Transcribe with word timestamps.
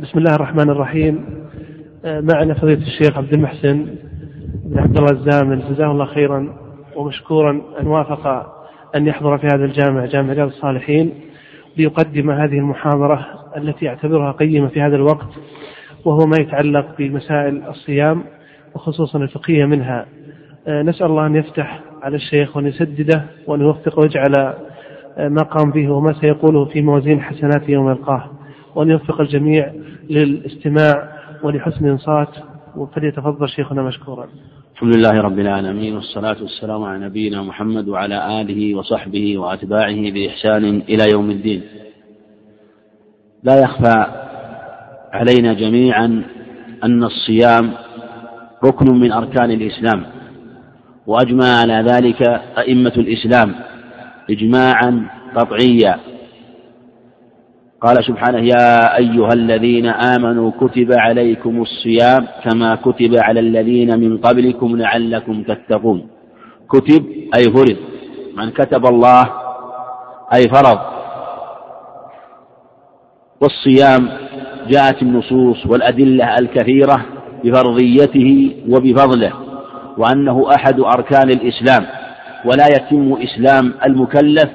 بسم 0.00 0.18
الله 0.18 0.34
الرحمن 0.34 0.70
الرحيم. 0.70 1.24
آه، 2.04 2.20
معنا 2.20 2.54
فضيلة 2.54 2.82
الشيخ 2.82 3.16
عبد 3.16 3.34
المحسن 3.34 3.86
بن 4.64 4.78
عبد 4.78 4.96
الله 4.98 5.12
الزامل. 5.12 5.62
جزاه 5.68 5.90
الله 5.90 6.04
خيرا 6.04 6.56
ومشكورا. 6.96 7.62
أن 7.80 7.86
وافق 7.86 8.52
أن 8.96 9.06
يحضر 9.06 9.38
في 9.38 9.46
هذا 9.46 9.64
الجامع 9.64 10.04
جامع 10.04 10.32
رياض 10.32 10.48
الصالحين 10.48 11.14
ليقدم 11.76 12.30
هذه 12.30 12.58
المحاضرة 12.58 13.26
التي 13.56 13.88
أعتبرها 13.88 14.32
قيمة 14.32 14.68
في 14.68 14.80
هذا 14.80 14.96
الوقت 14.96 15.28
وهو 16.04 16.26
ما 16.26 16.36
يتعلق 16.40 16.86
بمسائل 16.98 17.62
الصيام 17.68 18.22
وخصوصا 18.74 19.18
الفقهية 19.18 19.64
منها. 19.64 20.06
آه، 20.68 20.82
نسأل 20.82 21.06
الله 21.06 21.26
أن 21.26 21.36
يفتح 21.36 21.80
على 22.02 22.16
الشيخ 22.16 22.56
وأن 22.56 22.66
يسدده 22.66 23.24
وأن 23.46 23.60
يوفقه 23.60 24.00
ويجعل 24.00 24.54
آه، 25.18 25.28
ما 25.28 25.42
قام 25.42 25.70
به 25.70 25.90
وما 25.90 26.12
سيقوله 26.12 26.64
في 26.64 26.82
موازين 26.82 27.20
حسناته 27.20 27.70
يوم 27.70 27.90
يلقاه. 27.90 28.35
وأن 28.76 28.90
يوفق 28.90 29.20
الجميع 29.20 29.72
للاستماع 30.10 31.12
ولحسن 31.42 31.86
إنصات 31.88 32.28
فليتفضل 32.94 33.48
شيخنا 33.48 33.82
مشكورا. 33.82 34.28
الحمد 34.74 34.96
لله 34.96 35.20
رب 35.20 35.38
العالمين 35.38 35.94
والصلاة 35.94 36.36
والسلام 36.42 36.82
على 36.82 37.04
نبينا 37.04 37.42
محمد 37.42 37.88
وعلى 37.88 38.40
آله 38.40 38.74
وصحبه 38.74 39.38
وأتباعه 39.38 40.10
بإحسان 40.10 40.64
إلى 40.64 41.04
يوم 41.12 41.30
الدين. 41.30 41.62
لا 43.42 43.60
يخفى 43.60 44.06
علينا 45.12 45.52
جميعا 45.52 46.24
أن 46.84 47.04
الصيام 47.04 47.72
ركن 48.64 49.00
من 49.00 49.12
أركان 49.12 49.50
الإسلام 49.50 50.04
وأجمع 51.06 51.46
على 51.60 51.84
ذلك 51.92 52.22
أئمة 52.58 52.92
الإسلام 52.96 53.54
إجماعا 54.30 55.08
قطعيا 55.36 55.98
قال 57.80 58.04
سبحانه 58.04 58.38
يا 58.38 58.96
أيها 58.96 59.32
الذين 59.32 59.86
آمنوا 59.86 60.50
كتب 60.60 60.92
عليكم 60.92 61.62
الصيام 61.62 62.26
كما 62.44 62.74
كتب 62.74 63.14
على 63.18 63.40
الذين 63.40 64.00
من 64.00 64.18
قبلكم 64.18 64.76
لعلكم 64.76 65.42
تتقون. 65.42 66.08
كتب 66.70 67.04
أي 67.36 67.42
فرض. 67.54 67.76
من 68.36 68.50
كتب 68.50 68.86
الله 68.86 69.22
أي 70.34 70.42
فرض. 70.54 70.78
والصيام 73.42 74.08
جاءت 74.68 75.02
النصوص 75.02 75.66
والأدلة 75.66 76.34
الكثيرة 76.40 77.06
بفرضيته 77.44 78.56
وبفضله 78.68 79.32
وأنه 79.98 80.46
أحد 80.56 80.80
أركان 80.80 81.30
الإسلام 81.30 81.86
ولا 82.44 82.66
يتم 82.76 83.16
إسلام 83.22 83.72
المكلف 83.86 84.50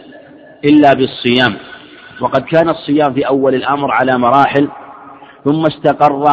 إلا 0.66 0.94
بالصيام. 0.94 1.54
وقد 2.22 2.42
كان 2.42 2.70
الصيام 2.70 3.14
في 3.14 3.28
أول 3.28 3.56
الأمر 3.56 3.92
على 3.92 4.18
مراحل 4.18 4.70
ثم 5.46 5.66
استقر 5.66 6.26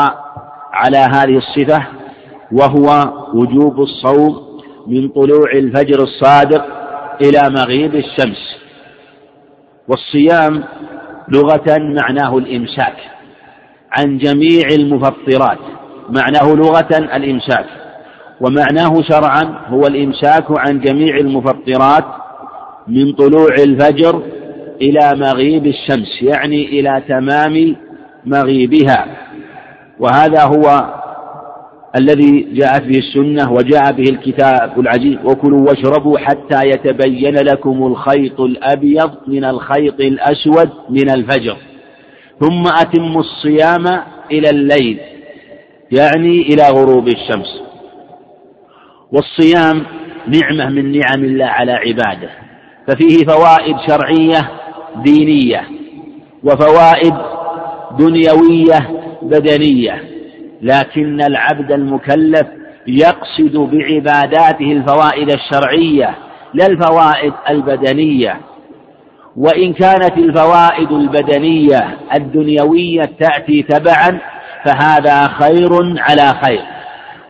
على 0.72 0.98
هذه 0.98 1.36
الصفة 1.38 1.86
وهو 2.52 3.12
وجوب 3.34 3.80
الصوم 3.80 4.48
من 4.86 5.08
طلوع 5.08 5.50
الفجر 5.54 6.02
الصادق 6.02 6.64
إلى 7.22 7.50
مغيب 7.50 7.94
الشمس. 7.94 8.58
والصيام 9.88 10.64
لغة 11.28 11.78
معناه 11.78 12.38
الإمساك 12.38 12.96
عن 13.98 14.18
جميع 14.18 14.68
المفطرات 14.70 15.58
معناه 16.08 16.54
لغة 16.54 16.88
الإمساك 17.16 17.66
ومعناه 18.40 19.02
شرعا 19.02 19.58
هو 19.68 19.80
الإمساك 19.80 20.44
عن 20.50 20.80
جميع 20.80 21.16
المفطرات 21.16 22.04
من 22.88 23.12
طلوع 23.12 23.48
الفجر 23.58 24.22
إلى 24.82 25.12
مغيب 25.16 25.66
الشمس 25.66 26.22
يعني 26.22 26.80
إلى 26.80 27.02
تمام 27.08 27.76
مغيبها. 28.24 29.06
وهذا 29.98 30.44
هو 30.44 30.94
الذي 32.00 32.48
جاءت 32.52 32.82
به 32.82 32.98
السنة 32.98 33.52
وجاء 33.52 33.92
به 33.92 34.04
الكتاب 34.10 34.80
العزيز. 34.80 35.18
وكلوا 35.24 35.60
واشربوا 35.60 36.18
حتى 36.18 36.68
يتبين 36.68 37.34
لكم 37.34 37.86
الخيط 37.86 38.40
الأبيض 38.40 39.10
من 39.26 39.44
الخيط 39.44 40.00
الأسود 40.00 40.70
من 40.90 41.10
الفجر. 41.10 41.56
ثم 42.40 42.62
أتموا 42.80 43.20
الصيام 43.20 44.02
إلى 44.32 44.50
الليل 44.50 44.98
يعني 45.98 46.42
إلى 46.42 46.62
غروب 46.68 47.08
الشمس. 47.08 47.62
والصيام 49.12 49.86
نعمة 50.26 50.70
من 50.70 50.92
نعم 50.92 51.24
الله 51.24 51.46
على 51.46 51.72
عباده. 51.72 52.30
ففيه 52.88 53.24
فوائد 53.26 53.76
شرعية 53.88 54.50
دينية 54.96 55.64
وفوائد 56.44 57.14
دنيوية 57.98 59.00
بدنية 59.22 60.02
لكن 60.62 61.20
العبد 61.20 61.72
المكلف 61.72 62.46
يقصد 62.86 63.56
بعباداته 63.56 64.72
الفوائد 64.72 65.30
الشرعية 65.30 66.14
لا 66.54 66.66
الفوائد 66.66 67.32
البدنية. 67.50 68.40
وإن 69.36 69.72
كانت 69.72 70.18
الفوائد 70.18 70.92
البدنية 70.92 71.96
الدنيوية 72.14 73.02
تأتي 73.02 73.62
تبعا 73.62 74.18
فهذا 74.64 75.28
خير 75.28 75.68
على 75.98 76.34
خير. 76.44 76.62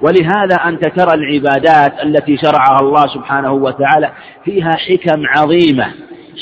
ولهذا 0.02 0.56
أنت 0.66 0.88
ترى 0.88 1.14
العبادات 1.14 1.92
التي 2.02 2.36
شرعها 2.36 2.80
الله 2.80 3.06
سبحانه 3.14 3.52
وتعالى 3.52 4.10
فيها 4.44 4.70
حكم 4.70 5.22
عظيمة. 5.36 5.86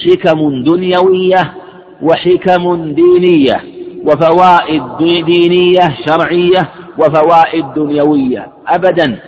حكم 0.04 0.62
دنيوية 0.64 1.54
وحكم 2.02 2.92
دينية 2.94 3.64
وفوائد 4.04 4.82
دينية 4.98 5.96
شرعية 6.06 6.70
وفوائد 6.98 7.64
دنيوية. 7.76 8.48
أبدا 8.68 9.18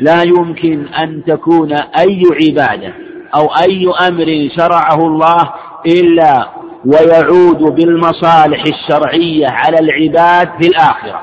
لا 0.00 0.22
يمكن 0.22 0.86
أن 0.86 1.22
تكون 1.26 1.72
أي 1.72 2.22
عبادة 2.42 2.92
أو 3.36 3.46
أي 3.68 3.86
أمر 4.08 4.48
شرعه 4.56 5.06
الله 5.06 5.52
إلا 5.86 6.48
ويعود 6.86 7.74
بالمصالح 7.74 8.62
الشرعية 8.66 9.46
على 9.48 9.76
العباد 9.80 10.48
في 10.62 10.68
الآخرة. 10.68 11.22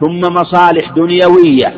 ثم 0.00 0.20
مصالح 0.20 0.90
دنيوية 0.96 1.74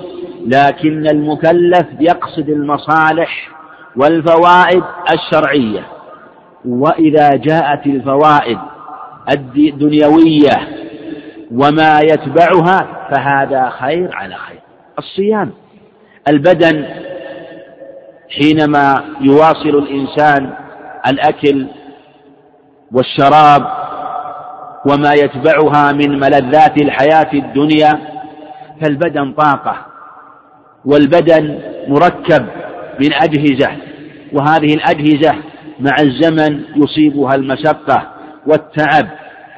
لكن 0.46 1.06
المكلف 1.06 1.86
يقصد 2.00 2.48
المصالح 2.48 3.48
والفوائد 3.96 4.82
الشرعية. 5.12 5.86
وإذا 6.64 7.30
جاءت 7.30 7.86
الفوائد 7.86 8.58
الدنيوية 9.32 10.68
وما 11.52 12.00
يتبعها 12.00 13.08
فهذا 13.10 13.70
خير 13.70 14.10
على 14.14 14.34
خير. 14.34 14.60
الصيام 14.98 15.50
البدن 16.28 16.84
حينما 18.30 19.04
يواصل 19.20 19.68
الإنسان 19.68 20.54
الأكل 21.08 21.66
والشراب 22.92 23.66
وما 24.86 25.12
يتبعها 25.12 25.92
من 25.92 26.18
ملذات 26.20 26.82
الحياة 26.82 27.30
الدنيا 27.34 27.98
فالبدن 28.80 29.32
طاقة 29.32 29.76
والبدن 30.84 31.58
مركب 31.88 32.46
من 33.00 33.12
أجهزة 33.12 33.76
وهذه 34.32 34.74
الأجهزة 34.74 35.34
مع 35.80 35.96
الزمن 36.02 36.64
يصيبها 36.76 37.34
المشقة 37.34 38.08
والتعب 38.46 39.06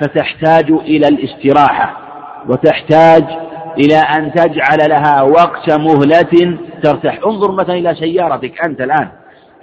فتحتاج 0.01 0.71
إلى 0.71 1.09
الاستراحة 1.09 1.97
وتحتاج 2.49 3.25
إلى 3.79 3.97
أن 3.97 4.33
تجعل 4.33 4.79
لها 4.89 5.23
وقت 5.23 5.73
مهلة 5.73 6.59
ترتاح. 6.83 7.19
انظر 7.27 7.53
مثلا 7.53 7.75
إلى 7.75 7.95
سيارتك 7.95 8.65
أنت 8.67 8.81
الآن. 8.81 9.09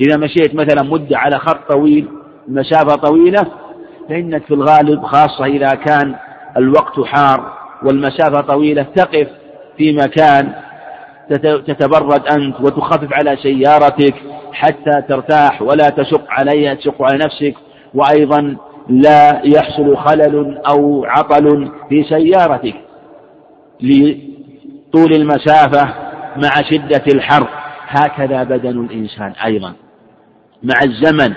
إذا 0.02 0.18
مشيت 0.18 0.56
مثلا 0.56 0.84
مدة 0.84 1.18
على 1.18 1.40
خط 1.40 1.72
طويل 1.72 2.08
مسافة 2.48 2.96
طويلة 2.96 3.46
فإنك 4.10 4.46
في 4.46 4.54
الغالب 4.54 5.04
خاصة 5.04 5.46
إذا 5.46 5.70
كان 5.70 6.16
الوقت 6.58 7.00
حار 7.00 7.54
والمسافة 7.84 8.42
طويلة 8.42 8.84
تقف 8.96 9.28
في 9.78 9.94
مكان 9.94 10.54
تتبرد 11.68 12.28
أنت 12.28 12.62
وتخفف 12.62 13.14
على 13.14 13.38
سيارتك 13.38 14.16
حتى 14.54 15.02
ترتاح 15.10 15.62
ولا 15.62 15.90
تشق 15.90 16.26
عليها 16.30 16.74
تشق 16.74 17.02
على 17.02 17.18
نفسك. 17.18 17.56
وأيضا 17.94 18.58
لا 18.90 19.42
يحصل 19.46 19.98
خلل 19.98 20.62
أو 20.72 21.06
عطل 21.06 21.72
في 21.90 22.04
سيارتك 22.04 22.76
لطول 23.82 25.12
المسافة 25.16 25.94
مع 26.36 26.50
شدة 26.70 27.04
الحر. 27.14 27.48
هكذا 27.88 28.44
بدن 28.44 28.86
الإنسان 28.86 29.34
أيضا 29.46 29.74
مع 30.64 30.76
الزمن. 30.84 31.34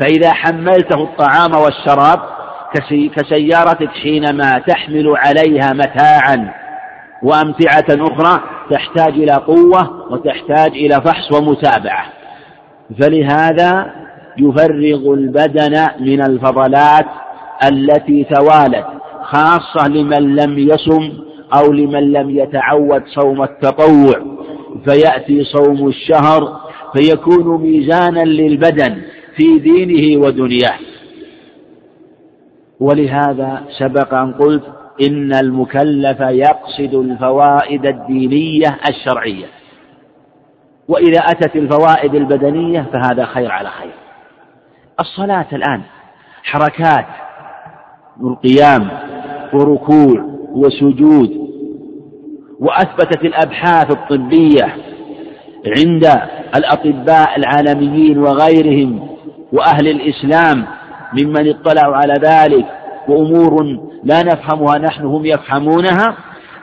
فإذا 0.00 0.32
حملته 0.32 1.02
الطعام 1.02 1.50
والشراب 1.62 2.20
كسيارتك 3.16 3.88
حينما 3.88 4.58
تحمل 4.68 5.14
عليها 5.16 5.72
متاعا 5.72 6.54
وأمتعة 7.22 7.84
أخرى 7.90 8.42
تحتاج 8.70 9.12
إلى 9.12 9.32
قوة 9.32 10.12
وتحتاج 10.12 10.70
إلى 10.70 10.94
فحص 10.94 11.32
ومتابعة. 11.32 12.04
فلهذا 13.00 13.92
يفرغ 14.38 15.14
البدن 15.14 15.86
من 16.00 16.22
الفضلات 16.22 17.06
التي 17.72 18.24
توالت 18.24 18.86
خاصة 19.22 19.88
لمن 19.88 20.36
لم 20.36 20.58
يصم 20.58 21.12
أو 21.58 21.72
لمن 21.72 22.12
لم 22.12 22.30
يتعود 22.30 23.02
صوم 23.06 23.42
التطوع. 23.42 24.36
فيأتي 24.88 25.44
صوم 25.44 25.88
الشهر 25.88 26.60
فيكون 26.96 27.62
ميزانا 27.62 28.24
للبدن 28.24 29.02
في 29.36 29.58
دينه 29.58 30.26
ودنياه. 30.26 30.78
ولهذا 32.80 33.62
سبق 33.78 34.14
أن 34.14 34.32
قلت 34.32 34.62
إن 35.06 35.34
المكلف 35.34 36.20
يقصد 36.20 36.94
الفوائد 36.94 37.86
الدينية 37.86 38.78
الشرعية. 38.88 39.46
وإذا 40.88 41.20
أتت 41.20 41.56
الفوائد 41.56 42.14
البدنية 42.14 42.86
فهذا 42.92 43.24
خير 43.24 43.50
على 43.50 43.68
خير. 43.68 43.92
الصلاة 45.00 45.46
الآن 45.52 45.82
حركات 46.42 47.06
والقيام 48.20 48.88
وركوع 49.52 50.24
وسجود 50.52 51.30
وأثبتت 52.60 53.24
الأبحاث 53.24 53.90
الطبية 53.90 54.76
عند 55.78 56.04
الأطباء 56.56 57.36
العالميين 57.36 58.18
وغيرهم 58.18 59.08
وأهل 59.52 59.88
الإسلام 59.88 60.66
ممن 61.12 61.48
اطلعوا 61.48 61.96
على 61.96 62.14
ذلك 62.22 62.66
وأمور 63.08 63.78
لا 64.02 64.22
نفهمها 64.22 64.78
نحن 64.78 65.04
هم 65.04 65.26
يفهمونها 65.26 66.16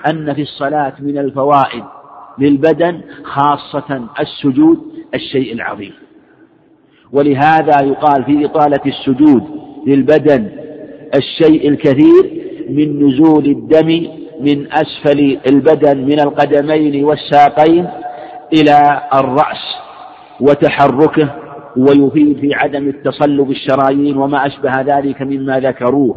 أن 0.10 0.34
في 0.34 0.42
الصلاة 0.42 0.94
من 1.00 1.18
الفوائد 1.18 1.84
للبدن 2.38 3.02
خاصة 3.24 4.02
السجود 4.20 4.80
الشيء 5.16 5.54
العظيم. 5.54 5.94
ولهذا 7.12 7.84
يقال 7.84 8.24
في 8.24 8.46
إطالة 8.46 8.82
السجود 8.86 9.44
للبدن 9.88 10.50
الشيء 11.16 11.70
الكثير 11.70 12.44
من 12.70 13.08
نزول 13.08 13.46
الدم 13.46 14.08
من 14.42 14.68
أسفل 14.72 15.40
البدن 15.52 15.98
من 15.98 16.20
القدمين 16.20 17.04
والساقين 17.04 17.88
إلى 18.54 19.02
الرأس 19.14 19.76
وتحركه 20.40 21.36
ويفيد 21.78 22.40
في 22.40 22.54
عدم 22.54 22.88
التصلب 22.88 23.52
الشرايين 23.52 24.18
وما 24.18 24.46
أشبه 24.48 24.82
ذلك 24.82 25.22
مما 25.22 25.60
ذكروه. 25.60 26.16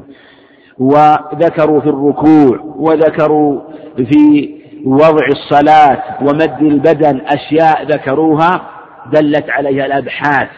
وذكروا 0.78 1.80
في 1.80 1.86
الركوع 1.88 2.58
وذكروا 2.76 3.60
في 3.96 4.50
وضع 4.86 5.26
الصلاة 5.28 6.02
ومد 6.20 6.56
البدن 6.62 7.20
أشياء 7.26 7.84
ذكروها 7.84 8.62
دلت 9.12 9.50
عليها 9.50 9.86
الأبحاث. 9.86 10.48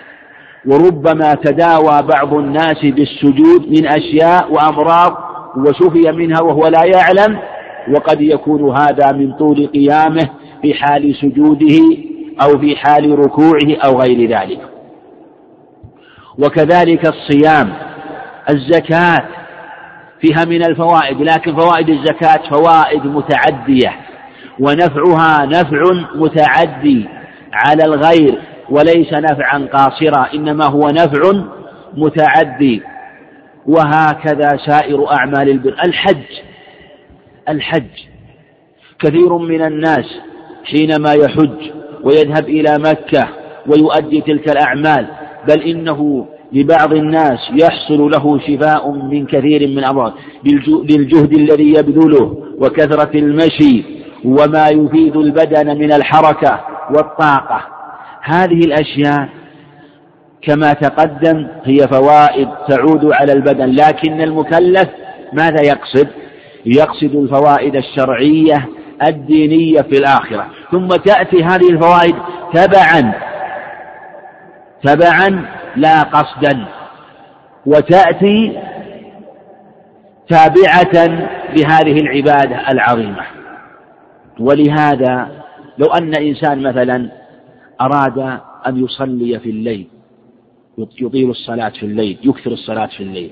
وربما 0.66 1.34
تداوى 1.34 2.02
بعض 2.02 2.34
الناس 2.34 2.80
بالسجود 2.84 3.68
من 3.68 3.86
أشياء 3.86 4.52
وأمراض 4.52 5.16
وشفي 5.56 6.12
منها 6.12 6.42
وهو 6.42 6.66
لا 6.66 6.84
يعلم 6.84 7.38
وقد 7.96 8.20
يكون 8.20 8.76
هذا 8.76 9.12
من 9.12 9.32
طول 9.32 9.66
قيامه 9.66 10.28
في 10.62 10.74
حال 10.74 11.14
سجوده 11.20 11.78
أو 12.42 12.58
في 12.58 12.76
حال 12.76 13.18
ركوعه 13.18 13.76
أو 13.86 14.00
غير 14.00 14.30
ذلك. 14.30 14.60
وكذلك 16.38 17.06
الصيام 17.08 17.72
الزكاة 18.50 19.24
فيها 20.24 20.44
من 20.44 20.64
الفوائد 20.64 21.20
لكن 21.20 21.56
فوائد 21.56 21.88
الزكاة 21.88 22.50
فوائد 22.50 23.06
متعدية 23.06 23.92
ونفعها 24.58 25.46
نفع 25.46 25.82
متعدي 26.14 27.08
على 27.52 27.84
الغير 27.84 28.42
وليس 28.70 29.12
نفعا 29.12 29.68
قاصرا 29.72 30.34
إنما 30.34 30.64
هو 30.64 30.80
نفع 30.80 31.44
متعدي. 31.94 32.82
وهكذا 33.66 34.48
سائر 34.66 35.12
أعمال 35.12 35.50
البر. 35.50 35.76
الحج 35.86 36.24
الحج. 37.48 37.90
كثير 38.98 39.38
من 39.38 39.62
الناس 39.62 40.20
حينما 40.64 41.12
يحج 41.12 41.70
ويذهب 42.02 42.48
إلى 42.48 42.78
مكة 42.78 43.28
ويؤدي 43.66 44.20
تلك 44.20 44.48
الأعمال 44.48 45.06
بل 45.48 45.62
إنه 45.62 46.26
لبعض 46.54 46.92
الناس 46.92 47.38
يحصل 47.62 48.10
له 48.10 48.38
شفاء 48.38 48.90
من 48.90 49.26
كثير 49.26 49.68
من 49.68 49.78
الأمراض 49.78 50.12
بالجهد 50.64 51.32
الذي 51.32 51.68
يبذله 51.68 52.36
وكثرة 52.58 53.18
المشي 53.18 53.84
وما 54.24 54.68
يفيد 54.68 55.16
البدن 55.16 55.78
من 55.78 55.92
الحركة 55.92 56.60
والطاقة. 56.96 57.60
هذه 58.22 58.58
الأشياء 58.66 59.28
كما 60.42 60.72
تقدم 60.72 61.46
هي 61.64 61.76
فوائد 61.76 62.48
تعود 62.68 63.12
على 63.12 63.32
البدن 63.32 63.66
لكن 63.66 64.20
المكلف 64.20 64.88
ماذا 65.32 65.62
يقصد؟ 65.62 66.08
يقصد 66.66 67.14
الفوائد 67.14 67.76
الشرعية 67.76 68.68
الدينية 69.08 69.80
في 69.80 69.98
الآخرة. 69.98 70.46
ثم 70.72 70.88
تأتي 70.88 71.44
هذه 71.44 71.70
الفوائد 71.70 72.14
تبعا 72.54 73.12
تبعا 74.82 75.46
لا 75.76 76.02
قصدا 76.02 76.66
وتأتي 77.66 78.60
تابعة 80.28 81.06
لهذه 81.56 82.00
العبادة 82.00 82.70
العظيمة. 82.70 83.24
ولهذا 84.40 85.28
لو 85.78 85.86
أن 85.86 86.14
إنسان 86.16 86.62
مثلا 86.62 87.10
أراد 87.80 88.18
أن 88.66 88.84
يصلي 88.84 89.38
في 89.38 89.50
الليل 89.50 89.86
يطيل 90.78 91.30
الصلاة 91.30 91.68
في 91.68 91.86
الليل 91.86 92.18
يكثر 92.24 92.52
الصلاة 92.52 92.86
في 92.86 93.02
الليل. 93.02 93.30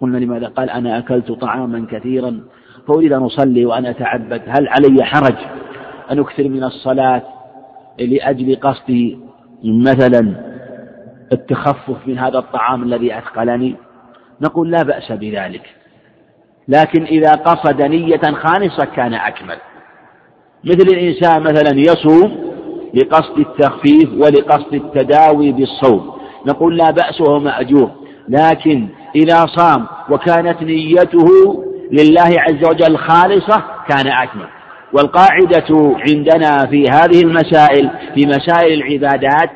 قلنا 0.00 0.18
لماذا؟ 0.18 0.48
قال 0.48 0.70
أنا 0.70 0.98
أكلت 0.98 1.32
طعاما 1.32 1.86
كثيرا 1.90 2.40
فأريد 2.88 3.12
أن 3.12 3.22
أصلي 3.22 3.66
وأنا 3.66 3.90
أتعبد. 3.90 4.42
هل 4.46 4.68
علي 4.68 5.04
حرج 5.04 5.36
أن 6.10 6.18
أكثر 6.18 6.48
من 6.48 6.64
الصلاة 6.64 7.22
لأجل 7.98 8.56
قصدي؟ 8.56 9.18
مثلا 9.64 10.53
التخفف 11.34 11.96
من 12.06 12.18
هذا 12.18 12.38
الطعام 12.38 12.82
الذي 12.82 13.18
أثقلني؟ 13.18 13.76
نقول 14.40 14.70
لا 14.70 14.82
بأس 14.82 15.12
بذلك. 15.12 15.62
لكن 16.68 17.04
إذا 17.04 17.32
قصد 17.32 17.82
نية 17.82 18.20
خالصة 18.32 18.84
كان 18.84 19.14
أكمل. 19.14 19.56
مثل 20.64 20.88
الإنسان 20.92 21.42
مثلا 21.42 21.80
يصوم 21.80 22.54
لقصد 22.94 23.38
التخفيف 23.38 24.12
ولقصد 24.12 24.74
التداوي 24.74 25.52
بالصوم. 25.52 26.14
نقول 26.46 26.76
لا 26.76 26.90
بأس 26.90 27.20
وهو 27.20 27.38
مأجور. 27.38 27.90
لكن 28.28 28.88
إذا 29.16 29.46
صام 29.46 29.86
وكانت 30.10 30.62
نيته 30.62 31.26
لله 31.92 32.40
عز 32.40 32.68
وجل 32.68 32.96
خالصة 32.96 33.62
كان 33.88 34.08
أكمل. 34.08 34.46
والقاعدة 34.92 35.96
عندنا 36.08 36.66
في 36.66 36.84
هذه 36.90 37.20
المسائل 37.20 37.90
في 38.14 38.26
مسائل 38.26 38.82
العبادات 38.82 39.50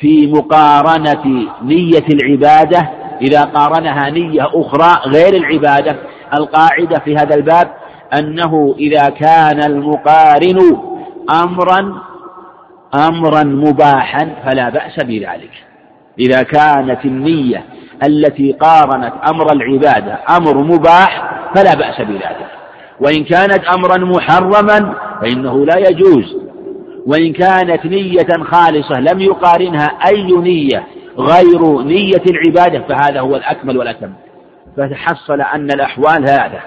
في 0.00 0.26
مقارنة 0.26 1.48
نية 1.62 2.06
العبادة 2.12 2.90
إذا 3.22 3.42
قارنها 3.42 4.10
نية 4.10 4.46
أخرى 4.54 5.12
غير 5.14 5.34
العبادة. 5.34 5.96
القاعدة 6.38 6.98
في 7.04 7.16
هذا 7.16 7.34
الباب 7.34 7.70
أنه 8.18 8.74
إذا 8.78 9.08
كان 9.08 9.62
المقارن 9.62 10.78
أمرا 11.44 12.02
أمرا 12.94 13.42
مباحا 13.42 14.30
فلا 14.44 14.68
بأس 14.68 15.04
بذلك. 15.04 15.50
إذا 16.18 16.42
كانت 16.42 17.04
النية 17.04 17.64
التي 18.08 18.52
قارنت 18.52 19.12
أمر 19.30 19.52
العبادة 19.52 20.18
أمر 20.36 20.58
مباح 20.58 21.42
فلا 21.54 21.74
بأس 21.74 22.00
بذلك. 22.00 22.46
وإن 23.00 23.24
كانت 23.24 23.64
أمرا 23.74 23.98
محرما 23.98 24.94
فإنه 25.20 25.66
لا 25.66 25.78
يجوز. 25.78 26.49
وإن 27.06 27.32
كانت 27.32 27.86
نية 27.86 28.44
خالصة 28.44 29.00
لم 29.00 29.20
يقارنها 29.20 29.84
أي 29.84 30.32
نية 30.32 30.86
غير 31.18 31.82
نية 31.82 32.22
العبادة 32.30 32.88
فهذا 32.88 33.20
هو 33.20 33.36
الأكمل 33.36 33.78
والأتم. 33.78 34.12
فتحصل 34.76 35.40
أن 35.40 35.64
الأحوال 35.70 36.28
هذا. 36.28 36.60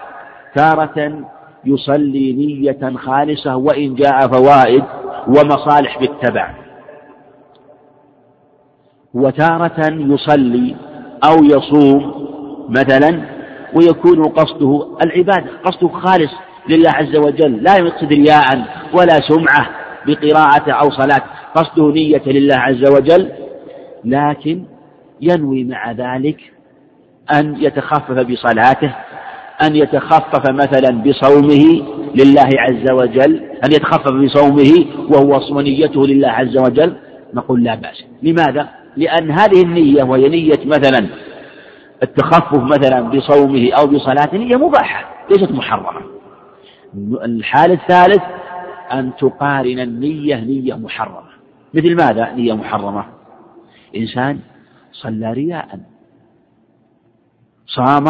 تارة 0.56 1.26
يصلي 1.66 2.34
نية 2.34 2.98
خالصة 2.98 3.56
وإن 3.56 3.96
جاء 3.96 4.28
فوائد 4.28 4.84
ومصالح 5.28 6.00
بالتبع. 6.00 6.54
وتارة 9.14 9.94
يصلي 9.94 10.76
أو 11.28 11.36
يصوم 11.44 12.28
مثلا 12.70 13.22
ويكون 13.74 14.24
قصده 14.24 14.88
العبادة 15.06 15.52
قصده 15.66 15.88
خالص 15.88 16.32
لله 16.70 16.90
عز 16.90 17.16
وجل 17.16 17.64
لا 17.64 17.76
يقصد 17.76 18.08
رياء 18.08 18.46
ولا 18.94 19.20
سمعة. 19.30 19.83
بقراءة 20.08 20.72
أو 20.72 20.90
صلاة 20.90 21.24
قصده 21.56 21.92
نية 21.92 22.22
لله 22.26 22.56
عز 22.56 22.92
وجل 22.92 23.32
لكن 24.06 24.64
ينوي 25.22 25.64
مع 25.64 25.92
ذلك 25.92 26.38
أن 27.34 27.56
يتخفف 27.60 28.12
بصلاته 28.12 28.96
أن 29.64 29.76
يتخفف 29.76 30.50
مثلا 30.50 31.04
بصومه 31.04 31.86
لله 32.16 32.50
عز 32.60 32.92
وجل 32.92 33.36
أن 33.66 33.72
يتخفف 33.72 34.12
بصومه 34.12 34.86
وهو 35.10 35.58
ونيته 35.58 36.08
لله 36.08 36.30
عز 36.30 36.58
وجل. 36.58 36.96
نقول 37.34 37.64
لا 37.64 37.76
بأس. 37.76 38.04
لماذا؟ 38.24 38.70
لأن 38.98 39.32
هذه 39.32 39.62
النية 39.66 40.04
وهي 40.04 40.30
نية 40.30 40.66
مثلا 40.66 41.08
التخفف 42.04 42.60
مثلا 42.64 43.02
بصومه 43.02 43.72
أو 43.72 43.88
بصلاته 43.88 44.38
نية 44.38 44.56
مباحة 44.56 45.26
ليست 45.32 45.52
محرمة. 45.52 46.02
الحال 47.26 47.72
الثالث 47.72 48.22
أن 48.92 49.12
تقارن 49.20 49.80
النية 49.80 50.36
نية 50.36 50.74
محرمة. 50.74 51.30
مثل 51.74 51.96
ماذا 51.96 52.34
نية 52.34 52.54
محرمة؟ 52.54 53.06
إنسان 53.98 54.40
صلى 54.92 55.34
رياء. 55.34 55.80
صام 57.68 58.06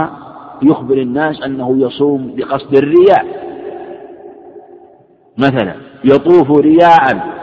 يخبر 0.63 0.97
الناس 0.97 1.41
أنه 1.41 1.77
يصوم 1.79 2.35
بقصد 2.35 2.75
الرياء. 2.75 3.25
مثلا 5.37 5.75
يطوف 6.05 6.51
رياء. 6.51 7.33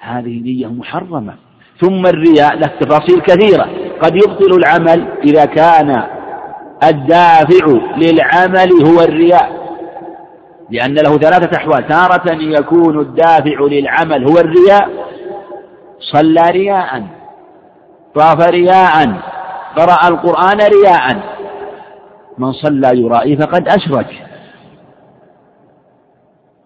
هذه 0.00 0.40
نية 0.40 0.66
محرمة. 0.66 1.34
ثم 1.80 2.06
الرياء 2.06 2.54
له 2.54 2.66
تفاصيل 2.80 3.20
كثيرة. 3.20 3.64
قد 4.02 4.16
يبطل 4.16 4.58
العمل 4.58 5.08
إذا 5.24 5.44
كان 5.44 6.02
الدافع 6.84 7.66
للعمل 7.96 8.68
هو 8.86 9.00
الرياء. 9.00 9.57
لأن 10.70 10.94
له 10.94 11.18
ثلاثة 11.18 11.56
أحوال. 11.56 11.86
تارة 11.86 12.42
يكون 12.42 13.00
الدافع 13.00 13.60
للعمل 13.60 14.30
هو 14.30 14.36
الرياء 14.38 14.88
صلى 16.12 16.50
رياء 16.50 17.02
طاف 18.14 18.48
رياء 18.50 19.20
قرأ 19.76 20.08
القرآن 20.08 20.58
رياء. 20.58 21.22
من 22.38 22.52
صلى 22.52 22.90
يرائي 22.94 23.36
فقد 23.36 23.68
أشرك. 23.68 24.22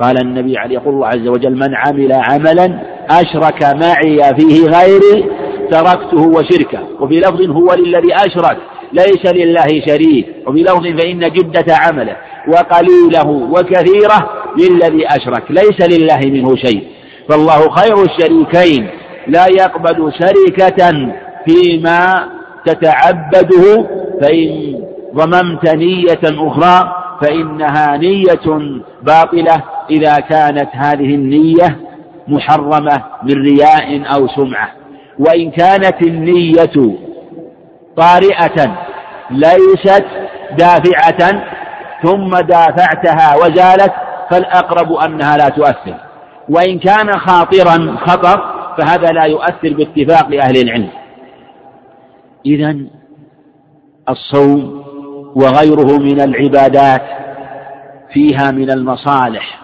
قال 0.00 0.16
النبي 0.25 0.59
عليه 0.59 0.75
يقول 0.75 0.94
الله 0.94 1.06
عز 1.06 1.28
وجل 1.28 1.54
من 1.54 1.75
عمل 1.75 2.12
عملا 2.12 2.80
أشرك 3.11 3.64
معي 3.64 4.35
فيه 4.38 4.66
غيري 4.66 5.30
تركته 5.71 6.28
وشركه. 6.28 6.80
وفي 7.00 7.14
لفظ 7.21 7.50
هو 7.50 7.75
للذي 7.75 8.14
أشرك. 8.14 8.59
ليس 8.93 9.35
لله 9.35 9.87
شريك. 9.87 10.27
وفي 10.47 10.63
لفظ 10.63 10.87
فإن 11.01 11.33
جدة 11.33 11.75
عمله 11.77 12.17
وقليله 12.49 13.29
وكثيره 13.29 14.31
للذي 14.59 15.07
أشرك. 15.07 15.51
ليس 15.51 15.99
لله 15.99 16.21
منه 16.25 16.57
شيء. 16.57 16.83
فالله 17.29 17.71
خير 17.71 17.95
الشريكين. 18.03 18.89
لا 19.27 19.47
يقبل 19.47 20.13
شركة 20.13 21.13
فيما 21.47 22.29
تتعبده. 22.67 23.89
فإن 24.23 24.79
ضممت 25.15 25.75
نية 25.75 26.49
أخرى 26.49 26.95
فإنها 27.23 27.97
نية 27.97 28.73
باطلة. 29.03 29.63
إذا 29.91 30.15
كانت 30.15 30.69
هذه 30.73 31.15
النية 31.15 31.81
محرمة 32.29 33.03
من 33.23 33.43
رياء 33.43 34.03
أو 34.17 34.29
سمعة. 34.29 34.69
وإن 35.19 35.51
كانت 35.51 36.07
النية 36.07 36.97
طارئة 37.97 38.77
ليست 39.31 40.05
دافعة 40.59 41.43
ثم 42.03 42.31
دافعتها 42.31 43.37
وزالت 43.37 43.93
فالأقرب 44.31 44.93
أنها 44.93 45.37
لا 45.37 45.49
تؤثر. 45.49 45.95
وإن 46.49 46.79
كان 46.79 47.13
خاطرا 47.13 47.97
خطر 48.07 48.53
فهذا 48.79 49.09
لا 49.13 49.25
يؤثر 49.25 49.75
باتفاق 49.75 50.27
أهل 50.45 50.57
العلم. 50.63 50.89
إذا 52.47 52.77
الصوم 54.09 54.85
وغيره 55.37 55.99
من 55.99 56.21
العبادات 56.21 57.03
فيها 58.13 58.51
من 58.51 58.71
المصالح 58.71 59.59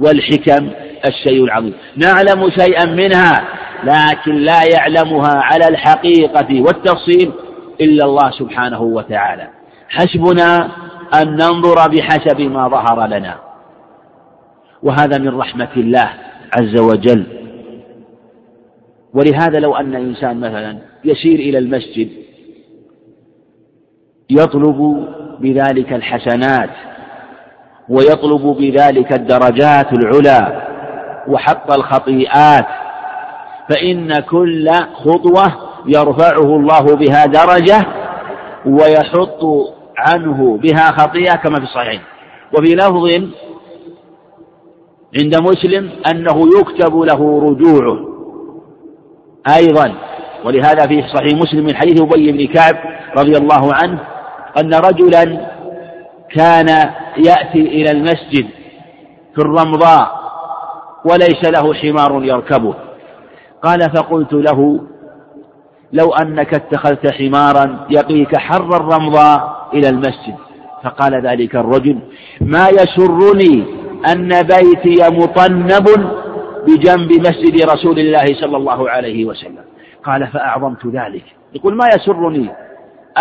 والحكم 0.00 0.70
الشيء 1.06 1.44
العظيم. 1.44 1.74
نعلم 1.96 2.50
شيئا 2.50 2.84
منها 2.84 3.44
لكن 3.84 4.34
لا 4.34 4.62
يعلمها 4.76 5.32
على 5.34 5.68
الحقيقة 5.68 6.62
والتفصيل. 6.62 7.32
إلا 7.80 8.04
الله 8.04 8.30
سبحانه 8.30 8.82
وتعالى. 8.82 9.48
حسبنا 9.88 10.70
أن 11.22 11.30
ننظر 11.30 11.88
بحسب 11.88 12.40
ما 12.40 12.68
ظهر 12.68 13.06
لنا. 13.06 13.38
وهذا 14.82 15.18
من 15.18 15.38
رحمة 15.38 15.72
الله 15.76 16.10
عز 16.60 16.80
وجل. 16.80 17.26
ولهذا 19.14 19.60
لو 19.60 19.76
أن 19.76 19.94
إنسان 19.94 20.40
مثلا 20.40 20.78
يسير 21.04 21.38
إلى 21.38 21.58
المسجد 21.58 22.08
يطلب 24.30 25.06
بذلك 25.40 25.92
الحسنات 25.92 26.70
ويطلب 27.88 28.42
بذلك 28.42 29.12
الدرجات 29.12 29.92
العلى 29.92 30.62
وحق 31.28 31.72
الخطيئات 31.72 32.66
فإن 33.68 34.20
كل 34.20 34.70
خطوة 34.94 35.71
يرفعه 35.86 36.56
الله 36.56 36.96
بها 36.96 37.26
درجة 37.26 37.86
ويحط 38.66 39.44
عنه 39.98 40.56
بها 40.56 40.86
خطيئة 40.98 41.36
كما 41.36 41.56
في 41.56 41.62
الصحيحين. 41.62 42.00
وفي 42.58 42.74
لفظ 42.74 43.06
عند 45.20 45.36
مسلم 45.36 45.90
أنه 46.10 46.48
يكتب 46.60 46.96
له 46.96 47.40
رجوعه 47.40 47.98
أيضا 49.56 49.94
ولهذا 50.44 50.86
في 50.86 51.02
صحيح 51.14 51.32
مسلم 51.32 51.64
من 51.64 51.76
حديث 51.76 52.02
أبي 52.02 52.32
بن 52.32 52.52
كعب 52.54 52.74
رضي 53.18 53.36
الله 53.36 53.74
عنه 53.74 53.98
أن 54.60 54.74
رجلا 54.74 55.48
كان 56.30 56.68
يأتي 57.16 57.60
إلى 57.60 57.90
المسجد 57.90 58.46
في 59.34 59.38
الرمضاء 59.38 60.22
وليس 61.04 61.44
له 61.44 61.74
حمار 61.74 62.24
يركبه. 62.24 62.74
قال 63.62 63.80
فقلت 63.80 64.32
له 64.32 64.80
لو 65.92 66.12
أنك 66.12 66.54
اتخذت 66.54 67.14
حمارا 67.14 67.86
يقيك 67.90 68.36
حر 68.36 68.68
الرمضاء 68.68 69.68
إلى 69.74 69.88
المسجد. 69.88 70.36
فقال 70.84 71.26
ذلك 71.26 71.56
الرجل 71.56 71.98
ما 72.40 72.68
يسرني 72.68 73.64
أن 74.12 74.28
بيتي 74.28 75.10
مطنب 75.10 75.86
بجنب 76.66 77.12
مسجد 77.12 77.70
رسول 77.70 77.98
الله 77.98 78.24
صلى 78.40 78.56
الله 78.56 78.90
عليه 78.90 79.24
وسلم. 79.24 79.64
قال 80.04 80.26
فأعظمت 80.26 80.86
ذلك. 80.86 81.24
يقول 81.54 81.74
ما 81.74 81.84
يسرني 81.96 82.48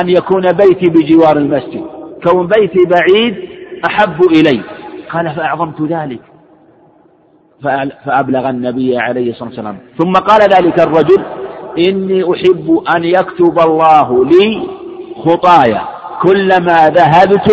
أن 0.02 0.10
يكون 0.10 0.42
بيتي 0.42 0.90
بجوار 0.90 1.38
المسجد 1.38 1.84
كون 2.28 2.48
بيتي 2.48 2.80
بعيد 2.86 3.50
أحب 3.90 4.22
إلي. 4.24 4.64
قال 5.10 5.36
فأعظمت 5.36 5.82
ذلك. 5.82 6.22
فأبلغ 8.06 8.50
النبي 8.50 8.98
عليه 8.98 9.32
الصلاة 9.32 9.50
والسلام. 9.50 9.78
ثم 9.98 10.14
قال 10.14 10.42
ذلك 10.42 10.80
الرجل 10.80 11.24
إني 11.78 12.24
أحب 12.34 12.84
أن 12.96 13.04
يكتب 13.04 13.60
الله 13.68 14.26
لي 14.26 14.68
خطايا 15.26 15.82
كلما 16.22 16.90
ذهبت 16.90 17.52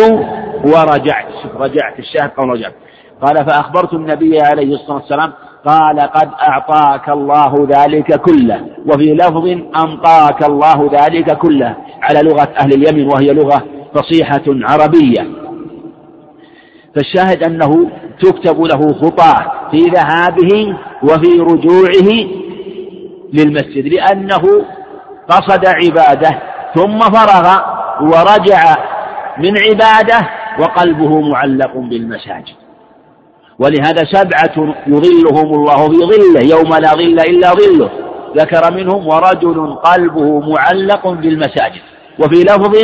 ورجعت. 0.65 1.33
رجعت 1.55 1.99
الشاهد 1.99 2.31
قول 2.37 2.49
رجعت. 2.49 2.73
قال 3.21 3.45
فأخبرت 3.45 3.93
النبي 3.93 4.39
عليه 4.41 4.75
الصلاة 4.75 4.95
والسلام 4.97 5.33
قال 5.65 5.99
قد 5.99 6.29
أعطاك 6.41 7.09
الله 7.09 7.67
ذلك 7.77 8.21
كله 8.21 8.65
وفي 8.85 9.13
لفظ 9.13 9.45
أنطاك 9.85 10.43
الله 10.49 10.89
ذلك 10.93 11.37
كله 11.37 11.75
على 12.01 12.29
لغة 12.29 12.49
أهل 12.59 12.73
اليمن 12.73 13.07
وهي 13.07 13.27
لغة 13.33 13.63
فصيحة 13.95 14.43
عربية. 14.47 15.27
فالشاهد 16.95 17.43
أنه 17.43 17.89
تكتب 18.21 18.61
له 18.61 18.93
خطاه 18.93 19.69
في 19.71 19.77
ذهابه 19.77 20.77
وفي 21.03 21.39
رجوعه 21.39 22.27
للمسجد 23.33 23.87
لأنه 23.93 24.65
قصد 25.29 25.67
عبادة 25.67 26.39
ثم 26.75 26.99
فرغ 26.99 27.59
ورجع 28.01 28.75
من 29.37 29.53
عبادة 29.57 30.29
وقلبه 30.59 31.21
معلق 31.21 31.77
بالمساجد. 31.77 32.55
ولهذا 33.59 34.03
سبعة 34.11 34.75
يظلهم 34.87 35.53
الله 35.53 35.89
في 35.89 35.97
ظله 35.97 36.57
يوم 36.57 36.69
لا 36.69 36.93
ظل 36.93 37.19
إلا 37.19 37.51
ظله. 37.53 37.89
ذكر 38.37 38.73
منهم 38.73 39.07
ورجل 39.07 39.75
قلبه 39.75 40.39
معلق 40.39 41.07
بالمساجد. 41.07 41.81
وفي 42.19 42.43
لفظ 42.43 42.75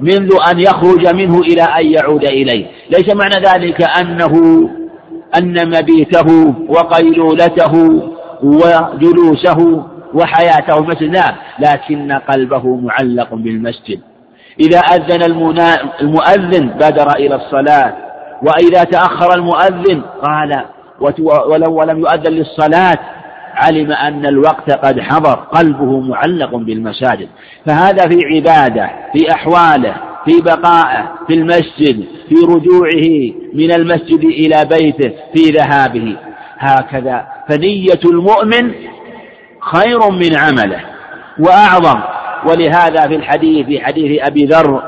منذ 0.00 0.30
أن 0.50 0.60
يخرج 0.60 1.14
منه 1.14 1.40
إلى 1.40 1.62
أن 1.62 1.86
يعود 1.86 2.24
إليه. 2.24 2.66
ليس 2.90 3.14
معنى 3.14 3.44
ذلك 3.46 3.82
أنه 4.00 4.32
أن 5.38 5.68
مبيته 5.68 6.54
وقيلولته 6.68 8.02
وجلوسه 8.42 9.84
وحياته 10.14 10.78
المسجد. 10.78 11.12
لا 11.12 11.34
لكن 11.58 12.12
قلبه 12.12 12.76
معلق 12.76 13.34
بالمسجد. 13.34 14.00
إذا 14.60 14.78
أذن 14.78 15.22
المؤذن 16.00 16.68
بدر 16.68 17.08
إلى 17.16 17.34
الصلاة 17.34 17.96
وإذا 18.42 18.84
تأخر 18.84 19.34
المؤذن 19.34 20.02
قال 20.22 20.62
ولو 21.26 21.74
ولم 21.74 21.98
يؤذن 21.98 22.32
للصلاة 22.32 22.98
علم 23.54 23.92
أن 23.92 24.26
الوقت 24.26 24.70
قد 24.70 25.00
حضر. 25.00 25.34
قلبه 25.34 26.00
معلق 26.00 26.54
بالمساجد. 26.54 27.28
فهذا 27.66 28.08
في 28.08 28.18
عبادة 28.34 28.90
في 29.12 29.32
أحواله 29.34 29.94
في 30.24 30.40
بقائه 30.44 31.12
في 31.26 31.34
المسجد 31.34 32.04
في 32.28 32.34
رجوعه 32.48 33.34
من 33.54 33.72
المسجد 33.72 34.24
إلى 34.24 34.68
بيته 34.70 35.12
في 35.34 35.42
ذهابه. 35.50 36.16
هكذا. 36.58 37.26
فنية 37.48 38.00
المؤمن 38.12 38.74
خير 39.60 40.10
من 40.10 40.38
عمله 40.38 40.84
وأعظم. 41.38 42.00
ولهذا 42.48 43.08
في 43.08 43.16
الحديث 43.16 43.66
في 43.66 43.80
حديث 43.80 44.22
أبي 44.30 44.44
ذر 44.44 44.82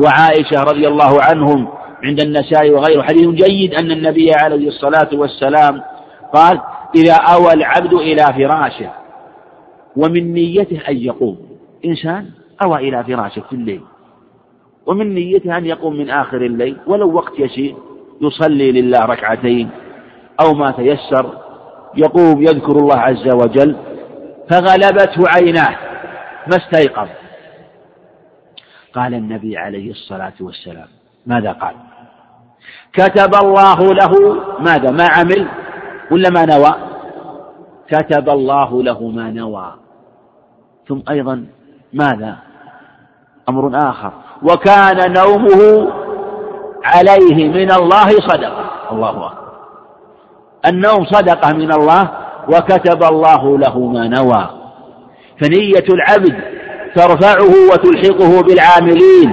وعائشة 0.00 0.62
رضي 0.62 0.88
الله 0.88 1.22
عنهم 1.22 1.68
عند 2.04 2.20
النساء 2.20 2.70
وغيره 2.70 3.02
حديث 3.02 3.28
جيد 3.28 3.74
أن 3.74 3.90
النبي 3.90 4.30
عليه 4.42 4.68
الصلاة 4.68 5.08
والسلام 5.12 5.82
قال 6.34 6.60
إذا 6.96 7.14
أوى 7.14 7.52
العبد 7.52 7.94
إلى 7.94 8.24
فراشه 8.36 8.90
ومن 9.96 10.32
نيته 10.32 10.80
أن 10.88 10.96
يقوم. 10.96 11.38
إنسان 11.84 12.30
أوى 12.62 12.88
إلى 12.88 13.04
فراشه 13.04 13.42
في 13.50 13.52
الليل. 13.52 13.80
ومن 14.86 15.14
نيته 15.14 15.58
أن 15.58 15.66
يقوم 15.66 15.96
من 15.96 16.10
آخر 16.10 16.36
الليل 16.36 16.76
ولو 16.86 17.14
وقت 17.14 17.38
يسير 17.38 17.74
يصلي 18.20 18.72
لله 18.72 18.98
ركعتين 18.98 19.68
أو 20.40 20.54
ما 20.54 20.70
تيسر 20.70 21.38
يقوم 21.96 22.42
يذكر 22.42 22.76
الله 22.76 22.96
عز 22.96 23.34
وجل 23.34 23.76
فغلبته 24.50 25.24
عيناه 25.36 25.76
ما 26.46 26.56
استيقظ. 26.56 27.08
قال 28.94 29.14
النبي 29.14 29.58
عليه 29.58 29.90
الصلاة 29.90 30.32
والسلام 30.40 30.88
ماذا 31.26 31.52
قال؟ 31.52 31.74
كتب 32.92 33.34
الله 33.44 33.74
له 33.74 34.42
ماذا؟ 34.60 34.90
ما 34.90 35.08
عمل 35.10 35.48
ولا 36.10 36.30
ما 36.30 36.46
نوى؟ 36.46 36.74
كتب 37.88 38.28
الله 38.28 38.82
له 38.82 39.08
ما 39.08 39.30
نوى. 39.30 39.74
ثم 40.88 41.00
أيضا 41.10 41.46
ماذا؟ 41.92 42.36
أمر 43.48 43.90
آخر. 43.90 44.12
وكان 44.42 45.12
نومه 45.12 45.92
عليه 46.84 47.48
من 47.48 47.72
الله 47.72 48.08
صدقة. 48.08 48.70
الله 48.92 49.10
أكبر. 49.10 49.47
النوم 50.66 51.04
صدقة 51.04 51.52
من 51.52 51.72
الله 51.72 52.10
وكتب 52.48 53.02
الله 53.02 53.58
له 53.58 53.78
ما 53.78 54.08
نوى. 54.08 54.50
فنية 55.40 55.86
العبد 55.90 56.36
ترفعه 56.94 57.52
وتلحقه 57.72 58.42
بالعاملين. 58.42 59.32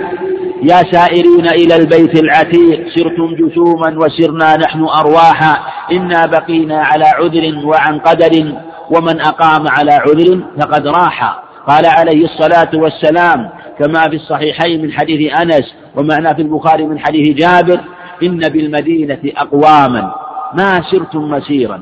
يا 0.64 0.78
سائرين 0.92 1.48
إلى 1.52 1.76
البيت 1.76 2.24
العتيق 2.24 2.88
سرتم 2.96 3.36
جسوما 3.36 3.98
وسرنا 3.98 4.58
نحن 4.58 4.84
أرواحا. 4.84 5.58
إنا 5.92 6.26
بقينا 6.26 6.84
على 6.84 7.06
عذر 7.06 7.66
وعن 7.66 8.00
قدر 8.00 8.54
ومن 8.90 9.22
أقام 9.22 9.66
على 9.70 9.94
عذر 9.94 10.40
فقد 10.60 10.88
راح. 10.88 11.44
قال 11.68 11.86
عليه 11.86 12.26
الصلاة 12.26 12.72
والسلام 12.74 13.50
كما 13.80 14.02
في 14.10 14.16
الصحيحين 14.16 14.82
من 14.82 14.92
حديث 14.92 15.40
أنس 15.42 15.76
ومعنى 15.96 16.36
في 16.36 16.42
البخاري 16.42 16.86
من 16.86 17.00
حديث 17.00 17.28
جابر 17.28 17.80
إن 18.24 18.40
بالمدينة 18.40 19.20
أقواما. 19.38 20.25
ما 20.54 20.82
سرتم 20.92 21.30
مسيرا 21.30 21.82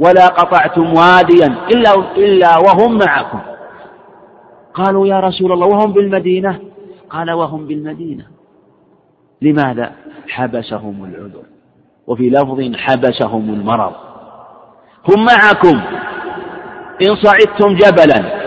ولا 0.00 0.26
قطعتم 0.26 0.94
واديا 0.94 1.56
إلا, 1.74 1.94
إلا 2.16 2.58
وهم 2.58 2.98
معكم. 2.98 3.40
قالوا 4.74 5.06
يا 5.06 5.20
رسول 5.20 5.52
الله 5.52 5.66
وهم 5.66 5.92
بالمدينة؟ 5.92 6.60
قال 7.10 7.30
وهم 7.30 7.66
بالمدينة. 7.66 8.24
لماذا؟ 9.42 9.92
حبسهم 10.28 11.04
العذر. 11.04 11.42
وفي 12.06 12.30
لفظ 12.30 12.76
حبسهم 12.76 13.54
المرض. 13.54 13.92
هم 15.08 15.24
معكم. 15.24 15.80
إن 17.02 17.16
صعدتم 17.16 17.74
جبلا 17.74 18.42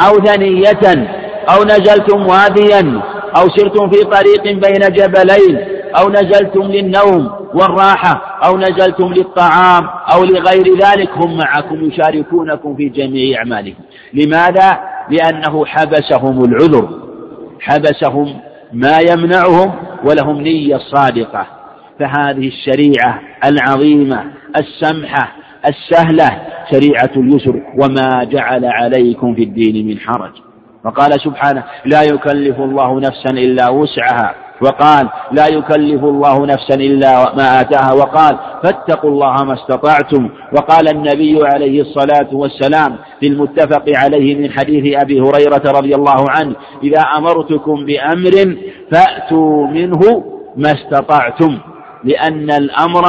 أو 0.00 0.24
ثنية 0.24 1.08
أو 1.54 1.64
نزلتم 1.64 2.26
واديا 2.26 3.02
أو 3.36 3.48
سرتم 3.56 3.90
في 3.90 4.04
طريق 4.04 4.42
بين 4.42 4.92
جبلين 4.92 5.68
أو 5.98 6.10
نزلتم 6.10 6.62
للنوم 6.62 7.43
والراحة 7.54 8.38
أو 8.46 8.58
نزلتم 8.58 9.12
للطعام 9.12 9.88
أو 10.14 10.24
لغير 10.24 10.78
ذلك 10.82 11.10
هم 11.16 11.38
معكم 11.38 11.84
يشاركونكم 11.84 12.76
في 12.76 12.88
جميع 12.88 13.38
أعمالكم 13.38 13.82
لماذا؟ 14.14 14.80
لأنه 15.10 15.66
حبسهم 15.66 16.44
العذر 16.44 16.88
حبسهم 17.60 18.40
ما 18.72 18.98
يمنعهم 19.10 19.72
ولهم 20.04 20.40
نية 20.40 20.76
صادقة. 20.76 21.46
فهذه 22.00 22.48
الشريعة 22.48 23.20
العظيمة 23.44 24.24
السمحة 24.56 25.32
السهلة 25.68 26.42
شريعة 26.72 27.10
اليسر 27.16 27.62
وما 27.82 28.24
جعل 28.24 28.64
عليكم 28.64 29.34
في 29.34 29.42
الدين 29.42 29.86
من 29.86 29.98
حرج. 29.98 30.32
وقال 30.84 31.20
سبحانه 31.20 31.64
لا 31.84 32.02
يكلف 32.02 32.60
الله 32.60 33.00
نفسا 33.00 33.30
إلا 33.30 33.70
وسعها 33.70 34.34
وقال 34.64 35.08
لا 35.32 35.46
يكلف 35.46 36.04
الله 36.04 36.46
نفسا 36.46 36.74
إلا 36.74 37.34
ما 37.36 37.60
آتاها. 37.60 37.92
وقال 37.92 38.38
فاتقوا 38.62 39.10
الله 39.10 39.44
ما 39.44 39.54
استطعتم. 39.54 40.28
وقال 40.56 40.88
النبي 40.88 41.40
عليه 41.54 41.80
الصلاة 41.80 42.28
والسلام 42.32 42.96
في 43.20 43.26
المتفق 43.26 43.84
عليه 43.96 44.34
من 44.34 44.50
حديث 44.50 45.02
أبي 45.02 45.20
هريرة 45.20 45.62
رضي 45.78 45.94
الله 45.94 46.24
عنه 46.28 46.54
إذا 46.82 47.00
أمرتكم 47.18 47.84
بأمر 47.84 48.56
فأتوا 48.92 49.66
منه 49.66 50.24
ما 50.56 50.72
استطعتم 50.72 51.58
لأن 52.04 52.50
الأمر 52.50 53.04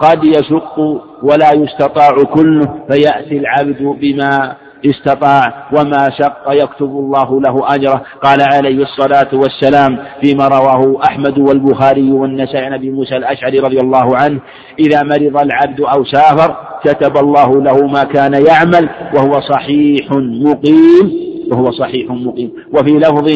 قد 0.00 0.24
يشق 0.24 0.78
ولا 1.22 1.50
يستطاع 1.54 2.10
كله 2.34 2.74
فيأتي 2.90 3.38
العبد 3.38 3.82
بما 4.00 4.56
استطاع 4.86 5.68
وما 5.72 6.08
شق 6.18 6.52
يكتب 6.52 6.86
الله 6.86 7.40
له 7.40 7.74
أجره. 7.74 8.02
قال 8.22 8.38
عليه 8.42 8.82
الصلاة 8.82 9.28
والسلام 9.32 9.98
فيما 10.22 10.48
رواه 10.48 11.00
أحمد 11.04 11.38
والبخاري 11.38 12.12
والنسائي 12.12 12.64
عن 12.64 12.72
أبي 12.72 12.90
موسى 12.90 13.16
الأشعري 13.16 13.58
رضي 13.58 13.78
الله 13.78 14.16
عنه 14.16 14.40
إذا 14.78 15.02
مرض 15.02 15.42
العبد 15.42 15.80
أو 15.80 16.04
سافر 16.04 16.56
كتب 16.84 17.16
الله 17.16 17.62
له 17.62 17.86
ما 17.86 18.04
كان 18.04 18.32
يعمل 18.32 18.88
وهو 19.14 19.40
صحيح 19.40 20.08
مقيم 20.16 21.32
وهو 21.52 21.70
صحيح 21.70 22.10
مقيم. 22.10 22.52
وفي 22.72 22.98
لفظ 22.98 23.28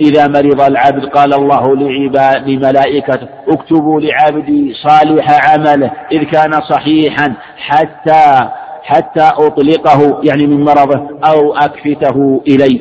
إذا 0.00 0.28
مرض 0.28 0.60
العبد 0.60 1.06
قال 1.06 1.34
الله 1.34 1.76
لعباد 1.76 2.48
لملائكته 2.48 3.28
اكتبوا 3.48 4.00
لعبدي 4.00 4.74
صالح 4.74 5.50
عمله 5.50 5.90
إذ 6.12 6.22
كان 6.22 6.52
صحيحا 6.52 7.34
حتى 7.56 8.48
حتى 8.90 9.22
أطلقه 9.22 10.20
يعني 10.24 10.46
من 10.46 10.64
مرضه 10.64 11.08
أو 11.24 11.54
أكفته 11.54 12.42
إلي 12.48 12.80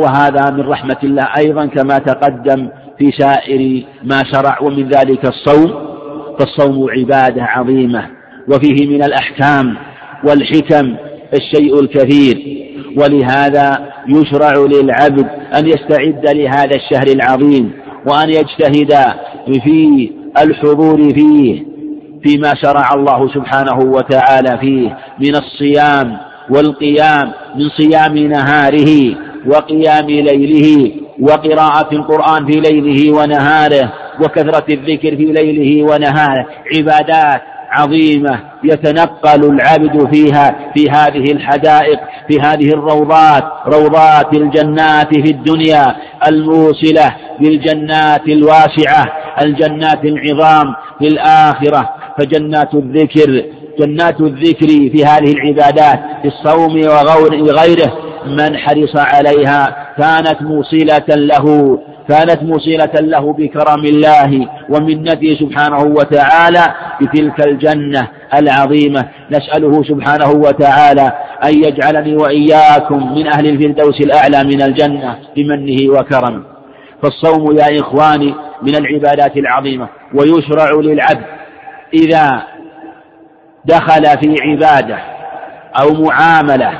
وهذا 0.00 0.50
من 0.50 0.60
رحمة 0.60 0.96
الله. 1.02 1.24
أيضا 1.38 1.66
كما 1.66 1.98
تقدم 1.98 2.68
في 2.98 3.10
سائر 3.18 3.84
ما 4.04 4.22
شرع 4.32 4.58
ومن 4.62 4.88
ذلك 4.88 5.28
الصوم. 5.28 5.88
فالصوم 6.38 6.90
عبادة 6.90 7.42
عظيمة. 7.42 8.06
وفيه 8.48 8.86
من 8.86 9.02
الأحكام 9.02 9.76
والحكم 10.28 10.96
الشيء 11.34 11.80
الكثير. 11.80 12.58
ولهذا 13.00 13.92
يشرع 14.08 14.52
للعبد 14.56 15.26
أن 15.58 15.66
يستعد 15.66 16.30
لهذا 16.34 16.76
الشهر 16.76 17.06
العظيم 17.14 17.72
وأن 18.06 18.28
يجتهد 18.28 18.92
في 19.64 20.10
الحضور 20.42 21.14
فيه. 21.14 21.67
فيما 22.24 22.54
شرع 22.62 22.94
الله 22.94 23.28
سبحانه 23.34 23.78
وتعالى 23.78 24.58
فيه 24.58 24.96
من 25.20 25.36
الصيام 25.36 26.18
والقيام 26.50 27.32
من 27.56 27.68
صيام 27.68 28.18
نهاره 28.18 29.16
وقيام 29.46 30.06
ليله 30.06 30.92
وقراءة 31.20 31.94
القرآن 31.94 32.46
في 32.46 32.60
ليله 32.60 33.18
ونهاره 33.18 33.92
وكثرة 34.20 34.64
الذكر 34.70 35.16
في 35.16 35.24
ليله 35.24 35.92
ونهاره. 35.92 36.46
عبادات 36.76 37.42
عظيمة 37.70 38.40
يتنقل 38.64 39.44
العبد 39.44 40.14
فيها 40.14 40.72
في 40.76 40.90
هذه 40.90 41.32
الحدائق 41.32 42.00
في 42.30 42.40
هذه 42.40 42.68
الروضات 42.68 43.44
روضات 43.66 44.36
الجنات 44.36 45.14
في 45.14 45.30
الدنيا 45.30 45.96
الموصلة 46.28 47.16
للجنات 47.40 48.28
الواسعة 48.28 49.06
الجنات 49.44 50.04
العظام 50.04 50.74
في 50.98 51.06
الآخرة. 51.06 51.97
فجنات 52.18 52.74
الذكر 52.74 53.44
جنات 53.78 54.20
الذكر 54.20 54.66
في 54.68 55.04
هذه 55.04 55.32
العبادات 55.32 56.00
في 56.22 56.28
الصوم 56.28 56.72
وغيره 56.76 57.92
من 58.26 58.56
حرص 58.56 58.96
عليها 58.96 59.86
كانت 59.98 60.42
موصلة 60.42 61.06
له 61.16 61.78
كانت 62.08 62.42
موصلة 62.42 62.92
له 63.00 63.32
بكرم 63.32 63.84
الله 63.84 64.48
ومنته 64.68 65.36
سبحانه 65.40 65.82
وتعالى 65.82 66.74
بتلك 67.02 67.46
الجنة 67.46 68.08
العظيمة. 68.38 69.08
نسأله 69.30 69.82
سبحانه 69.82 70.30
وتعالى 70.30 71.12
أن 71.44 71.54
يجعلني 71.64 72.16
وإياكم 72.16 73.14
من 73.14 73.26
أهل 73.26 73.46
الفردوس 73.46 74.00
الأعلى 74.00 74.44
من 74.44 74.62
الجنة 74.62 75.18
بمنه 75.36 75.76
وكرمه 75.92 76.42
فالصوم 77.02 77.56
يا 77.58 77.80
إخواني 77.80 78.34
من 78.62 78.76
العبادات 78.76 79.36
العظيمة 79.36 79.88
ويشرع 80.14 80.70
للعبد 80.80 81.24
إذا 81.94 82.42
دخل 83.64 84.02
في 84.02 84.36
عبادة 84.42 84.98
أو 85.82 86.02
معاملة 86.02 86.72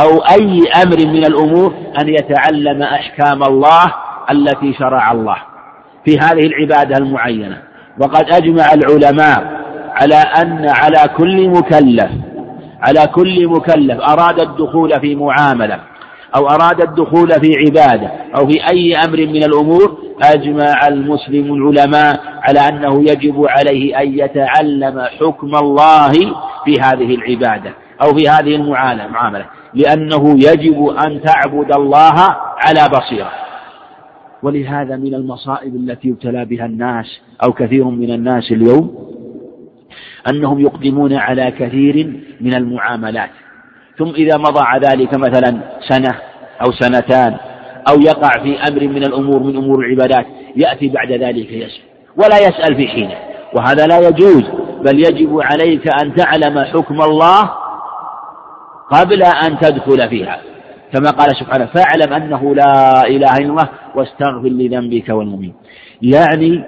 أو 0.00 0.18
أي 0.18 0.62
أمر 0.82 1.06
من 1.06 1.24
الأمور 1.26 1.74
أن 2.00 2.08
يتعلم 2.08 2.82
أحكام 2.82 3.42
الله 3.42 3.92
التي 4.30 4.74
شرع 4.74 5.12
الله 5.12 5.36
في 6.04 6.18
هذه 6.18 6.46
العبادة 6.46 6.96
المعينة. 6.96 7.58
وقد 7.98 8.24
أجمع 8.32 8.64
العلماء 8.72 9.62
على 9.94 10.14
أن 10.14 10.68
على 10.68 11.08
كل 11.16 11.48
مكلف 11.48 12.10
على 12.80 13.06
كل 13.06 13.48
مكلف 13.48 14.00
أراد 14.00 14.40
الدخول 14.40 15.00
في 15.00 15.14
معاملة. 15.14 15.80
أو 16.36 16.46
أراد 16.48 16.80
الدخول 16.80 17.28
في 17.28 17.56
عبادة 17.56 18.10
أو 18.38 18.46
في 18.46 18.70
أي 18.72 18.94
أمر 18.96 19.16
من 19.16 19.44
الأمور 19.44 19.98
أجمع 20.22 20.88
المسلم 20.88 21.54
العلماء 21.54 22.20
على 22.42 22.60
أنه 22.60 23.02
يجب 23.02 23.46
عليه 23.48 24.00
أن 24.00 24.18
يتعلم 24.18 25.00
حكم 25.00 25.54
الله 25.54 26.12
في 26.64 26.80
هذه 26.80 27.14
العبادة 27.14 27.72
أو 28.02 28.14
في 28.14 28.28
هذه 28.28 28.56
المعاملة 28.56 29.46
لأنه 29.74 30.30
يجب 30.30 30.86
أن 30.86 31.20
تعبد 31.20 31.72
الله 31.76 32.14
على 32.58 32.88
بصيرة. 32.92 33.30
ولهذا 34.42 34.96
من 34.96 35.14
المصائب 35.14 35.74
التي 35.76 36.08
يبتلى 36.08 36.44
بها 36.44 36.66
الناس 36.66 37.20
أو 37.44 37.52
كثير 37.52 37.84
من 37.84 38.10
الناس 38.10 38.52
اليوم 38.52 39.06
أنهم 40.30 40.60
يقدمون 40.60 41.12
على 41.12 41.50
كثير 41.50 42.20
من 42.40 42.54
المعاملات. 42.54 43.30
ثم 43.98 44.10
إذا 44.10 44.38
مضى 44.38 44.86
ذلك 44.86 45.18
مثلا 45.18 45.60
سنة 45.88 46.18
أو 46.66 46.72
سنتان 46.72 47.36
أو 47.90 48.00
يقع 48.00 48.42
في 48.42 48.58
أمر 48.68 48.80
من 48.88 49.02
الأمور 49.06 49.42
من 49.42 49.56
أمور 49.56 49.78
العبادات 49.80 50.26
يأتي 50.56 50.88
بعد 50.88 51.12
ذلك 51.12 51.52
يسأل 51.52 51.80
ولا 52.16 52.38
يسأل 52.38 52.76
في 52.76 52.88
حينه 52.88 53.16
وهذا 53.54 53.86
لا 53.86 54.08
يجوز 54.08 54.44
بل 54.84 54.98
يجب 54.98 55.40
عليك 55.40 55.88
أن 56.02 56.14
تعلم 56.14 56.64
حكم 56.64 57.02
الله 57.02 57.50
قبل 58.90 59.22
أن 59.22 59.58
تدخل 59.58 60.08
فيها. 60.08 60.40
كما 60.92 61.10
قال 61.10 61.36
سبحانه 61.36 61.66
فاعلم 61.66 62.12
أنه 62.12 62.54
لا 62.54 63.02
إله 63.06 63.36
إلا 63.38 63.50
الله 63.50 63.68
واستغفر 63.94 64.48
لذنبك 64.48 65.08
والمؤمن 65.08 65.52
يعني 66.02 66.64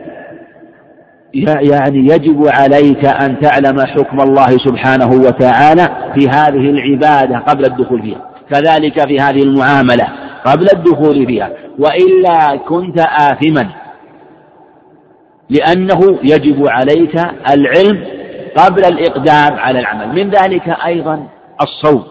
يعني 1.35 1.99
يجب 1.99 2.47
عليك 2.47 3.05
أن 3.05 3.41
تعلم 3.41 3.81
حكم 3.81 4.21
الله 4.21 4.47
سبحانه 4.47 5.11
وتعالى 5.11 6.13
في 6.15 6.29
هذه 6.29 6.71
العبادة 6.71 7.39
قبل 7.39 7.65
الدخول 7.65 8.03
فيها. 8.03 8.31
كذلك 8.51 9.09
في 9.09 9.17
هذه 9.21 9.43
المعاملة 9.43 10.09
قبل 10.47 10.67
الدخول 10.75 11.27
فيها. 11.27 11.51
وإلا 11.79 12.57
كنت 12.57 13.01
آثما. 13.01 13.69
لأنه 15.51 16.19
يجب 16.23 16.69
عليك 16.69 17.17
العلم 17.51 18.05
قبل 18.57 18.85
الإقدام 18.85 19.59
على 19.59 19.79
العمل. 19.79 20.09
من 20.09 20.31
ذلك 20.31 20.69
أيضا 20.87 21.27
الصوم. 21.63 22.05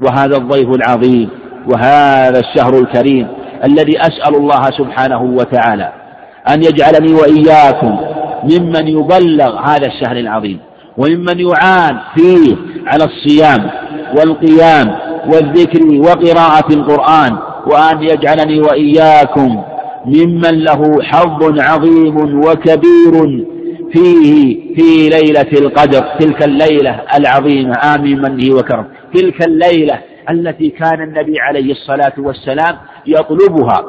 وهذا 0.00 0.36
الضيف 0.36 0.68
العظيم 0.68 1.30
وهذا 1.72 2.40
الشهر 2.40 2.78
الكريم 2.78 3.28
الذي 3.64 4.00
أسأل 4.00 4.36
الله 4.36 4.62
سبحانه 4.62 5.22
وتعالى 5.22 6.01
أن 6.48 6.62
يجعلني 6.62 7.12
وإياكم 7.14 7.96
ممن 8.44 8.88
يبلغ 8.88 9.58
هذا 9.60 9.86
الشهر 9.86 10.16
العظيم 10.16 10.58
وممن 10.96 11.40
يعان 11.40 11.98
فيه 12.16 12.56
على 12.86 13.04
الصيام 13.04 13.70
والقيام 14.18 14.96
والذكر 15.32 15.80
وقراءة 16.00 16.72
القرآن 16.74 17.38
وأن 17.66 18.02
يجعلني 18.02 18.60
وإياكم 18.60 19.62
ممن 20.06 20.64
له 20.64 21.02
حظ 21.02 21.60
عظيم 21.60 22.16
وكبير 22.44 23.44
فيه 23.92 24.56
في 24.74 25.08
ليلة 25.08 25.52
القدر 25.52 26.00
تلك 26.20 26.42
الليلة 26.44 27.00
العظيمة 27.18 27.74
آمين 27.94 28.18
منه 28.22 28.54
وكرم. 28.54 28.84
تلك 29.14 29.46
الليلة 29.46 29.98
التي 30.30 30.70
كان 30.70 31.02
النبي 31.02 31.40
عليه 31.40 31.72
الصلاة 31.72 32.12
والسلام 32.18 32.76
يطلبها 33.06 33.84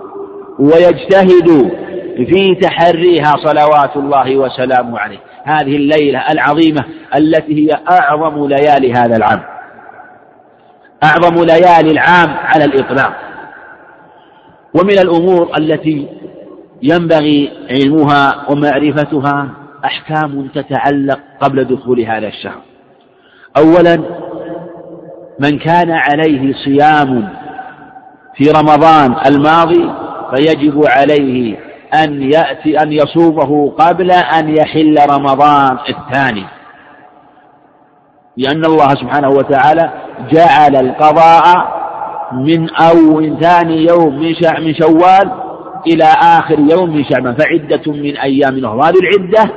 ويجتهد 0.59 1.71
في 2.15 2.55
تحريها 2.61 3.33
صلوات 3.43 3.97
الله 3.97 4.37
وسلامه 4.37 4.99
عليه. 4.99 5.19
هذه 5.43 5.75
الليلة 5.75 6.23
العظيمة 6.31 6.85
التي 7.17 7.53
هي 7.53 7.79
أعظم 7.91 8.47
ليالي 8.47 8.93
هذا 8.93 9.15
العام. 9.15 9.43
أعظم 11.03 11.43
ليالي 11.43 11.91
العام 11.91 12.37
على 12.37 12.65
الإطلاق. 12.65 13.13
ومن 14.79 14.99
الأمور 14.99 15.51
التي 15.57 16.07
ينبغي 16.83 17.51
علمها 17.69 18.51
ومعرفتها 18.51 19.49
أحكام 19.85 20.47
تتعلق 20.47 21.19
قبل 21.41 21.63
دخول 21.63 22.01
هذا 22.01 22.27
الشهر. 22.27 22.61
أولا 23.57 23.97
من 25.39 25.59
كان 25.59 25.91
عليه 25.91 26.53
صيام 26.53 27.29
في 28.35 28.51
رمضان 28.51 29.15
الماضي 29.27 29.93
فيجب 30.35 30.83
عليه 30.87 31.72
أن 32.03 32.21
يأتي 32.21 32.77
أن 32.83 32.91
يصومه 32.91 33.71
قبل 33.71 34.11
أن 34.11 34.55
يحل 34.57 34.95
رمضان 35.09 35.77
الثاني. 35.89 36.45
لأن 38.37 38.65
الله 38.65 38.87
سبحانه 38.87 39.29
وتعالى 39.29 39.91
جعل 40.31 40.75
القضاء 40.75 41.43
من 42.33 42.69
أول 42.69 43.37
ثاني 43.41 43.85
يوم 43.89 44.19
من 44.19 44.33
من 44.59 44.75
شوال 44.75 45.31
إلى 45.87 46.05
آخر 46.23 46.59
يوم 46.59 46.89
من 46.95 47.05
شعبان. 47.05 47.35
فعدة 47.35 47.91
من 47.91 48.17
أيام 48.17 48.65
أخرى 48.65 48.79
هذه 48.79 48.99
العدة 49.03 49.53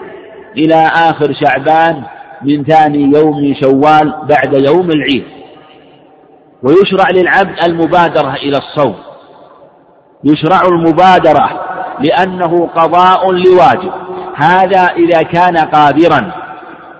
إلى 0.56 0.90
آخر 0.94 1.32
شعبان 1.44 2.02
من 2.42 2.64
ثاني 2.64 3.18
يوم 3.18 3.40
من 3.42 3.54
شوال 3.54 4.14
بعد 4.28 4.68
يوم 4.68 4.90
العيد. 4.90 5.24
ويشرع 6.62 7.10
للعبد 7.14 7.64
المبادرة 7.66 8.34
إلى 8.34 8.58
الصوم. 8.58 8.94
يشرع 10.24 10.60
المبادرة 10.68 11.65
لأنه 12.00 12.66
قضاء 12.66 13.32
لواجب. 13.32 13.92
هذا 14.36 14.80
إذا 14.80 15.22
كان 15.22 15.56
قادرا. 15.56 16.32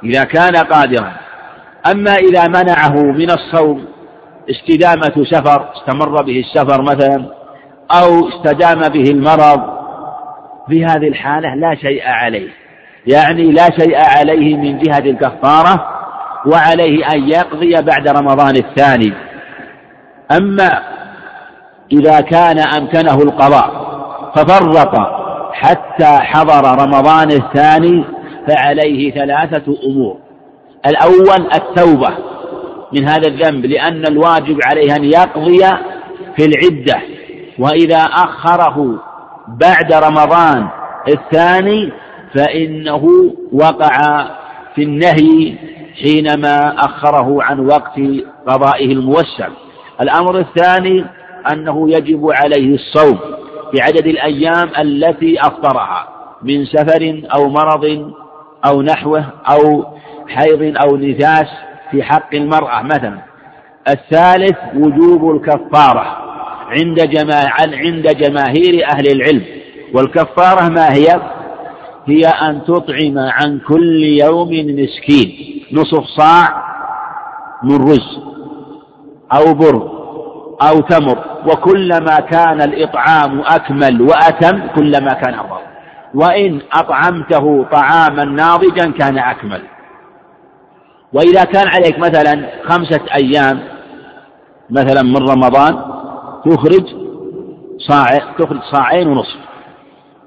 إذا 0.05 0.25
كان 0.25 0.57
قادرا. 0.57 1.13
أما 1.91 2.15
إذا 2.15 2.49
منعه 2.49 3.03
من 3.03 3.31
الصوم 3.31 3.85
استدامة 4.51 5.25
سفر 5.25 5.69
استمر 5.77 6.23
به 6.23 6.41
السفر 6.41 6.83
مثلا 6.83 7.27
أو 8.03 8.29
استدام 8.29 8.81
به 8.81 9.11
المرض 9.11 9.61
في 10.69 10.85
هذه 10.85 11.09
الحالة 11.09 11.55
لا 11.55 11.75
شيء 11.75 12.03
عليه. 12.07 12.49
يعني 13.07 13.53
لا 13.53 13.65
شيء 13.79 13.97
عليه 14.19 14.57
من 14.57 14.79
جهة 14.79 14.99
الكفارة 14.99 15.87
وعليه 16.47 17.07
أن 17.15 17.29
يقضي 17.29 17.75
بعد 17.83 18.09
رمضان 18.09 18.57
الثاني. 18.57 19.13
أما 20.33 20.83
إذا 21.93 22.21
كان 22.21 22.59
أمكنه 22.59 23.15
القضاء 23.15 23.96
ففرط 24.37 24.97
حتى 25.53 26.19
حضر 26.21 26.83
رمضان 26.83 27.29
الثاني 27.33 28.05
فعليه 28.49 29.13
ثلاثة 29.13 29.77
أمور. 29.87 30.17
الأول 30.87 31.49
التوبة 31.55 32.09
من 32.93 33.09
هذا 33.09 33.29
الذنب 33.29 33.67
لأن 33.67 34.07
الواجب 34.07 34.59
عليه 34.65 34.97
أن 34.97 35.05
يقضي 35.05 35.59
في 36.37 36.45
العدة. 36.47 37.03
وإذا 37.59 37.99
أخره 37.99 38.99
بعد 39.49 39.93
رمضان 39.93 40.69
الثاني 41.09 41.93
فإنه 42.35 43.09
وقع 43.53 44.27
في 44.75 44.83
النهي 44.83 45.55
حينما 46.03 46.75
أخره 46.79 47.43
عن 47.43 47.61
وقت 47.61 48.01
قضائه 48.47 48.93
الموسع 48.93 49.49
الأمر 50.01 50.39
الثاني 50.39 51.05
أنه 51.53 51.91
يجب 51.91 52.31
عليه 52.31 52.75
الصوم. 52.75 53.19
في 53.73 53.83
عدد 53.83 54.07
الأيام 54.07 54.71
التي 54.79 55.41
أفطرها 55.41 56.09
من 56.43 56.65
سفر 56.65 57.23
أو 57.37 57.49
مرض 57.49 58.13
أو 58.67 58.83
نحوه 58.83 59.25
أو 59.51 59.85
حيض 60.29 60.77
أو 60.77 60.97
نفاس 60.97 61.47
في 61.91 62.03
حق 62.03 62.35
المرأة. 62.35 62.83
مثلا 62.83 63.19
الثالث 63.89 64.59
وجوب 64.75 65.31
الكفارة 65.37 66.17
عند 66.69 67.01
جماع 67.01 67.53
عند 67.59 68.07
جماهير 68.07 68.87
أهل 68.93 69.07
العلم. 69.13 69.45
والكفارة 69.95 70.69
ما 70.69 70.93
هي؟ 70.93 71.07
هي 72.07 72.23
أن 72.25 72.65
تطعم 72.65 73.19
عن 73.19 73.59
كل 73.69 74.03
يوم 74.03 74.49
مسكين 74.51 75.63
نصف 75.73 76.05
صاع 76.05 76.67
من 77.63 77.77
رز 77.77 78.19
أو 79.33 79.55
بر 79.55 79.96
أو 80.63 80.81
تمر. 80.81 81.19
وكلما 81.47 82.17
كان 82.31 82.63
الإطعام 82.63 83.41
أكمل 83.41 84.03
وأتم 84.03 84.67
كلما 84.77 85.13
كان 85.13 85.35
أفضل 85.35 85.67
وإن 86.15 86.61
أطعمته 86.73 87.67
طعاما 87.73 88.25
ناضجا 88.25 88.91
كان 88.99 89.19
أكمل. 89.19 89.63
وإذا 91.13 91.45
كان 91.45 91.65
عليك 91.69 91.99
مثلا 91.99 92.51
خمسة 92.65 93.01
أيام 93.15 93.61
مثلا 94.71 95.03
من 95.03 95.17
رمضان 95.17 95.85
تخرج 96.45 96.87
صاع 97.79 98.07
تخرج 98.39 98.61
صاعين 98.73 99.09
ونصف. 99.09 99.37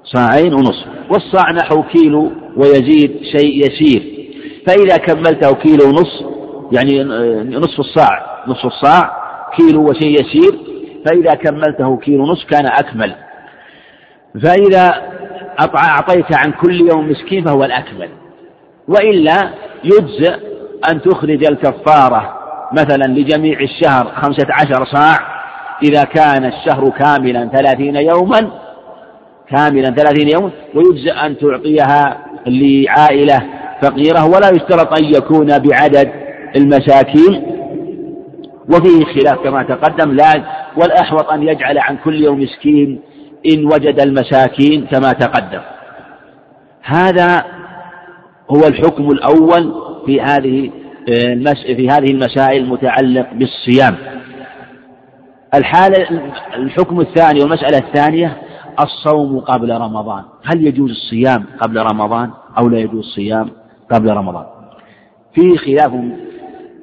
صاعين 0.04 0.54
ونصف. 0.54 0.86
والصاع 1.10 1.52
نحو 1.52 1.82
كيلو 1.82 2.32
ويزيد 2.56 3.20
شيء 3.22 3.66
يسير. 3.66 4.02
فإذا 4.66 4.96
كملته 4.96 5.52
كيلو 5.52 5.88
ونصف 5.88 6.26
يعني 6.72 7.04
نصف 7.58 7.80
الصاع. 7.80 8.44
نصف 8.46 8.66
الصاع 8.66 9.19
كيلو 9.56 9.90
وشيء 9.90 10.20
يسير 10.20 10.58
فإذا 11.06 11.34
كملته 11.34 11.96
كيلو 11.96 12.22
ونصف 12.22 12.50
كان 12.50 12.66
أكمل. 12.66 13.14
فإذا 14.44 14.94
أعطيت 15.76 16.36
عن 16.36 16.52
كل 16.52 16.80
يوم 16.92 17.10
مسكين 17.10 17.44
فهو 17.44 17.64
الأكمل. 17.64 18.08
وإلا 18.88 19.50
يجزئ 19.84 20.34
أن 20.92 21.02
تخرج 21.02 21.44
الكفارة 21.44 22.36
مثلا 22.72 23.12
لجميع 23.12 23.60
الشهر 23.60 24.12
خمسة 24.14 24.46
عشر 24.50 24.84
صاع 24.84 25.16
إذا 25.82 26.04
كان 26.04 26.44
الشهر 26.44 26.90
كاملا 26.90 27.50
ثلاثين 27.54 27.96
يوما 27.96 28.50
كاملا 29.50 29.90
ثلاثين 29.90 30.28
يوما 30.34 30.50
ويجزى 30.74 31.10
أن 31.10 31.38
تعطيها 31.38 32.26
لعائلة 32.46 33.38
فقيرة 33.82 34.24
ولا 34.24 34.48
يشترط 34.48 34.98
أن 34.98 35.04
يكون 35.04 35.46
بعدد 35.46 36.10
المساكين. 36.56 37.59
وفيه 38.70 39.04
خلاف 39.04 39.38
كما 39.44 39.62
تقدم 39.62 40.12
لا 40.12 40.44
والأحوط 40.76 41.30
أن 41.30 41.42
يجعل 41.42 41.78
عن 41.78 41.96
كل 41.96 42.14
يوم 42.14 42.40
مسكين 42.40 43.00
إن 43.54 43.64
وجد 43.64 44.00
المساكين 44.00 44.86
كما 44.86 45.12
تقدم. 45.12 45.60
هذا 46.82 47.44
هو 48.50 48.60
الحكم 48.68 49.08
الأول 49.08 49.74
في 50.06 50.20
هذه 50.20 50.70
في 51.76 51.88
هذه 51.90 52.10
المسائل 52.10 52.62
المتعلق 52.62 53.26
بالصيام. 53.32 53.96
الحالة 55.54 56.20
الحكم 56.54 57.00
الثاني 57.00 57.40
والمسألة 57.40 57.78
الثانية 57.78 58.36
الصوم 58.80 59.40
قبل 59.40 59.70
رمضان. 59.70 60.24
هل 60.44 60.66
يجوز 60.66 60.90
الصيام 60.90 61.44
قبل 61.60 61.78
رمضان 61.92 62.30
أو 62.58 62.68
لا 62.68 62.78
يجوز 62.78 63.06
الصيام 63.06 63.50
قبل 63.92 64.10
رمضان؟ 64.10 64.44
في 65.34 65.58
خلاف 65.58 65.92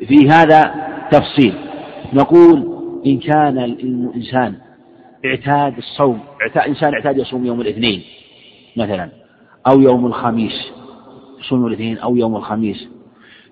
في 0.07 0.29
هذا 0.29 0.73
تفصيل. 1.11 1.66
نقول 2.13 2.77
إن 3.05 3.19
كان 3.19 3.57
الإنسان 3.57 4.55
اعتاد 5.25 5.77
الصوم 5.77 6.19
اعتاد 6.41 6.67
إنسان 6.67 6.93
اعتاد 6.93 7.17
يصوم 7.17 7.45
يوم 7.45 7.61
الاثنين 7.61 8.03
مثلا 8.77 9.09
أو 9.71 9.79
يوم 9.81 10.05
الخميس 10.05 10.71
يصوم 11.39 11.67
الاثنين 11.67 11.97
أو 11.97 12.15
يوم 12.15 12.35
الخميس. 12.35 12.87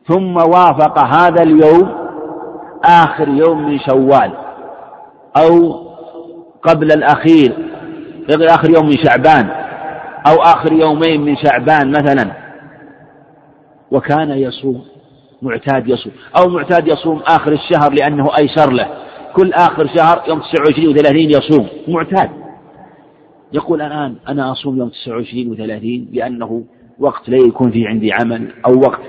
ثم 0.07 0.35
وافق 0.35 0.99
هذا 0.99 1.43
اليوم 1.43 1.95
آخر 2.85 3.27
يوم 3.27 3.69
من 3.69 3.79
شوال 3.79 4.31
أو 5.37 5.73
قبل 6.63 6.91
الأخير 6.91 7.53
آخر 8.29 8.69
يوم 8.69 8.85
من 8.85 8.97
شعبان 9.03 9.49
أو 10.27 10.35
آخر 10.41 10.73
يومين 10.73 11.21
من 11.21 11.35
شعبان 11.37 11.89
مثلا. 11.89 12.31
وكان 13.91 14.31
يصوم 14.31 14.85
معتاد 15.41 15.89
يصوم 15.89 16.13
أو 16.37 16.49
معتاد 16.49 16.87
يصوم 16.87 17.21
آخر 17.27 17.51
الشهر 17.51 17.93
لأنه 17.93 18.29
أيسر 18.39 18.71
له. 18.71 18.87
كل 19.33 19.53
آخر 19.53 19.87
شهر 19.97 20.23
يوم 20.27 20.39
29 20.39 20.95
و30 20.95 21.37
يصوم 21.37 21.67
معتاد. 21.87 22.29
يقول 23.53 23.81
الآن 23.81 24.15
أنا 24.27 24.51
أصوم 24.51 24.77
يوم 24.77 24.89
29 24.89 25.55
و30 25.55 26.15
لأنه 26.15 26.63
وقت 26.99 27.29
لا 27.29 27.37
يكون 27.37 27.71
فيه 27.71 27.87
عندي 27.87 28.13
عمل 28.13 28.47
أو 28.67 28.79
وقت 28.79 29.01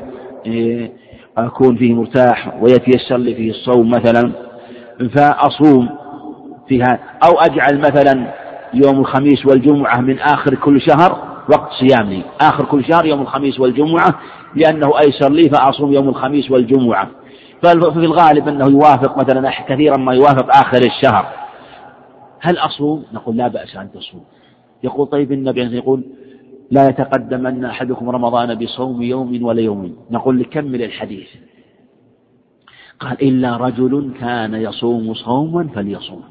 إيه، 0.46 0.92
أكون 1.38 1.76
فيه 1.76 1.94
مرتاح 1.94 2.62
ويتيسر 2.62 3.16
لي 3.16 3.34
فيه 3.34 3.50
الصوم 3.50 3.90
مثلا. 3.90 4.32
فأصوم 5.16 5.88
فيها 6.68 6.98
أو 7.24 7.38
أجعل 7.40 7.78
مثلا 7.78 8.34
يوم 8.74 9.00
الخميس 9.00 9.46
والجمعة 9.46 10.00
من 10.00 10.18
آخر 10.18 10.54
كل 10.54 10.80
شهر 10.80 11.36
وقت 11.50 11.70
صيامي. 11.72 12.22
آخر 12.40 12.64
كل 12.64 12.84
شهر 12.84 13.06
يوم 13.06 13.20
الخميس 13.20 13.60
والجمعة 13.60 14.20
لأنه 14.56 14.98
أيسر 14.98 15.32
لي 15.32 15.50
فأصوم 15.50 15.92
يوم 15.92 16.08
الخميس 16.08 16.50
والجمعة. 16.50 17.10
ففي 17.62 17.98
الغالب 17.98 18.48
أنه 18.48 18.66
يوافق 18.66 19.18
مثلا 19.18 19.50
كثيرا 19.68 19.96
ما 19.96 20.14
يوافق 20.14 20.56
آخر 20.56 20.78
الشهر. 20.78 21.26
هل 22.40 22.58
أصوم؟ 22.58 23.04
نقول 23.12 23.36
لا 23.36 23.48
بأس 23.48 23.76
أن 23.76 23.92
تصوم. 23.92 24.24
يقول 24.84 25.06
طيب 25.06 25.32
النبي 25.32 25.76
يقول 25.76 26.04
لا 26.70 26.88
يتقدمن 26.88 27.64
أحدكم 27.64 28.10
رمضان 28.10 28.54
بصوم 28.54 29.02
يوم 29.02 29.44
ولا 29.44 29.60
يومين 29.60 29.96
نقول 30.10 30.40
لكمل 30.40 30.82
الحديث. 30.82 31.28
قال 33.00 33.22
إلا 33.22 33.56
رجل 33.56 34.12
كان 34.20 34.54
يصوم 34.54 35.14
صوما 35.14 35.68
فليصوم. 35.74 36.22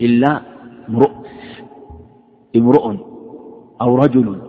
إلا 0.00 0.40
امرؤ. 0.88 1.10
امرؤ 2.56 2.96
أو 3.80 3.96
رجل. 3.96 4.42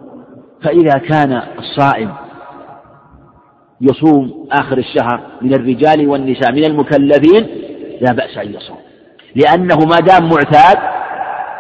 فإذا 0.62 0.98
كان 0.98 1.42
الصائم 1.60 2.14
يصوم 3.84 4.48
آخر 4.52 4.78
الشهر 4.78 5.22
من 5.42 5.54
الرجال 5.54 6.08
والنساء 6.08 6.52
من 6.52 6.64
المكلفين 6.64 7.48
لا 8.02 8.14
بأس 8.14 8.38
أن 8.38 8.54
يصوم. 8.54 8.78
لأنه 9.36 9.76
ما 9.76 9.96
دام 9.96 10.30
معتاد 10.30 10.78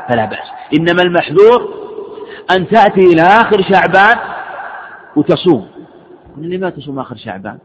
فلا 0.09 0.25
بأس. 0.25 0.47
إنما 0.79 1.01
المحذور 1.01 1.73
أن 2.57 2.67
تأتي 2.67 3.01
إلى 3.01 3.21
آخر 3.21 3.61
شعبان 3.61 4.17
وتصوم. 5.15 5.67
لما 6.37 6.69
تصوم 6.69 6.99
آخر 6.99 7.15
شعبان؟ 7.15 7.57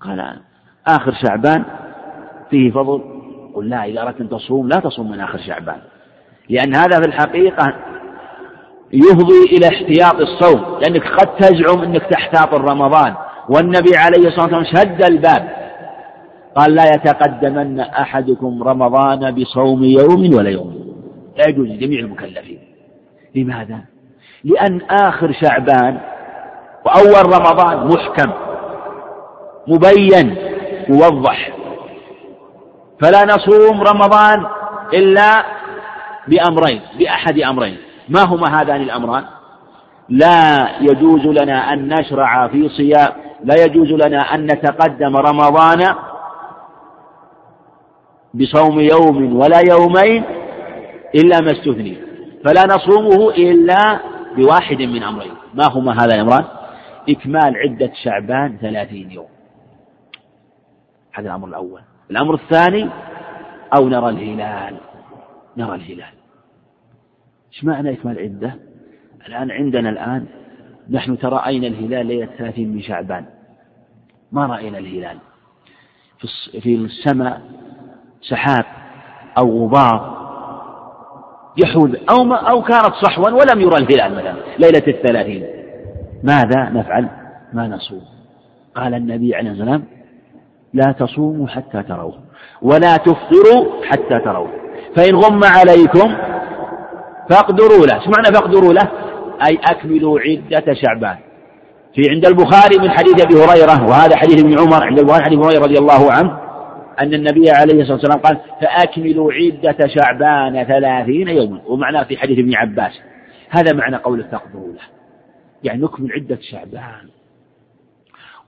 قال 0.00 0.40
آخر 0.88 1.14
شعبان 1.26 1.64
فيه 2.50 2.70
فضل. 2.70 3.02
قل 3.54 3.68
لا 3.68 3.84
إذا 3.84 4.02
أردت 4.02 4.20
أن 4.20 4.28
تصوم 4.28 4.68
لا 4.68 4.80
تصوم 4.80 5.10
من 5.10 5.20
آخر 5.20 5.38
شعبان. 5.38 5.78
لأن 6.48 6.74
هذا 6.74 7.00
في 7.00 7.08
الحقيقة 7.08 7.74
يفضي 8.92 9.56
إلى 9.56 9.66
احتياط 9.66 10.14
الصوم 10.14 10.78
لأنك 10.80 11.08
قد 11.08 11.36
تزعم 11.36 11.82
أنك 11.82 12.02
تحتاط 12.02 12.54
رمضان 12.54 13.14
والنبي 13.48 13.96
عليه 13.96 14.28
الصلاة 14.28 14.58
والسلام 14.58 14.64
شد 14.64 15.04
الباب. 15.10 15.48
قال 16.56 16.74
لا 16.74 16.84
يتقدمن 16.84 17.80
أحدكم 17.80 18.62
رمضان 18.62 19.34
بصوم 19.34 19.84
يوم 19.84 20.34
ولا 20.34 20.50
يوم. 20.50 20.94
لا 21.36 21.48
يجوز 21.48 21.68
لجميع 21.68 22.00
المكلفين. 22.00 22.58
لماذا؟ 23.34 23.78
لأن 24.44 24.80
آخر 24.90 25.32
شعبان 25.32 26.00
وأول 26.86 27.26
رمضان 27.26 27.86
محكم 27.86 28.32
مبين 29.68 30.36
موضح 30.88 31.52
فلا 33.02 33.24
نصوم 33.24 33.82
رمضان 33.82 34.46
إلا 34.94 35.44
بأمرين 36.28 36.80
بأحد 36.98 37.38
أمرين. 37.38 37.76
ما 38.08 38.22
هما 38.22 38.60
هذان 38.60 38.80
الأمران؟ 38.80 39.24
لا 40.08 40.68
يجوز 40.80 41.26
لنا 41.26 41.72
أن 41.72 41.88
نشرع 41.88 42.48
في 42.48 42.68
صيام 42.68 43.12
لا 43.44 43.54
يجوز 43.64 43.92
لنا 44.06 44.18
أن 44.18 44.44
نتقدم 44.44 45.16
رمضان 45.16 45.94
بصوم 48.34 48.80
يوم 48.80 49.36
ولا 49.36 49.60
يومين 49.70 50.24
إلا 51.14 51.40
ما 51.40 51.52
استثني. 51.52 51.96
فلا 52.44 52.62
نصومه 52.76 53.30
إلا 53.30 54.00
بواحد 54.36 54.82
من 54.82 55.02
أمرين. 55.02 55.34
ما 55.54 55.64
هما 55.70 55.92
هذا 55.92 56.14
الأمران 56.14 56.44
إكمال 57.08 57.56
عدة 57.56 57.92
شعبان 58.04 58.58
ثلاثين 58.60 59.10
يوم. 59.10 59.28
هذا 61.12 61.28
الأمر 61.28 61.48
الأول. 61.48 61.80
الأمر 62.10 62.34
الثاني 62.34 62.90
أو 63.76 63.88
نرى 63.88 64.08
الهلال. 64.08 64.76
نرى 65.56 65.74
الهلال. 65.74 66.21
إيش 67.52 67.64
معنى 67.64 67.92
إكمال 67.92 68.18
عدة؟ 68.18 68.54
الآن 69.28 69.50
عندنا 69.50 69.88
الآن 69.88 70.26
نحن 70.90 71.18
ترأينا 71.18 71.66
الهلال 71.66 72.06
ليلة 72.06 72.28
ثلاثين 72.38 72.72
من 72.72 72.82
شعبان؟ 72.82 73.24
ما 74.32 74.46
رأينا 74.46 74.78
الهلال. 74.78 75.18
في 76.60 76.74
السماء 76.74 77.40
سحاب 78.22 78.64
أو 79.38 79.64
غبار 79.64 80.22
يحول 81.64 81.98
أو 82.10 82.24
ما 82.24 82.36
أو 82.36 82.62
كانت 82.62 82.94
صحوا 83.02 83.30
ولم 83.30 83.60
يرى 83.60 83.76
الهلال 83.76 84.14
مثلا 84.14 84.34
ليلة 84.58 84.86
الثلاثين. 84.88 85.46
ماذا 86.22 86.70
نفعل؟ 86.70 87.08
ما 87.52 87.68
نصوم. 87.68 88.02
قال 88.74 88.94
النبي 88.94 89.34
عليه 89.34 89.50
الصلاة 89.50 89.70
والسلام 89.70 89.84
لا 90.74 90.92
تصوموا 90.92 91.48
حتى 91.48 91.82
تروه 91.82 92.18
ولا 92.62 92.96
تفطروا 92.96 93.84
حتى 93.84 94.20
تروه. 94.24 94.50
فإن 94.96 95.14
غم 95.14 95.40
عليكم 95.44 96.14
فاقدروا 97.30 97.86
له. 97.86 97.94
إيش 97.94 98.08
معنى 98.16 98.34
فاقدروا 98.34 98.72
له؟ 98.72 98.90
أي 99.48 99.58
أكملوا 99.70 100.20
عدة 100.20 100.74
شعبان. 100.74 101.16
في 101.94 102.10
عند 102.10 102.26
البخاري 102.26 102.78
من 102.78 102.90
حديث 102.90 103.24
أبي 103.24 103.34
هريرة 103.34 103.88
وهذا 103.88 104.16
حديث 104.16 104.44
ابن 104.44 104.58
عمر 104.58 104.84
عند 104.84 104.98
البخاري 104.98 105.24
حديث 105.24 105.38
هريرة 105.38 105.62
رضي 105.62 105.78
الله 105.78 106.12
عنه 106.12 106.38
أن 107.00 107.14
النبي 107.14 107.50
عليه 107.50 107.82
الصلاة 107.82 107.96
والسلام 107.96 108.18
قال 108.18 108.38
فأكملوا 108.60 109.32
عدة 109.32 109.76
شعبان 109.86 110.64
ثلاثين 110.64 111.28
يوما. 111.28 111.60
ومعناه 111.66 112.02
في 112.02 112.16
حديث 112.16 112.38
ابن 112.38 112.54
عباس. 112.54 112.92
هذا 113.50 113.76
معنى 113.76 113.96
قول 113.96 114.24
فاقدروا 114.24 114.72
له. 114.72 114.80
يعني 115.64 115.82
نكمل 115.82 116.12
عدة 116.12 116.38
شعبان. 116.50 117.08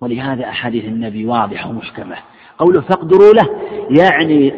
ولهذا 0.01 0.45
أحاديث 0.45 0.85
النبي 0.85 1.27
واضحة 1.27 1.69
ومحكمة. 1.69 2.17
قوله 2.59 2.81
فاقدروا 2.81 3.33
له 3.33 3.49
يعني 4.01 4.55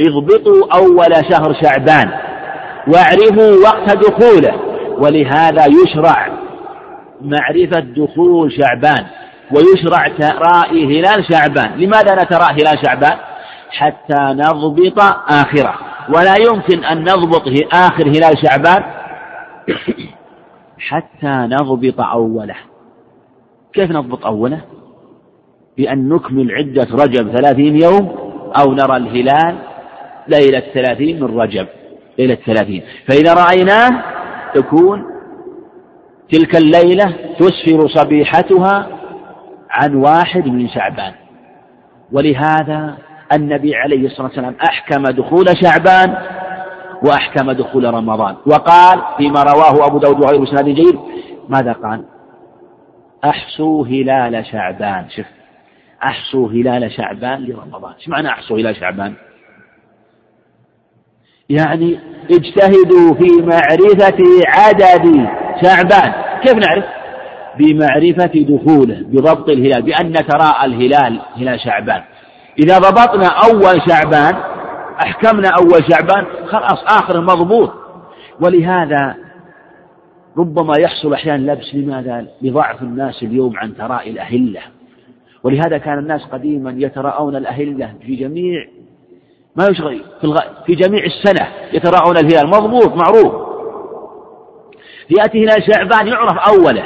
اضبطوا 0.00 0.74
أول 0.74 1.14
شهر 1.30 1.56
شعبان. 1.62 2.31
واعرفوا 2.86 3.64
وقت 3.64 3.96
دخوله. 3.96 4.72
ولهذا 4.98 5.64
يشرع 5.66 6.32
معرفة 7.20 7.80
دخول 7.80 8.52
شعبان 8.52 9.06
ويشرع 9.50 10.08
ترائي 10.08 10.84
هلال 10.84 11.24
شعبان. 11.32 11.80
لماذا 11.80 12.14
نترى 12.14 12.44
هلال 12.50 12.86
شعبان؟ 12.86 13.18
حتى 13.70 14.20
نضبط 14.20 15.00
آخرة. 15.28 15.74
ولا 16.08 16.34
يمكن 16.50 16.84
أن 16.84 17.02
نضبط 17.02 17.42
آخر 17.74 18.08
هلال 18.08 18.38
شعبان 18.46 18.82
حتى 20.78 21.28
نضبط 21.28 22.00
أوله. 22.00 22.56
كيف 23.72 23.90
نضبط 23.90 24.26
أوله؟ 24.26 24.60
بأن 25.76 26.08
نكمل 26.08 26.54
عدة 26.54 26.88
رجب 26.92 27.36
ثلاثين 27.36 27.82
يوم 27.82 28.16
أو 28.60 28.72
نرى 28.72 28.96
الهلال 28.96 29.56
ليلة 30.28 30.62
ثلاثين 30.74 31.20
من 31.20 31.38
رجب. 31.40 31.66
ليلة 32.18 32.34
ثلاثين 32.34 32.82
فإذا 33.08 33.34
رأيناه 33.34 34.02
تكون 34.54 35.04
تلك 36.32 36.56
الليلة 36.56 37.14
تسفر 37.38 37.88
صبيحتها 37.88 38.88
عن 39.70 39.94
واحد 39.94 40.46
من 40.46 40.68
شعبان. 40.68 41.12
ولهذا 42.12 42.96
النبي 43.32 43.74
عليه 43.74 44.06
الصلاة 44.06 44.26
والسلام 44.26 44.54
أحكم 44.68 45.02
دخول 45.02 45.46
شعبان 45.62 46.16
وأحكم 47.02 47.52
دخول 47.52 47.94
رمضان. 47.94 48.36
وقال 48.46 49.02
فيما 49.16 49.42
رواه 49.42 49.86
أبو 49.86 49.98
داود 49.98 50.24
وغيره 50.24 50.42
بسناد 50.42 50.64
جيد 50.64 50.98
ماذا 51.48 51.72
قال؟ 51.72 52.04
أحصوا 53.24 53.86
هلال 53.86 54.46
شعبان. 54.46 55.10
شوف 55.16 55.26
أحصوا 56.04 56.48
هلال 56.48 56.92
شعبان 56.92 57.44
لرمضان. 57.44 57.92
إيش 57.92 58.08
معنى 58.08 58.28
أحصوا 58.28 58.58
هلال 58.58 58.76
شعبان؟ 58.76 59.14
يعني 61.58 61.98
اجتهدوا 62.30 63.14
في 63.14 63.42
معرفة 63.42 64.18
عدد 64.46 65.28
شعبان. 65.62 66.12
كيف 66.42 66.54
نعرف؟ 66.54 66.84
بمعرفة 67.58 68.32
دخوله 68.34 69.02
بضبط 69.08 69.48
الهلال 69.48 69.82
بأن 69.82 70.12
تراءى 70.12 70.66
الهلال 70.66 71.20
هلال 71.36 71.60
شعبان. 71.60 72.02
إذا 72.64 72.78
ضبطنا 72.78 73.26
أول 73.26 73.82
شعبان 73.88 74.34
أحكمنا 75.02 75.48
أول 75.48 75.80
شعبان 75.90 76.26
خلاص 76.46 76.84
آخره 76.84 77.20
مضبوط 77.20 77.72
ولهذا 78.40 79.16
ربما 80.38 80.72
يحصل 80.78 81.12
أحيانا 81.12 81.52
لبس 81.52 81.74
لماذا؟ 81.74 82.26
لضعف 82.42 82.82
الناس 82.82 83.22
اليوم 83.22 83.56
عن 83.56 83.76
تراءي 83.76 84.10
الأهلة. 84.10 84.60
ولهذا 85.44 85.78
كان 85.78 85.98
الناس 85.98 86.24
قديما 86.24 86.74
يتراءون 86.76 87.36
الأهلة 87.36 87.94
في 88.06 88.16
جميع 88.16 88.66
ما 89.56 89.66
يشغل 89.70 90.04
في, 90.20 90.24
الغ... 90.24 90.38
في 90.66 90.74
جميع 90.74 91.04
السنة 91.04 91.48
يتراءون 91.72 92.16
الهلال. 92.16 92.46
مضبوط 92.46 92.94
معروف. 92.94 93.52
يأتي 95.10 95.44
هلال 95.44 95.72
شعبان 95.74 96.06
يعرف 96.06 96.38
أوله 96.48 96.84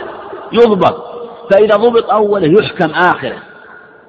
يضبط. 0.53 1.07
فإذا 1.53 1.77
ضبط 1.77 2.11
أوله 2.11 2.63
يحكم 2.63 2.91
آخره. 2.91 3.43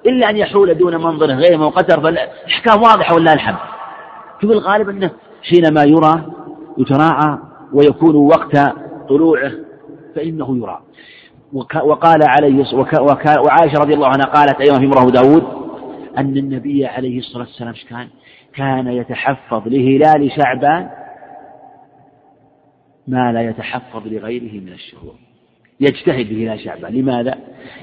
إلا 0.06 0.30
أن 0.30 0.38
يحول 0.38 0.78
دون 0.78 0.96
منظره 0.96 1.34
غير 1.34 1.62
وقتر 1.62 2.02
فالإحكام 2.02 2.82
واضحة 2.82 3.16
ولا 3.16 3.34
الحمد؟ 3.34 3.58
في 4.40 4.44
الغالب 4.44 4.90
أنه 4.90 5.12
حينما 5.44 5.84
يرى 5.84 6.26
يتراعى 6.78 7.38
ويكون 7.74 8.16
وقت 8.16 8.58
طلوعه 9.10 9.52
فإنه 10.16 10.58
يرى. 10.58 10.80
وقال 11.84 12.20
عليه 12.24 12.66
وعائشة 13.40 13.80
رضي 13.80 13.94
الله 13.94 14.08
عنها 14.08 14.26
قالت 14.26 14.62
أيضا 14.62 14.80
في 14.80 14.88
مراه 14.88 15.06
داود 15.06 15.44
أن 16.18 16.38
النبي 16.38 16.86
عليه 16.86 17.20
الصلاة 17.20 17.46
والسلام 17.46 17.74
كان؟ 17.90 18.08
كان 18.58 18.88
يتحفظ 18.88 19.68
لهلال 19.68 20.32
شعبان 20.32 20.90
ما 23.08 23.32
لا 23.32 23.42
يتحفظ 23.42 24.08
لغيره 24.08 24.62
من 24.62 24.74
الشهور. 24.74 25.16
يجتهد 25.80 26.30
بهلال 26.30 26.60
شعبان. 26.60 26.94
لماذا؟ 26.94 27.36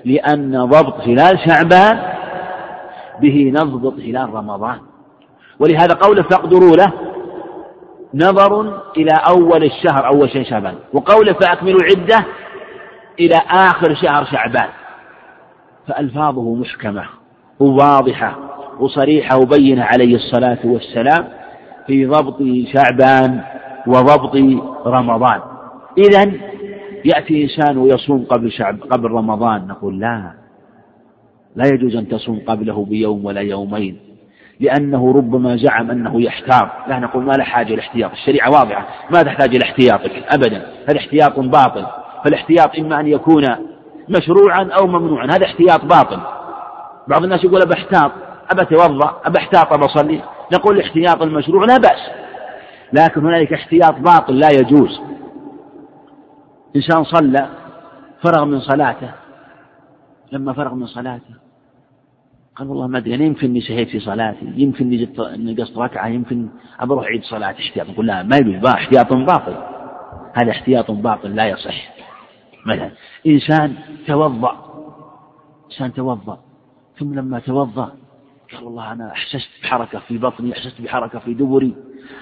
لأن 0.04 0.64
ضبط 0.64 1.00
هلال 1.00 1.38
شعبان 1.46 2.02
به 3.20 3.52
نضبط 3.54 3.94
هلال 3.94 4.34
رمضان. 4.34 4.78
ولهذا 5.58 5.94
قوله 5.94 6.22
فاقدروا 6.22 6.76
له 6.76 6.92
نظر 8.14 8.82
إلى 8.96 9.10
أول 9.28 9.64
الشهر 9.64 10.06
أول 10.06 10.30
شيء 10.30 10.44
شعبان. 10.44 10.74
وقوله 10.92 11.32
فأكملوا 11.32 11.80
العدة 11.80 12.26
إلى 13.20 13.36
آخر 13.50 13.94
شهر 13.94 14.24
شعبان. 14.24 14.68
فألفاظه 15.86 16.54
محكمة 16.54 17.04
وواضحة. 17.60 18.53
وصريحة 18.80 19.36
وبينة 19.36 19.84
عليه 19.84 20.14
الصلاة 20.14 20.58
والسلام 20.64 21.28
في 21.86 22.06
ضبط 22.06 22.38
شعبان 22.72 23.40
وضبط 23.86 24.36
رمضان. 24.86 25.40
إذا 25.98 26.32
يأتي 27.04 27.42
إنسان 27.42 27.78
ويصوم 27.78 28.24
قبل 28.24 28.52
شعب 28.52 28.78
قبل 28.90 29.10
رمضان. 29.10 29.66
نقول 29.66 30.00
لا 30.00 30.32
لا 31.56 31.64
يجوز 31.74 31.96
أن 31.96 32.08
تصوم 32.08 32.40
قبله 32.46 32.84
بيوم 32.84 33.24
ولا 33.24 33.40
يومين 33.40 33.98
لأنه 34.60 35.12
ربما 35.12 35.56
زعم 35.56 35.90
أنه 35.90 36.22
يحتاط. 36.22 36.68
لا 36.88 36.98
نقول 36.98 37.24
ما 37.24 37.32
له 37.32 37.44
حاجة 37.44 37.74
الاحتياط. 37.74 38.10
الشريعة 38.10 38.50
واضحة 38.50 38.86
ما 39.14 39.22
تحتاج 39.22 39.54
إلى 39.54 39.64
احتياطك 39.64 40.24
أبدا. 40.34 40.66
هذا 40.88 40.98
احتياط 40.98 41.38
باطل. 41.38 41.86
فالاحتياط 42.24 42.78
إما 42.78 43.00
أن 43.00 43.06
يكون 43.06 43.44
مشروعا 44.08 44.68
أو 44.80 44.86
ممنوعا. 44.86 45.26
هذا 45.26 45.46
احتياط 45.46 45.84
باطل. 45.84 46.20
بعض 47.08 47.22
الناس 47.22 47.44
يقول 47.44 47.62
أبى 47.62 47.74
احتاط 47.74 48.12
أبى 48.52 48.62
أتوضأ 48.62 49.20
أبى 49.24 49.38
احتاط 49.38 49.72
أبى 49.72 49.84
أصلي 49.84 50.22
نقول 50.52 50.76
الاحتياط 50.76 51.22
المشروع 51.22 51.64
لا 51.64 51.76
بأس. 51.76 52.10
لكن 52.92 53.26
هنالك 53.26 53.52
احتياط 53.52 53.94
باطل 53.94 54.38
لا 54.38 54.48
يجوز. 54.52 55.00
إنسان 56.76 57.04
صلى 57.04 57.48
فرغ 58.22 58.44
من 58.44 58.60
صلاته. 58.60 59.10
لما 60.32 60.52
فرغ 60.52 60.74
من 60.74 60.86
صلاته 60.86 61.34
قال 62.56 62.68
والله 62.68 62.86
ما 62.86 62.98
أدري 62.98 63.14
أنا 63.14 63.24
يمكن 63.24 63.46
إني 63.46 63.60
سهيت 63.60 63.88
في 63.88 64.00
صلاتي 64.00 64.52
يمكن 64.56 64.84
إني 65.20 65.52
نقصت 65.52 65.78
ركعة 65.78 66.06
يمكن 66.06 66.48
أروح 66.82 67.04
أعيد 67.04 67.22
صلاتي. 67.22 67.62
احتياط 67.62 67.88
نقول 67.90 68.06
لا 68.06 68.22
ما 68.22 68.36
يجوز. 68.36 68.66
احتياط 68.66 69.12
باطل. 69.12 69.56
هذا 70.34 70.50
احتياط 70.50 70.90
باطل 70.90 71.34
لا 71.34 71.46
يصح. 71.46 71.94
مثلا 72.66 72.90
إنسان 73.26 73.74
توضأ 74.06 74.56
إنسان 75.64 75.92
توضأ 75.92 76.38
ثم 76.98 77.14
لما 77.14 77.38
توضأ 77.38 77.92
قال 78.52 78.64
والله 78.64 78.92
أنا 78.92 79.12
أحسست 79.12 79.48
بحركة 79.62 79.98
في 80.08 80.18
بطني 80.18 80.52
أحسست 80.52 80.80
بحركة 80.80 81.18
في 81.18 81.34
دبري. 81.34 81.74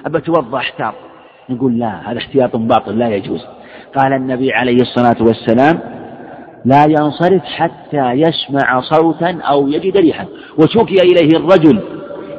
أبى 0.06 0.18
أتوضأ 0.18 0.58
أحتاط 0.58 0.94
نقول 1.50 1.78
لا 1.78 2.10
هذا 2.10 2.18
احتياط 2.18 2.56
باطل 2.56 2.98
لا 2.98 3.08
يجوز. 3.08 3.46
قال 3.96 4.12
النبي 4.12 4.52
عليه 4.52 4.76
الصلاة 4.80 5.16
والسلام 5.20 5.80
لا 6.64 6.84
ينصرف 6.88 7.44
حتى 7.44 8.10
يسمع 8.10 8.80
صوتا 8.80 9.40
أو 9.40 9.68
يجد 9.68 9.96
ريحا. 9.96 10.26
وشكي 10.58 10.96
إليه 11.02 11.38
الرجل 11.38 11.82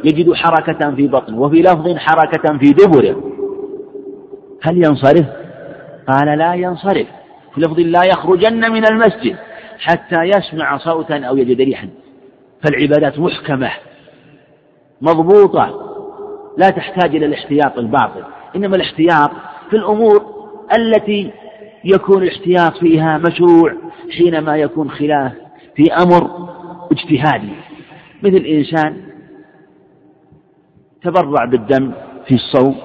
يجد 0.03 0.33
حركة 0.33 0.95
في 0.95 1.07
بطنه 1.07 1.39
وفي 1.39 1.61
لفظ 1.61 1.97
حركة 1.97 2.57
في 2.57 2.71
دبره. 2.71 3.23
هل 4.61 4.77
ينصرف؟ 4.77 5.25
قال 6.07 6.37
لا 6.37 6.53
ينصرف. 6.53 7.07
في 7.55 7.61
لفظ 7.61 7.79
لا 7.79 8.01
يخرجن 8.05 8.71
من 8.71 8.85
المسجد 8.87 9.35
حتى 9.79 10.23
يسمع 10.23 10.77
صوتا 10.77 11.25
أو 11.25 11.37
يجد 11.37 11.61
ريحا. 11.61 11.89
فالعبادات 12.63 13.19
محكمة 13.19 13.71
مضبوطة 15.01 15.93
لا 16.57 16.69
تحتاج 16.69 17.15
إلى 17.15 17.25
الاحتياط 17.25 17.77
الباطل 17.77 18.23
إنما 18.55 18.75
الاحتياط 18.75 19.31
في 19.69 19.75
الأمور 19.75 20.25
التي 20.77 21.31
يكون 21.85 22.23
الاحتياط 22.23 22.77
فيها 22.77 23.17
مشروع 23.17 23.73
حينما 24.17 24.57
يكون 24.57 24.91
خلاف 24.91 25.31
في 25.75 25.93
أمر 25.93 26.49
اجتهادي. 26.91 27.53
مثل 28.23 28.45
إنسان 28.45 29.03
تبرع 31.01 31.45
بالدم 31.45 31.93
في 32.27 32.35
الصوم 32.35 32.75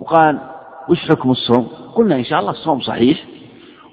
وقال 0.00 0.38
وش 0.88 0.98
حكم 0.98 1.30
الصوم؟ 1.30 1.68
قلنا 1.94 2.16
إن 2.16 2.24
شاء 2.24 2.40
الله 2.40 2.50
الصوم 2.50 2.80
صحيح 2.80 3.24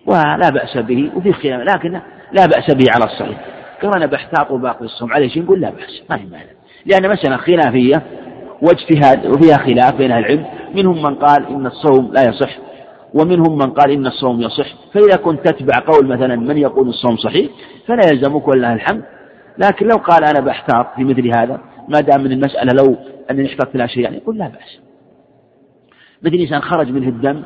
ولا 0.06 0.50
بأس 0.54 0.78
به 0.78 1.12
وفي 1.16 1.34
خلاف 1.34 1.76
لكن 1.76 1.92
لا 2.32 2.46
بأس 2.46 2.74
به 2.74 2.86
على 2.96 3.06
الصحيح. 3.06 3.59
قال 3.82 3.96
أنا 3.96 4.06
بحتاط 4.06 4.52
باقي 4.52 4.86
الصوم. 4.86 5.14
عليه 5.14 5.28
شيء 5.28 5.44
نقول 5.44 5.62
لا 5.62 5.70
بأس 5.70 6.04
ما 6.10 6.16
هي 6.16 6.26
مانع. 6.26 6.52
لأن 6.86 7.12
مسألة 7.12 7.38
خلافية 7.38 8.04
واجتهاد 8.62 9.26
وفيها 9.26 9.58
خلاف 9.58 9.96
بين 9.96 10.12
العلم. 10.12 10.46
منهم 10.76 11.04
من 11.04 11.16
قال 11.16 11.48
إن 11.48 11.66
الصوم 11.66 12.12
لا 12.14 12.30
يصح 12.30 12.58
ومنهم 13.14 13.58
من 13.58 13.72
قال 13.72 13.92
إن 13.92 14.08
الصوم 14.08 14.42
يصح. 14.42 14.68
فإذا 14.94 15.16
كنت 15.16 15.48
تتبع 15.50 15.80
قول 15.80 16.08
مثلا 16.08 16.36
من 16.36 16.58
يقول 16.58 16.90
الصوم 16.90 17.18
صحيح 17.18 17.52
فلا 17.88 18.02
يلزمك 18.12 18.48
ولله 18.48 18.74
الحمد. 18.74 19.04
لكن 19.58 19.88
لو 19.88 19.96
قال 19.96 20.24
أنا 20.24 20.46
بحتاط 20.46 20.86
في 20.96 21.04
مثل 21.04 21.28
هذا 21.28 21.60
ما 21.90 22.00
دام 22.00 22.24
من 22.24 22.32
المسألة 22.32 22.74
لو 22.84 22.96
أنني 23.32 23.48
احتطت 23.48 23.76
لا 23.76 23.88
شيء 23.88 24.04
يعني 24.04 24.18
يقول 24.18 24.38
لا 24.38 24.48
بأس. 24.48 24.80
مثل 26.24 26.36
إنسان 26.36 26.62
خرج 26.62 26.92
منه 26.92 27.08
الدم 27.08 27.44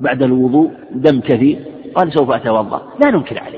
بعد 0.00 0.22
الوضوء 0.22 0.70
دم 0.90 1.20
كثير 1.20 1.58
قال 1.94 2.12
سوف 2.12 2.30
أتوضأ. 2.30 2.82
لا 3.04 3.10
ننكر 3.10 3.40
عليه. 3.40 3.53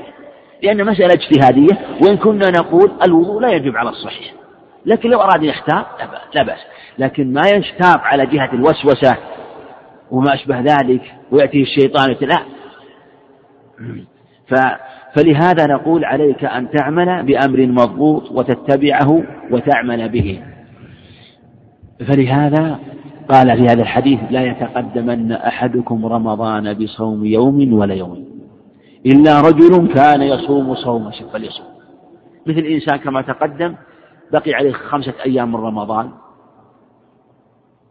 لأن 0.63 0.85
مسألة 0.85 1.13
اجتهادية 1.13 1.97
وإن 2.01 2.17
كنا 2.17 2.49
نقول 2.49 2.91
الوضوء 3.07 3.41
لا 3.41 3.49
يجب 3.49 3.77
على 3.77 3.89
الصحيح. 3.89 4.33
لكن 4.85 5.09
لو 5.09 5.21
أراد 5.21 5.43
يحتاط 5.43 5.85
لا 6.35 6.43
بأس. 6.43 6.59
لكن 6.99 7.33
ما 7.33 7.41
يشتاق 7.47 7.99
على 7.99 8.25
جهة 8.25 8.53
الوسوسة 8.53 9.17
وما 10.11 10.33
أشبه 10.33 10.59
ذلك 10.59 11.01
ويأتيه 11.31 11.63
الشيطان 11.63 12.15
لا. 12.21 12.37
ف 14.47 14.53
فلهذا 15.15 15.65
نقول 15.67 16.05
عليك 16.05 16.45
أن 16.45 16.69
تعمل 16.71 17.23
بأمر 17.23 17.67
مضبوط 17.67 18.31
وتتبعه 18.31 19.23
وتعمل 19.51 20.09
به. 20.09 20.41
فلهذا 22.07 22.79
قال 23.29 23.57
في 23.57 23.63
هذا 23.63 23.81
الحديث 23.81 24.19
لا 24.29 24.41
يتقدمن 24.41 25.31
أحدكم 25.31 26.05
رمضان 26.05 26.73
بصوم 26.73 27.25
يوم 27.25 27.73
ولا 27.73 27.93
يوم. 27.93 28.26
إلا 29.05 29.41
رجل 29.41 29.93
كان 29.93 30.21
يصوم 30.21 30.75
صوم 30.75 31.11
فليصوم. 31.11 31.65
مثل 32.45 32.59
إنسان 32.59 32.97
كما 32.97 33.21
تقدم 33.21 33.75
بقي 34.31 34.53
عليه 34.53 34.71
خمسة 34.71 35.13
أيام 35.25 35.51
من 35.51 35.59
رمضان 35.59 36.11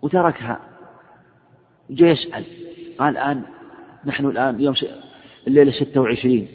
وتركها. 0.03 0.61
جاء 1.91 2.09
يسأل 2.09 2.45
قال 2.99 3.17
الآن 3.17 3.43
نحن 4.07 4.27
الآن 4.27 4.61
يوم 4.61 4.75
الليلة 5.47 5.73
ستة 5.73 6.01
وعشرين 6.01 6.49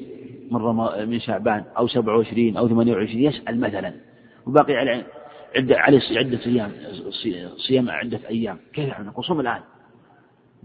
من 0.51 0.57
رم... 0.57 1.09
من 1.09 1.19
شعبان 1.19 1.63
أو 1.77 1.87
سبعة 1.87 2.17
وعشرين 2.17 2.57
أو 2.57 2.67
ثمانية 2.67 2.93
وعشرين 2.93 3.23
يسأل 3.23 3.59
مثلا. 3.59 3.93
وباقي 4.47 4.75
على 4.75 5.03
عدة 5.55 5.79
عليه 5.79 6.01
عدة 6.11 6.39
أيام 6.45 6.71
صيام 7.67 7.89
عدة 7.89 8.19
أيام. 8.29 8.57
كيف 8.73 8.99
نقول؟ 8.99 9.25
صوم 9.25 9.39
الآن. 9.39 9.61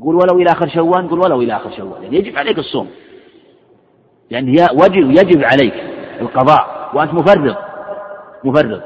قول 0.01 0.15
ولو 0.15 0.39
إلى 0.39 0.53
آخر 0.53 0.69
شوال 0.69 1.09
قول 1.09 1.19
ولو 1.19 1.43
إلى 1.43 1.57
آخر 1.57 1.77
شوال. 1.77 2.03
يعني 2.03 2.17
يجب 2.17 2.37
عليك 2.37 2.59
الصوم. 2.59 2.89
يعني 4.31 4.61
هي 4.61 4.69
وجب 4.73 5.11
يجب 5.11 5.45
عليك 5.45 5.75
القضاء 6.21 6.91
وأنت 6.95 7.15
مفرط 7.15 7.57
مفرط. 8.45 8.83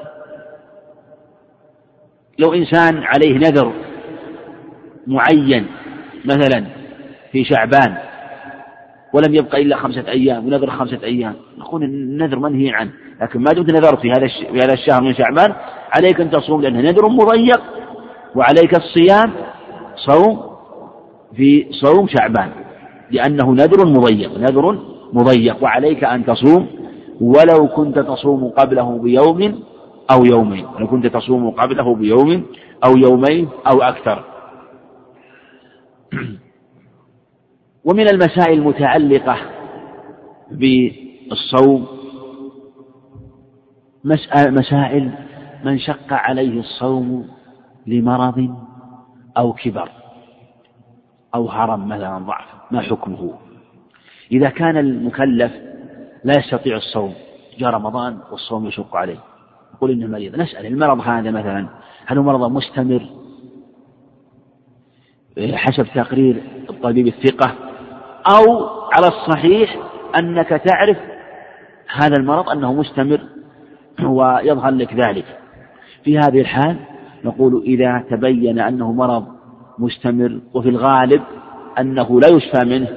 لو 2.38 2.54
إنسان 2.54 3.02
عليه 3.02 3.38
نذر 3.38 3.72
معين 5.06 5.66
مثلا 6.24 6.66
في 7.32 7.44
شعبان 7.44 7.96
ولم 9.12 9.34
يبقى 9.34 9.62
إلا 9.62 9.76
خمسة 9.76 10.08
أيام 10.08 10.46
ونذر 10.46 10.70
خمسة 10.70 10.98
أيام 11.02 11.34
نقول 11.58 11.82
النذر 11.82 12.38
منهي 12.38 12.70
عنه 12.70 12.90
لكن 13.20 13.40
ما 13.40 13.52
دمت 13.52 13.72
نذرت 13.72 14.00
في 14.00 14.10
هذا 14.10 14.26
في 14.28 14.58
هذا 14.58 14.72
الشهر 14.72 15.02
من 15.02 15.14
شعبان 15.14 15.54
عليك 15.96 16.20
أن 16.20 16.30
تصوم 16.30 16.62
لأنه 16.62 16.80
نذر 16.80 17.08
مضيق 17.08 17.60
وعليك 18.34 18.76
الصيام 18.76 19.32
صوم 19.96 20.50
في 21.36 21.66
صوم 21.70 22.08
شعبان 22.08 22.50
لأنه 23.10 23.52
نذر 23.52 23.86
مضيق 23.86 24.38
نذر 24.38 24.89
مضيق 25.12 25.62
وعليك 25.62 26.04
أن 26.04 26.24
تصوم 26.24 26.68
ولو 27.20 27.68
كنت 27.68 27.98
تصوم 27.98 28.48
قبله 28.48 28.98
بيوم 28.98 29.62
أو 30.10 30.24
يومين 30.24 30.66
ولو 30.66 30.86
كنت 30.86 31.06
تصوم 31.06 31.50
قبله 31.50 31.94
بيوم 31.94 32.46
أو 32.84 32.96
يومين 32.96 33.48
أو 33.72 33.82
أكثر. 33.82 34.24
ومن 37.84 38.08
المسائل 38.08 38.58
المتعلقة 38.58 39.36
بالصوم 40.50 41.86
مسائل 44.34 45.10
من 45.64 45.78
شق 45.78 46.12
عليه 46.12 46.60
الصوم 46.60 47.28
لمرض 47.86 48.54
أو 49.36 49.52
كبر 49.52 49.88
أو 51.34 51.48
هرم 51.48 51.88
مثلا 51.88 52.18
ضعف 52.18 52.44
ما 52.70 52.80
حكمه؟ 52.80 53.49
إذا 54.32 54.48
كان 54.48 54.76
المكلف 54.76 55.52
لا 56.24 56.34
يستطيع 56.38 56.76
الصوم 56.76 57.14
جاء 57.58 57.70
رمضان 57.70 58.18
والصوم 58.30 58.66
يشق 58.66 58.96
عليه. 58.96 59.18
يقول 59.74 59.90
إنه 59.90 60.06
مريض. 60.06 60.36
نسأل 60.36 60.66
المرض 60.66 61.00
هذا 61.00 61.30
مثلا 61.30 61.68
هل 62.06 62.18
هو 62.18 62.24
مرض 62.24 62.52
مستمر؟ 62.52 63.02
حسب 65.52 65.86
تقرير 65.94 66.42
الطبيب 66.70 67.06
الثقة. 67.06 67.54
أو 68.36 68.68
على 68.68 69.08
الصحيح 69.08 69.76
أنك 70.22 70.48
تعرف 70.48 70.96
هذا 71.94 72.14
المرض 72.18 72.48
أنه 72.48 72.72
مستمر 72.72 73.20
ويظهر 74.02 74.70
لك 74.70 74.94
ذلك. 74.94 75.24
في 76.04 76.18
هذه 76.18 76.40
الحال 76.40 76.76
نقول 77.24 77.62
إذا 77.66 78.04
تبين 78.10 78.58
أنه 78.58 78.92
مرض 78.92 79.26
مستمر 79.78 80.40
وفي 80.54 80.68
الغالب 80.68 81.22
أنه 81.78 82.20
لا 82.20 82.28
يشفى 82.28 82.64
منه 82.66 82.88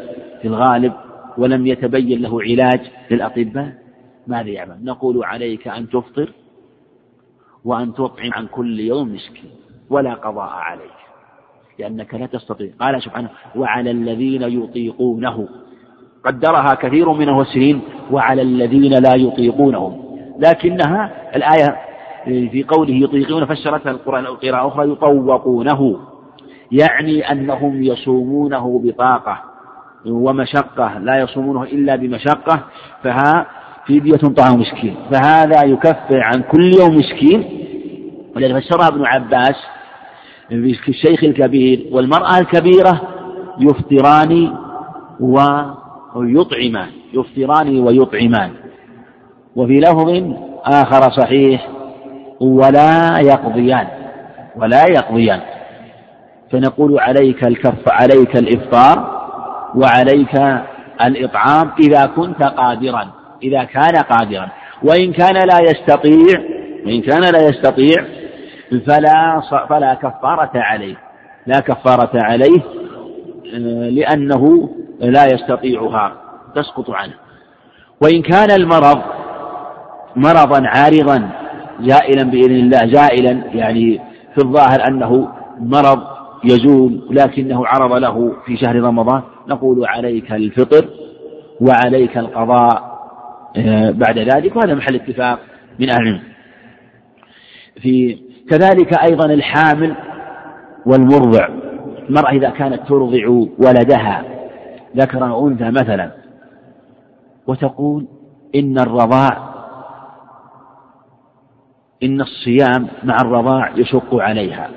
في 0.42 0.48
الغالب 0.48 0.94
ولم 1.38 1.68
يتبين 1.68 2.22
له 2.22 2.42
علاج 2.42 2.82
للأطباء؟ 3.12 3.74
ماذا 4.28 4.50
يعمل؟ 4.50 4.78
نقول 4.84 5.24
عليك 5.24 5.68
أن 5.68 5.90
تفطر 5.90 6.32
وأن 7.66 7.94
تطعم 7.94 8.34
عن 8.34 8.48
كل 8.48 8.80
يوم 8.80 9.14
مسكين 9.14 9.52
ولا 9.90 10.14
قضاء 10.14 10.50
عليك 10.50 10.92
لأنك 11.80 12.14
لا 12.14 12.26
تستطيع. 12.26 12.70
قال 12.80 13.04
سبحانه 13.04 13.30
وعلى 13.56 13.92
الذين 13.92 14.42
يطيقونه. 14.42 15.48
قدرها 16.26 16.74
كثير 16.74 17.12
من 17.12 17.30
المفسرين 17.30 17.82
وعلى 18.12 18.42
الذين 18.42 18.92
لا 18.92 19.16
يطيقونهم. 19.16 20.18
لكنها 20.40 21.32
الآية 21.36 21.78
في 22.26 22.64
قوله 22.64 22.94
يطيقون 22.94 23.46
فسرتها 23.46 23.92
القرآن 23.92 24.26
قراءة 24.26 24.68
أخرى 24.68 24.92
يطوقونه. 24.92 26.00
يعني 26.72 27.32
أنهم 27.32 27.84
يصومونه 27.84 28.82
بطاقة. 28.84 29.53
ومشقة 30.06 30.98
لا 31.00 31.18
يصومونه 31.18 31.64
إلا 31.64 31.96
بمشقة 31.96 32.64
فها 33.04 33.46
فدية 33.88 34.34
طعام 34.38 34.60
مسكين. 34.60 34.96
فهذا 35.12 35.66
يكفر 35.66 36.22
عن 36.22 36.42
كل 36.42 36.72
يوم 36.80 36.96
مسكين. 36.96 37.44
ولذلك 38.36 38.64
فسرها 38.64 38.88
ابن 38.88 39.06
عباس 39.06 39.56
الشيخ 40.90 41.24
الكبير 41.24 41.86
والمرأة 41.92 42.38
الكبيرة 42.38 43.02
يفطران 43.60 44.54
ويطعمان 46.16 46.88
يفطران 47.14 47.80
ويطعمان. 47.80 48.52
وفي 49.56 49.80
لفظ 49.80 50.34
آخر 50.66 51.12
صحيح 51.12 51.70
ولا 52.40 53.20
يقضيان 53.20 53.88
ولا 54.56 54.84
يقضيان. 54.90 55.40
فنقول 56.52 57.00
عليك 57.00 57.48
الكف 57.48 57.90
عليك 57.90 58.38
الإفطار 58.38 59.13
وعليك 59.76 60.64
الإطعام 61.02 61.72
إذا 61.80 62.06
كنت 62.06 62.44
قادرا 62.44 63.12
إذا 63.44 63.64
كان 63.64 64.04
قادرا. 64.10 64.50
وإن 64.84 65.14
كان 65.14 65.36
لا 65.36 65.60
يستطيع 65.62 66.40
وإن 66.86 67.02
كان 67.02 67.22
لا 67.22 67.40
يستطيع 67.50 68.06
فلا 68.88 69.42
فلا 69.70 69.94
كفارة 69.94 70.52
عليه. 70.56 70.96
لا 71.48 71.60
كفارة 71.60 72.12
عليه 72.14 72.62
آه، 73.56 73.90
لأنه 73.90 74.70
لا 75.00 75.26
يستطيعها. 75.26 76.14
تسقط 76.56 76.90
عنه. 76.90 77.14
وإن 78.02 78.22
كان 78.22 78.52
المرض 78.52 79.02
مرضا 80.16 80.68
عارضا 80.68 81.30
زائلا 81.82 82.24
بإذن 82.24 82.56
الله 82.56 82.80
زائلا 82.94 83.32
يعني 83.54 84.02
في 84.36 84.44
الظاهر 84.44 84.88
أنه 84.88 85.28
مرض 85.60 86.13
يزول 86.44 87.08
لكنه 87.12 87.68
عرض 87.68 87.94
له 87.94 88.34
في 88.46 88.58
شهر 88.58 88.76
رمضان. 88.76 89.22
نقول 89.48 89.86
عليك 89.86 90.32
الفطر 90.32 90.90
وعليك 91.62 92.18
القضاء 92.18 92.94
آه، 93.58 93.92
بعد 93.92 94.20
ذلك. 94.20 94.56
وهذا 94.56 94.76
محل 94.76 94.96
اتفاق 94.96 95.40
من 95.80 95.90
أهل 95.90 96.02
العلم. 96.02 96.22
في 97.82 98.18
كذلك 98.50 98.94
أيضا 99.10 99.26
الحامل 99.26 99.96
والمرضع. 100.86 101.48
المرأة 102.10 102.32
إذا 102.32 102.50
كانت 102.50 102.88
ترضع 102.88 103.28
ولدها 103.58 104.24
ذكرا 104.98 105.32
وأنثى 105.32 105.72
مثلا 105.72 106.12
وتقول 107.48 108.08
إن 108.56 108.80
الرضاع 108.80 109.54
إن 112.04 112.22
الصيام 112.22 112.88
مع 113.04 113.18
الرضاع 113.22 113.72
يشق 113.78 114.16
عليها. 114.16 114.70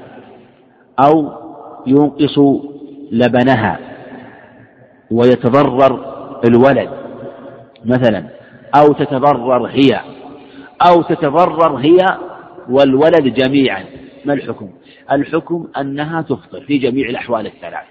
أو 1.04 1.45
ينقص 1.86 2.38
لبنها 3.12 3.78
ويتضرر 5.10 6.16
الولد 6.44 6.88
مثلا 7.84 8.24
أو 8.74 8.92
تتضرر 8.92 9.66
هي 9.66 10.00
أو 10.88 11.02
تتضرر 11.02 11.76
هي 11.76 11.96
والولد 12.70 13.34
جميعا. 13.34 13.84
ما 14.24 14.32
الحكم؟ 14.32 14.68
الحكم 15.12 15.66
أنها 15.80 16.22
تفطر 16.22 16.60
في 16.60 16.78
جميع 16.78 17.08
الأحوال 17.08 17.46
الثلاث. 17.46 17.84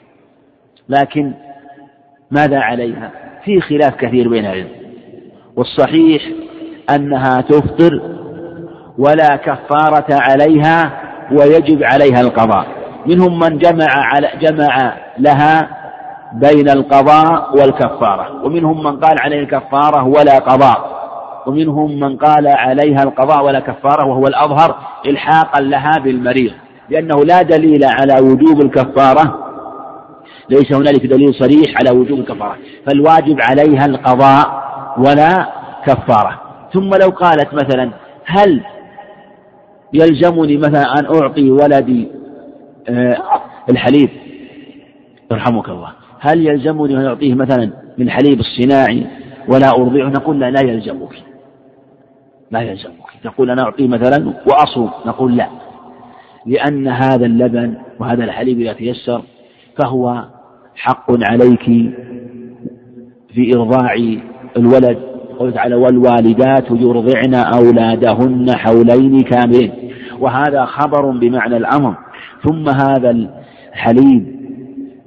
لكن 0.89 1.34
ماذا 2.32 2.60
عليها؟ 2.60 3.12
في 3.46 3.62
خلاف 3.62 3.96
كثير 3.96 4.30
بين 4.30 4.46
العلم 4.46 4.70
والصحيح 5.56 6.24
أنها 6.96 7.41
تفطر 7.41 8.02
ولا 8.98 9.36
كفارة 9.36 10.08
عليها 10.10 11.02
ويجب 11.32 11.84
عليها 11.84 12.22
القضاء. 12.22 12.74
منهم 13.08 13.39
من 13.39 13.58
جمع 13.58 13.88
على 13.89 14.32
جمع 14.41 14.93
لها 15.20 15.70
بين 16.34 16.70
القضاء 16.70 17.58
والكفارة. 17.58 18.45
ومنهم 18.45 18.84
من 18.84 18.99
قال 18.99 19.16
عليه 19.20 19.39
الكفارة 19.39 20.08
ولا 20.08 20.39
قضاء. 20.39 20.95
ومنهم 21.47 21.99
من 21.99 22.18
قال 22.18 22.47
عليها 22.47 23.03
القضاء 23.03 23.45
ولا 23.45 23.60
كفارة 23.60 24.08
وهو 24.08 24.24
الأظهر 24.24 24.76
إلحاقا 25.06 25.62
لها 25.62 25.91
بالمريض. 26.03 26.51
لأنه 26.89 27.24
لا 27.24 27.41
دليل 27.41 27.84
على 27.84 28.22
وجوب 28.22 28.62
الكفارة. 28.62 29.39
ليس 30.49 30.74
هنالك 30.74 31.06
دليل 31.06 31.34
صريح 31.34 31.78
على 31.80 31.99
وجوب 31.99 32.20
الكفارة. 32.20 32.58
فالواجب 32.88 33.41
عليها 33.41 33.86
القضاء 33.86 34.64
ولا 34.97 35.49
كفارة. 35.86 36.41
ثم 36.74 36.89
لو 36.89 37.10
قالت 37.10 37.53
مثلا 37.53 37.91
هل 38.26 38.62
يلزمني 39.93 40.58
مثلا 40.58 40.99
أن 40.99 41.06
أعطي 41.16 41.51
ولدي 41.51 42.24
الحليب. 43.70 44.10
يرحمك 45.32 45.70
الله. 45.70 45.92
هل 46.20 46.48
يلزمني 46.48 46.98
أن 46.98 47.06
أعطيه 47.06 47.34
مثلا 47.34 47.72
من 47.98 48.10
حليب 48.10 48.40
الصناعي 48.40 49.08
ولا 49.48 49.70
أرضعه؟ 49.70 50.10
نقول 50.10 50.40
لا 50.40 50.52
لا 50.52 50.62
يلزمك. 50.62 51.24
لا 52.52 52.62
يلزمك. 52.62 53.06
تقول 53.24 53.52
أنا 53.52 53.62
أعطيه 53.62 53.88
مثلا 53.88 54.34
وأصوم. 54.48 54.90
نقول 55.06 55.38
لا. 55.38 55.48
لأن 56.46 56.88
هذا 56.88 57.26
اللبن 57.26 57.76
وهذا 58.00 58.24
الحليب 58.24 58.60
إذا 58.60 58.74
تيسر 58.74 59.22
فهو 59.84 60.26
حق 60.76 61.12
عليك 61.32 61.64
في 63.34 63.52
إرضاع 63.56 63.96
الولد. 64.58 64.98
قال 65.40 65.54
تعالى 65.54 65.76
والوالدات 65.76 66.72
يرضعن 66.72 67.36
أولادهن 67.36 68.56
حولين 68.56 69.22
كاملين. 69.22 69.72
وهذا 70.20 70.66
خبر 70.66 71.12
بمعنى 71.12 71.58
الأمر. 71.58 71.96
ثم 72.46 72.70
هذا 72.70 73.10
الحليب 73.74 74.36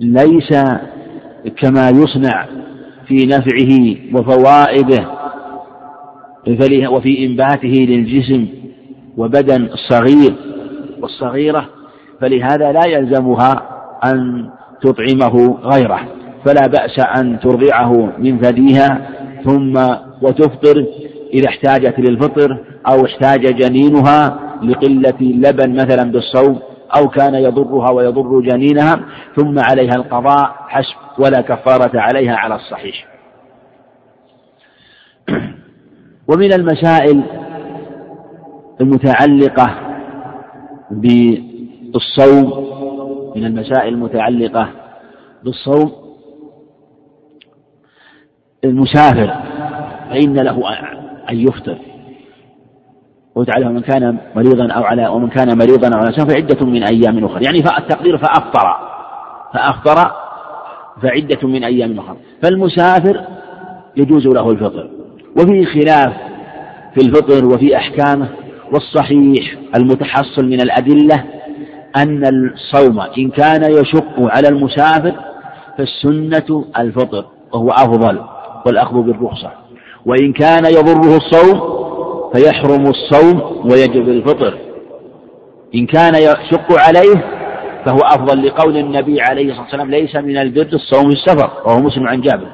ليس 0.01 0.51
كما 1.62 1.89
يصنع 1.89 2.47
في 3.07 3.26
نفعه 3.26 3.97
وفوائده 4.14 5.09
وفي 6.91 7.26
إنباته 7.26 7.86
للجسم 7.89 8.47
وبدن 9.16 9.64
الصغير 9.64 10.34
والصغيرة 11.03 11.68
فلهذا 12.20 12.72
لا 12.72 12.86
يلزمها 12.86 13.62
أن 14.05 14.49
تطعمه 14.80 15.59
غيره 15.62 16.01
فلا 16.45 16.66
بأس 16.66 16.99
أن 17.18 17.41
ترضعه 17.41 18.12
من 18.18 18.39
ثديها 18.39 19.09
ثم 19.45 19.72
وتفطر 20.22 20.86
إذا 21.34 21.49
احتاجت 21.49 21.95
للفطر 21.99 22.59
أو 22.93 23.05
احتاج 23.05 23.41
جنينها 23.57 24.39
لقلة 24.62 25.18
اللبن 25.20 25.72
مثلا 25.72 26.11
بالصوم 26.12 26.59
أو 26.97 27.09
كان 27.09 27.34
يضرها 27.34 27.91
ويضر 27.91 28.41
جنينها 28.41 29.01
ثم 29.36 29.59
عليها 29.59 29.95
القضاء 29.97 30.57
حسب 30.68 30.97
ولا 31.18 31.41
كفارة 31.41 32.01
عليها 32.01 32.36
على 32.36 32.55
الصحيح. 32.55 33.07
ومن 36.28 36.53
المسائل 36.53 37.22
المتعلقة 38.80 39.66
بالصوم 40.91 42.68
من 43.36 43.45
المسائل 43.45 43.89
المتعلقة 43.95 44.68
بالصوم 45.45 45.93
المسافر 48.64 49.34
فإن 50.11 50.34
له 50.34 50.62
أن 51.30 51.36
يفطر. 51.36 51.78
وتعالى 53.39 53.66
ومن 53.66 53.80
كان 53.80 54.18
مريضا 54.36 54.72
أو 54.72 54.82
على 54.82 55.09
ومن 55.09 55.28
كان 55.28 55.59
مريضا 55.59 55.89
أو 55.97 56.01
على 56.01 56.12
سفر 56.12 56.28
فعدة 56.28 56.66
من 56.66 56.82
أيام 56.82 57.24
أخرى 57.24 57.45
يعني 57.45 57.62
فالتقدير 57.62 58.18
فأفطر. 58.18 58.76
فأفطر 59.55 60.11
فعدة 61.03 61.49
من 61.49 61.64
أيام 61.64 61.99
أخرى 61.99 62.16
فالمسافر 62.43 63.20
يجوز 63.97 64.26
له 64.26 64.51
الفطر. 64.51 64.91
وفي 65.41 65.66
خلاف 65.66 66.12
في 66.95 67.07
الفطر 67.07 67.47
وفي 67.47 67.76
أحكامه 67.76 68.28
والصحيح 68.72 69.55
المتحصل 69.76 70.45
من 70.45 70.61
الأدلة 70.61 71.24
أن 71.97 72.22
الصوم 72.26 73.01
إن 73.01 73.30
كان 73.30 73.72
يشق 73.72 74.14
على 74.18 74.49
المسافر 74.49 75.14
فالسنة 75.78 76.64
الفطر 76.78 77.24
وهو 77.53 77.68
أفضل 77.68 78.20
والأخذ 78.66 78.95
بالرخصة. 79.03 79.51
وإن 80.07 80.32
كان 80.32 80.64
يضره 80.64 81.16
الصوم 81.16 81.78
فيحرم 82.35 82.87
الصوم 82.87 83.43
ويجب 83.70 84.09
الفطر. 84.09 84.59
إن 85.74 85.87
كان 85.87 86.14
يشق 86.14 86.72
عليه 86.72 87.24
فهو 87.87 87.99
أفضل 87.99 88.47
لقول 88.47 88.76
النبي 88.76 89.20
عليه 89.20 89.45
الصلاة 89.45 89.62
والسلام 89.62 89.91
ليس 89.91 90.16
من 90.16 90.37
البر 90.37 90.68
الصوم 90.72 91.09
السفر 91.09 91.51
وهو 91.66 91.79
مسلم 91.79 92.09
عن 92.09 92.20
جابر. 92.20 92.49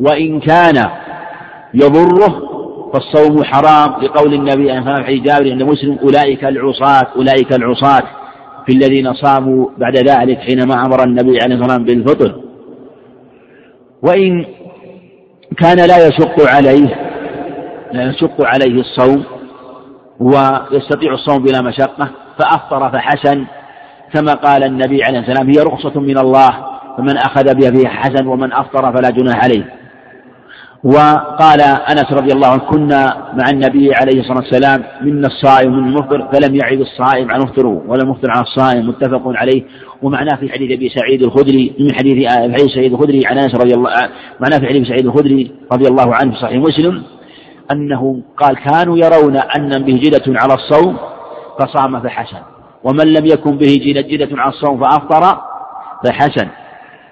وإن 0.00 0.40
كان 0.40 0.90
يضره 1.74 2.48
فالصوم 2.92 3.44
حرام 3.44 4.02
لقول 4.02 4.34
النبي 4.34 4.70
عليه 4.70 4.78
الصلاة 4.78 4.94
والسلام 4.94 5.22
جابر 5.22 5.50
عند 5.50 5.62
مسلم 5.62 5.98
أولئك 6.02 6.44
العصاة 6.44 7.06
أولئك 7.16 7.52
العصاة 7.52 8.02
في 8.66 8.74
الذين 8.74 9.14
صاموا 9.14 9.66
بعد 9.78 9.96
ذلك 9.96 10.38
حينما 10.38 10.74
أمر 10.86 11.04
النبي 11.04 11.38
عليه 11.42 11.54
الصلاة 11.54 11.78
والسلام 11.78 11.84
بالفطر. 11.84 12.42
وإن 14.02 14.44
كان 15.58 15.76
لا 15.76 16.06
يشق 16.06 16.48
عليه 16.48 17.07
يشق 17.92 18.36
عليه 18.40 18.80
الصوم 18.80 19.24
ويستطيع 20.20 21.14
الصوم 21.14 21.42
بلا 21.42 21.62
مشقة 21.62 22.08
فأفطر 22.38 22.90
فحسن. 22.90 23.44
كما 24.14 24.32
قال 24.32 24.64
النبي 24.64 25.02
عليه 25.04 25.18
السلام 25.18 25.46
هي 25.46 25.62
رخصة 25.62 26.00
من 26.00 26.18
الله 26.18 26.48
فمن 26.98 27.16
أخذ 27.16 27.54
بها 27.54 27.70
فيها 27.70 27.90
حسن 27.90 28.26
ومن 28.26 28.52
أفطر 28.52 28.92
فلا 28.92 29.10
جناح 29.10 29.44
عليه. 29.44 29.78
وقال 30.84 31.60
أنس 31.90 32.12
رضي 32.12 32.32
الله 32.32 32.48
عنه 32.48 32.62
كنا 32.62 33.06
مع 33.34 33.50
النبي 33.50 33.94
عليه 33.94 34.20
الصلاة 34.20 34.38
والسلام 34.38 34.84
منا 35.02 35.26
الصائم 35.26 35.72
ومن 35.72 35.88
المفطر 35.88 36.28
فلم 36.32 36.54
يعد 36.54 36.80
الصائم 36.80 37.30
عن 37.30 37.40
مفطره 37.40 37.82
ولا 37.86 38.02
المفطر 38.02 38.30
عن 38.36 38.42
الصائم 38.42 38.88
متفق 38.88 39.22
عليه. 39.26 39.62
ومعناه 40.02 40.36
في 40.40 40.52
حديث 40.52 40.72
أبي 40.72 40.88
سعيد 40.88 41.22
الخدري 41.22 41.72
من 41.80 41.94
حديث 41.94 42.28
حديث 42.32 42.74
سعيد 42.74 42.92
الخدري 42.92 43.20
عن 43.26 43.38
أنس 43.38 43.54
رضي 43.54 43.74
الله 43.74 43.90
معناه 44.40 44.58
في 44.58 44.66
حديث 44.66 44.88
سعيد 44.88 45.06
الخدري 45.06 45.50
رضي 45.72 45.88
الله 45.90 46.14
عنه 46.14 46.32
في 46.32 46.38
صحيح 46.40 46.56
مسلم 46.56 47.02
أنه 47.72 48.22
قال 48.36 48.56
كانوا 48.56 48.98
يرون 48.98 49.36
أن 49.36 49.84
به 49.84 50.00
جدة 50.04 50.40
على 50.40 50.54
الصوم 50.54 50.96
فصام 51.58 52.00
فحسن. 52.00 52.42
ومن 52.84 53.12
لم 53.12 53.26
يكن 53.26 53.58
به 53.58 53.74
جدة 53.86 54.42
على 54.42 54.52
الصوم 54.52 54.80
فأفطر 54.80 55.40
فحسن. 56.04 56.48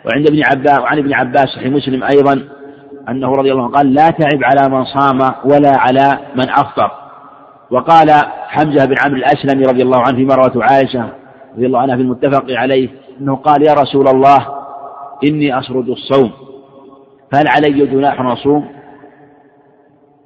وعند 0.04 0.26
ابن 0.30 0.42
عباس 0.50 0.78
وعن 0.78 0.98
ابن 0.98 1.14
عباس 1.14 1.46
صحيح 1.46 1.72
مسلم 1.72 2.04
أيضا 2.04 2.42
أنه 3.08 3.32
رضي 3.32 3.52
الله 3.52 3.64
عنه 3.64 3.72
قال 3.72 3.94
لا 3.94 4.08
تعب 4.10 4.40
على 4.44 4.74
من 4.74 4.84
صام 4.84 5.18
ولا 5.44 5.72
على 5.76 6.18
من 6.36 6.50
أفطر. 6.50 6.90
وقال 7.70 8.10
حمزة 8.48 8.84
بن 8.84 8.94
عمرو 9.04 9.16
الأسلمي 9.16 9.64
رضي 9.64 9.82
الله 9.82 9.98
عنه 9.98 10.16
فيما 10.16 10.34
روته 10.34 10.64
عائشة 10.64 11.08
رضي 11.54 11.66
الله 11.66 11.80
عنها 11.80 11.96
في 11.96 12.02
المتفق 12.02 12.44
عليه 12.50 12.88
أنه 13.20 13.36
قال 13.36 13.68
يا 13.68 13.74
رسول 13.74 14.08
الله 14.08 14.46
إني 15.28 15.58
أسرد 15.58 15.88
الصوم. 15.88 16.30
فهل 17.32 17.48
علي 17.48 17.86
جناح 17.86 18.20
أصوم؟ 18.20 18.68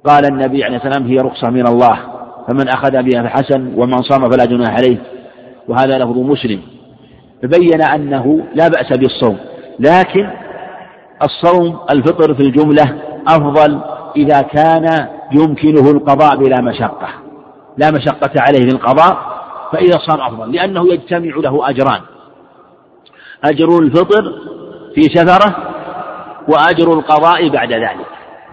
قال 0.05 0.25
النبي 0.31 0.63
عليه 0.63 0.77
السلام 0.77 1.07
هي 1.07 1.15
رخصة 1.15 1.49
من 1.49 1.67
الله 1.67 1.99
فمن 2.47 2.67
أخذ 2.67 2.91
بها 3.03 3.23
فحسن 3.23 3.73
ومن 3.75 3.97
صام 3.97 4.29
فلا 4.29 4.45
جناح 4.45 4.69
عليه. 4.69 4.97
وهذا 5.67 5.97
لفظ 5.97 6.17
مسلم. 6.17 6.61
فبين 7.43 7.81
أنه 7.81 8.45
لا 8.55 8.67
بأس 8.67 8.97
بالصوم 8.97 9.37
لكن 9.79 10.29
الصوم 11.23 11.79
الفطر 11.91 12.33
في 12.33 12.41
الجملة 12.41 13.01
أفضل 13.27 13.81
إذا 14.15 14.41
كان 14.41 15.07
يمكنه 15.31 15.91
القضاء 15.91 16.37
بلا 16.37 16.61
مشقة. 16.61 17.07
لا 17.77 17.91
مشقة 17.91 18.31
عليه 18.37 18.59
في 18.59 18.75
القضاء 18.75 19.17
فإذا 19.71 19.97
صام 20.07 20.21
أفضل 20.21 20.51
لأنه 20.51 20.93
يجتمع 20.93 21.35
له 21.35 21.69
أجران. 21.69 22.01
أجر 23.43 23.79
الفطر 23.79 24.33
في 24.95 25.01
سفرة 25.01 25.55
وأجر 26.47 26.93
القضاء 26.93 27.49
بعد 27.49 27.73
ذلك 27.73 28.07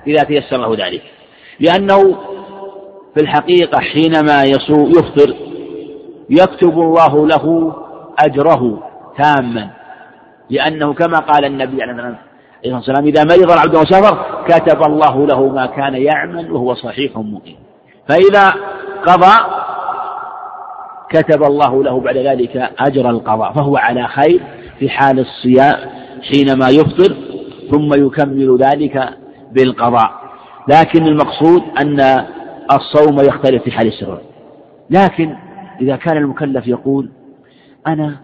إذا 0.06 0.24
تيسر 0.24 0.56
له 0.56 0.86
ذلك. 0.86 1.02
لأنه 1.60 1.98
في 3.14 3.22
الحقيقة 3.22 3.80
حينما 3.80 4.42
يفطر 4.44 5.34
يكتب 6.30 6.78
الله 6.78 7.26
له 7.26 7.74
أجره 8.18 8.82
تاما 9.18 9.70
لأنه 10.50 10.94
كما 10.94 11.18
قال 11.18 11.44
النبي 11.44 11.82
عليه 11.82 11.92
الصلاة 11.92 12.18
والسلام 12.74 13.06
إذا 13.06 13.24
مرض 13.24 13.50
العبد 13.52 13.76
وسافر 13.76 14.44
كتب 14.48 14.82
الله 14.82 15.26
له 15.26 15.48
ما 15.48 15.66
كان 15.66 15.94
يعمل 15.94 16.52
وهو 16.52 16.74
صحيح 16.74 17.16
مقيم. 17.16 17.56
فإذا 18.08 18.48
قضى 19.06 19.36
كتب 21.10 21.42
الله 21.42 21.84
له 21.84 22.00
بعد 22.00 22.16
ذلك 22.16 22.70
أجر 22.78 23.10
القضاء 23.10 23.52
فهو 23.52 23.76
على 23.76 24.08
خير 24.08 24.40
في 24.78 24.90
حال 24.90 25.18
الصيام 25.20 25.90
حينما 26.32 26.68
يفطر 26.68 27.14
ثم 27.70 28.06
يكمل 28.06 28.58
ذلك 28.58 29.08
بالقضاء. 29.52 30.27
لكن 30.68 31.06
المقصود 31.06 31.62
أن 31.80 32.00
الصوم 32.72 33.16
يختلف 33.20 33.62
في 33.62 33.70
حال 33.70 33.86
السفر 33.86 34.20
لكن 34.90 35.34
إذا 35.80 35.96
كان 35.96 36.16
المكلف 36.16 36.66
يقول 36.66 37.10
أنا 37.86 38.16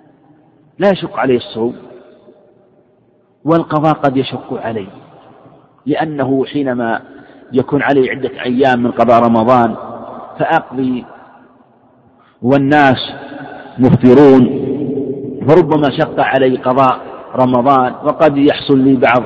لا 0.78 0.90
يشق 0.90 1.18
علي 1.18 1.36
الصوم 1.36 1.76
والقضاء 3.44 3.92
قد 3.92 4.16
يشق 4.16 4.52
علي 4.52 4.86
لأنه 5.86 6.44
حينما 6.44 7.00
يكون 7.52 7.82
علي 7.82 8.10
عدة 8.10 8.42
أيام 8.44 8.82
من 8.82 8.90
قضاء 8.90 9.22
رمضان 9.22 9.76
فأقضي 10.38 11.04
والناس 12.42 13.12
مفطرون 13.78 14.64
فربما 15.48 15.90
شق 15.98 16.20
علي 16.20 16.56
قضاء 16.56 17.00
رمضان 17.36 17.94
وقد 18.04 18.36
يحصل 18.36 18.78
لي 18.78 18.96
بعض 18.96 19.22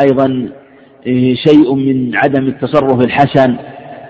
أيضا 0.00 0.50
شيء 1.34 1.74
من 1.74 2.16
عدم 2.16 2.46
التصرف 2.46 3.00
الحسن 3.00 3.56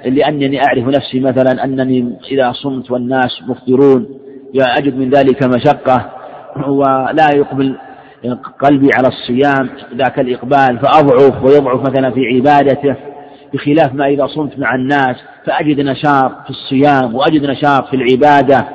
لأنني 0.04 0.60
أعرف 0.66 0.84
نفسي 0.84 1.20
مثلا 1.20 1.64
أنني 1.64 2.16
إذا 2.30 2.52
صمت 2.52 2.90
والناس 2.90 3.42
مفطرون 3.48 4.06
أجد 4.60 4.96
من 4.96 5.10
ذلك 5.10 5.42
مشقة 5.42 6.10
ولا 6.68 7.28
يقبل 7.34 7.76
قلبي 8.64 8.90
على 8.94 9.08
الصيام 9.08 9.68
ذاك 9.94 10.18
الإقبال 10.18 10.78
فأضعف 10.78 11.44
ويضعف 11.44 11.80
مثلا 11.80 12.10
في 12.10 12.20
عبادته 12.26 12.96
بخلاف 13.54 13.94
ما 13.94 14.06
إذا 14.06 14.26
صمت 14.26 14.58
مع 14.58 14.74
الناس 14.74 15.16
فأجد 15.46 15.80
نشاط 15.80 16.32
في 16.44 16.50
الصيام 16.50 17.14
وأجد 17.14 17.44
نشاط 17.44 17.88
في 17.88 17.96
العبادة 17.96 18.68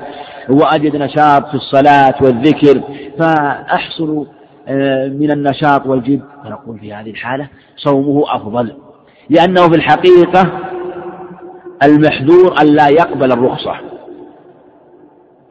وأجد 0.49 0.95
نشاط 0.95 1.47
في 1.49 1.55
الصلاة 1.55 2.15
والذكر 2.21 2.81
فأحصل 3.19 4.27
من 5.07 5.31
النشاط 5.31 5.85
والجد. 5.85 6.21
فنقول 6.43 6.79
في 6.79 6.93
هذه 6.93 7.09
الحالة 7.09 7.47
صومه 7.75 8.23
أفضل. 8.35 8.75
لأنه 9.29 9.69
في 9.69 9.75
الحقيقة 9.75 10.59
المحذور 11.83 12.61
أن 12.61 12.67
لا 12.67 12.87
يقبل 12.87 13.31
الرخصة. 13.31 13.75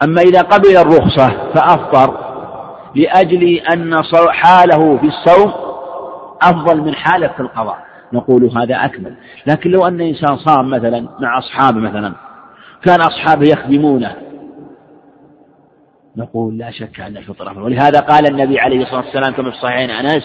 أما 0.04 0.20
إذا 0.22 0.40
قبل 0.40 0.76
الرخصة 0.76 1.28
فأفطر 1.54 2.18
لأجل 2.94 3.44
أن 3.74 4.02
حاله 4.28 4.98
في 4.98 5.06
الصوم 5.06 5.52
أفضل 6.42 6.80
من 6.80 6.94
حاله 6.94 7.28
في 7.28 7.40
القضاء. 7.40 7.78
نقول 8.12 8.50
هذا 8.56 8.84
أكمل. 8.84 9.14
لكن 9.46 9.70
لو 9.70 9.86
أن 9.86 10.00
إنسان 10.00 10.36
صام 10.36 10.70
مثلا 10.70 11.08
مع 11.20 11.38
أصحابه 11.38 11.80
مثلا 11.80 12.12
كان 12.84 13.00
أصحابه 13.00 13.46
يخدمونه 13.48 14.16
نقول 16.16 16.58
لا 16.58 16.70
شك 16.70 17.00
أن 17.00 17.16
الفطر 17.16 17.50
أفضل 17.50 17.62
ولهذا 17.62 18.00
قال 18.00 18.26
النبي 18.30 18.60
عليه 18.60 18.82
الصلاة 18.82 19.04
والسلام 19.04 19.34
كما 19.34 19.50
في 19.50 19.56
الصحيحين 19.56 19.90
أنس 19.90 20.22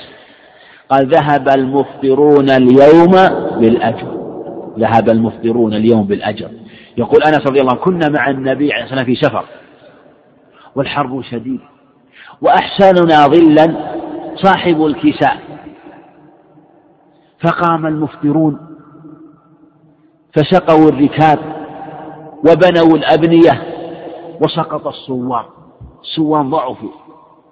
قال 0.90 1.08
ذهب 1.08 1.50
المفطرون 1.50 2.50
اليوم 2.50 3.12
بالأجر. 3.60 4.18
ذهب 4.80 5.10
المفطرون 5.10 5.74
اليوم 5.74 6.08
بالأجر. 6.08 6.50
يقول 6.98 7.24
أنس 7.24 7.40
رضي 7.48 7.62
الله 7.62 7.72
عنه 7.74 7.82
كنا 7.82 8.10
مع 8.10 8.30
النبي 8.30 8.74
عليه 8.74 8.84
الصلاة 8.84 9.00
والسلام 9.00 9.06
في 9.06 9.16
سفر 9.16 9.46
والحرب 10.76 11.22
شديدة 11.22 11.64
وأحسننا 12.42 13.28
ظلا 13.28 13.96
صاحب 14.36 14.86
الكساء. 14.86 15.38
فقام 17.44 17.86
المفطرون 17.86 18.60
فسقوا 20.34 20.90
الركاب 20.90 21.40
وبنوا 22.40 22.98
الأبنية 22.98 23.64
وسقط 24.42 24.88
الصوام 24.88 25.46
الصوام 26.02 26.50
ضعفوا 26.50 26.90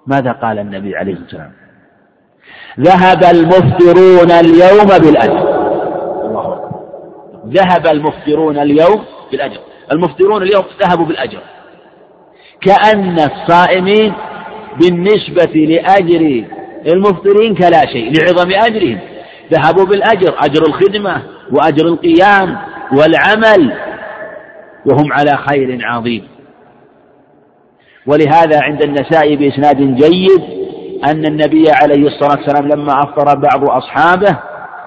ماذا 0.08 0.32
قال 0.32 0.60
النبي 0.60 0.96
عليه 0.96 1.14
الصلاة 1.14 1.24
والسلام؟ 1.26 1.52
ذهب 2.80 3.24
المفطرون 3.36 4.32
اليوم 4.32 4.88
بالأجر. 4.88 5.66
الله 6.26 6.72
ذهب 7.48 7.88
المفطرون 7.88 8.58
اليوم 8.58 9.06
بالأجر. 9.32 9.60
المفطرون 9.92 10.44
اليوم 10.44 10.64
ذهبوا 10.84 11.06
بالأجر. 11.06 11.40
كأن 12.62 13.20
الصائمين 13.20 14.14
بالنسبة 14.82 15.54
لأجر 15.54 16.46
المفطرين 16.88 17.56
كلا 17.56 17.86
شيء 17.86 18.14
لعظم 18.14 18.52
أجرهم. 18.52 19.00
ذهبوا 19.52 19.86
بالأجر 19.86 20.36
أجر 20.40 20.64
الخدمة 20.68 21.22
وأجر 21.52 21.86
القيام 21.86 22.58
والعمل. 22.92 23.74
وهم 24.86 25.14
على 25.14 25.38
خير 25.38 25.80
عظيم. 25.84 26.35
ولهذا 28.08 28.60
عند 28.62 28.84
النساء 28.84 29.36
بإسناد 29.36 29.78
جيد 29.78 30.42
أن 31.08 31.26
النبي 31.26 31.66
عليه 31.82 32.08
الصلاة 32.08 32.38
والسلام 32.40 32.68
لما 32.68 32.94
أفطر 33.00 33.38
بعض 33.38 33.70
أصحابه 33.70 34.40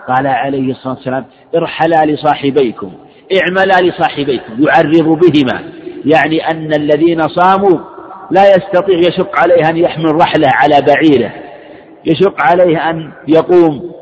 قال 0.08 0.26
عليه 0.26 0.70
الصلاة 0.70 0.94
والسلام 0.94 1.24
ارحلا 1.56 2.06
لصاحبيكم 2.06 2.92
اعملا 3.40 3.88
لصاحبيكم 3.88 4.52
يعرض 4.58 5.20
بهما. 5.20 5.62
يعني 6.04 6.50
أن 6.50 6.72
الذين 6.74 7.20
صاموا 7.22 7.78
لا 8.30 8.42
يستطيع 8.50 8.98
يشق 8.98 9.40
عليه 9.40 9.70
أن 9.70 9.76
يحمل 9.76 10.14
رحلة 10.14 10.48
على 10.54 10.86
بعيره 10.86 11.32
يشق 12.06 12.34
عليه 12.42 12.90
أن 12.90 13.12
يقوم 13.28 13.92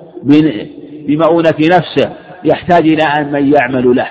بمؤونة 1.09 1.55
نفسه 1.61 2.13
يحتاج 2.45 2.83
إلى 2.83 3.03
أن 3.19 3.33
من 3.33 3.55
يعمل 3.55 3.97
له. 3.97 4.09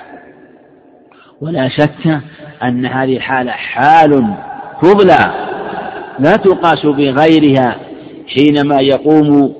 ولا 1.40 1.68
شك 1.68 2.20
أن 2.62 2.86
هذه 2.86 3.16
الحالة 3.16 3.52
حال 3.52 4.34
فضلى 4.82 5.46
لا 6.18 6.32
تقاس 6.32 6.86
بغيرها 6.86 7.76
حينما 8.28 8.80
يقوم 8.80 9.54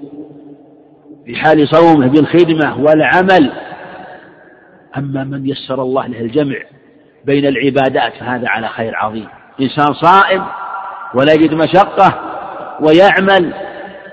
في 1.26 1.36
حال 1.36 1.68
صومه 1.68 2.06
بالخدمة 2.06 2.80
والعمل. 2.80 3.52
أما 4.98 5.24
من 5.24 5.48
يسر 5.48 5.82
الله 5.82 6.06
له 6.06 6.20
الجمع 6.20 6.56
بين 7.24 7.46
العبادات 7.46 8.12
فهذا 8.20 8.48
على 8.48 8.68
خير 8.68 8.96
عظيم. 8.96 9.28
إنسان 9.60 9.94
صائم 9.94 10.44
ولا 11.14 11.32
يجد 11.32 11.54
مشقة 11.54 12.20
ويعمل 12.80 13.54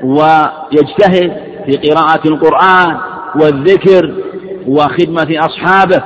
ويجتهد 0.04 1.34
في 1.66 1.89
قراءة 1.89 2.28
القرآن 2.28 2.97
والذكر 3.36 4.14
وخدمة 4.68 5.39
أصحابه. 5.39 6.04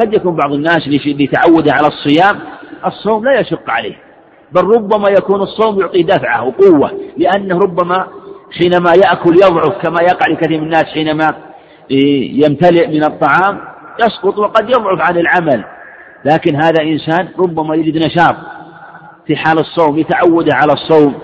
قد 0.00 0.14
يكون 0.14 0.36
بعض 0.36 0.52
الناس 0.52 0.88
لتعوده 0.88 1.72
على 1.72 1.86
الصيام 1.86 2.38
الصوم 2.86 3.24
لا 3.24 3.40
يشق 3.40 3.70
عليه. 3.70 4.07
بل 4.52 4.64
ربما 4.64 5.10
يكون 5.10 5.42
الصوم 5.42 5.80
يعطي 5.80 6.02
دفعة 6.02 6.44
وقوة 6.44 6.92
لأنه 7.16 7.58
ربما 7.58 8.06
حينما 8.58 8.92
يأكل 9.04 9.34
يضعف 9.34 9.86
كما 9.86 10.02
يقع 10.02 10.26
لكثير 10.32 10.60
من 10.60 10.64
الناس 10.64 10.84
حينما 10.84 11.28
يمتلئ 12.44 12.86
من 12.86 13.04
الطعام 13.04 13.60
يسقط 14.00 14.38
وقد 14.38 14.70
يضعف 14.70 15.00
عن 15.00 15.18
العمل. 15.18 15.64
لكن 16.24 16.56
هذا 16.56 16.82
إنسان 16.82 17.28
ربما 17.38 17.74
يجد 17.76 17.96
نشاط 17.96 18.36
في 19.26 19.36
حال 19.36 19.58
الصوم 19.58 19.98
يتعود 19.98 20.52
على 20.52 20.72
الصوم. 20.72 21.14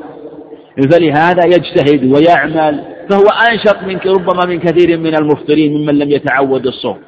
فلهذا 0.91 1.47
يجتهد 1.47 2.13
ويعمل 2.13 2.85
فهو 3.11 3.27
أنشط 3.51 3.83
من 3.83 3.99
ربما 4.07 4.47
من 4.47 4.61
كثير 4.61 4.99
من 4.99 5.15
المفطرين 5.15 5.75
ممن 5.75 5.99
لم 5.99 6.11
يتعود 6.11 6.67
الصوم. 6.67 6.99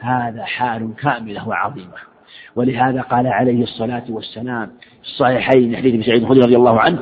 هذا 0.00 0.44
حال 0.44 0.90
كاملة 1.02 1.48
وعظيمة 1.48 2.15
ولهذا 2.56 3.00
قال 3.02 3.26
عليه 3.26 3.62
الصلاة 3.62 4.04
والسلام 4.08 4.66
في 5.02 5.08
الصحيحين 5.08 5.76
حديث 5.76 5.94
ابن 5.94 6.02
سعيد 6.02 6.22
الخدري 6.22 6.40
رضي 6.40 6.56
الله 6.56 6.80
عنه 6.80 6.98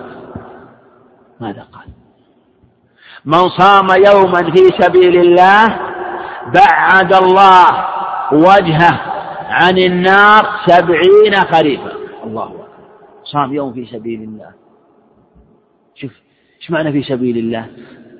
ماذا 1.40 1.62
قال؟ 1.72 1.86
من 3.24 3.48
صام 3.48 3.86
يوما 4.06 4.50
في 4.50 4.82
سبيل 4.82 5.20
الله 5.20 5.66
بعد 6.54 7.14
الله 7.14 7.66
وجهه 8.32 9.00
عن 9.48 9.78
النار 9.78 10.46
سبعين 10.66 11.34
خريفا. 11.52 11.92
الله 12.24 12.44
أكبر. 12.44 12.66
صام 13.24 13.54
يوم 13.54 13.72
في 13.72 13.86
سبيل 13.86 14.22
الله. 14.22 14.50
شوف 15.94 16.12
إيش 16.60 16.70
معنى 16.70 16.92
في 16.92 17.02
سبيل 17.02 17.38
الله؟ 17.38 17.66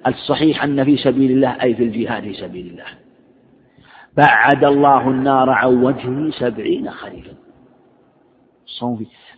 الصحيح 0.07 0.64
أن 0.64 0.85
في 0.85 0.97
سبيل 0.97 1.30
الله 1.30 1.62
أي 1.62 1.74
في 1.74 1.82
الجهاد 1.82 2.22
في 2.22 2.35
سبيل 2.35 2.66
الله. 2.66 3.03
بعد 4.17 4.65
الله 4.65 5.11
النار 5.11 5.51
عن 5.51 5.83
وجهه 5.83 6.31
سبعين 6.31 6.91
خريفا 6.91 7.33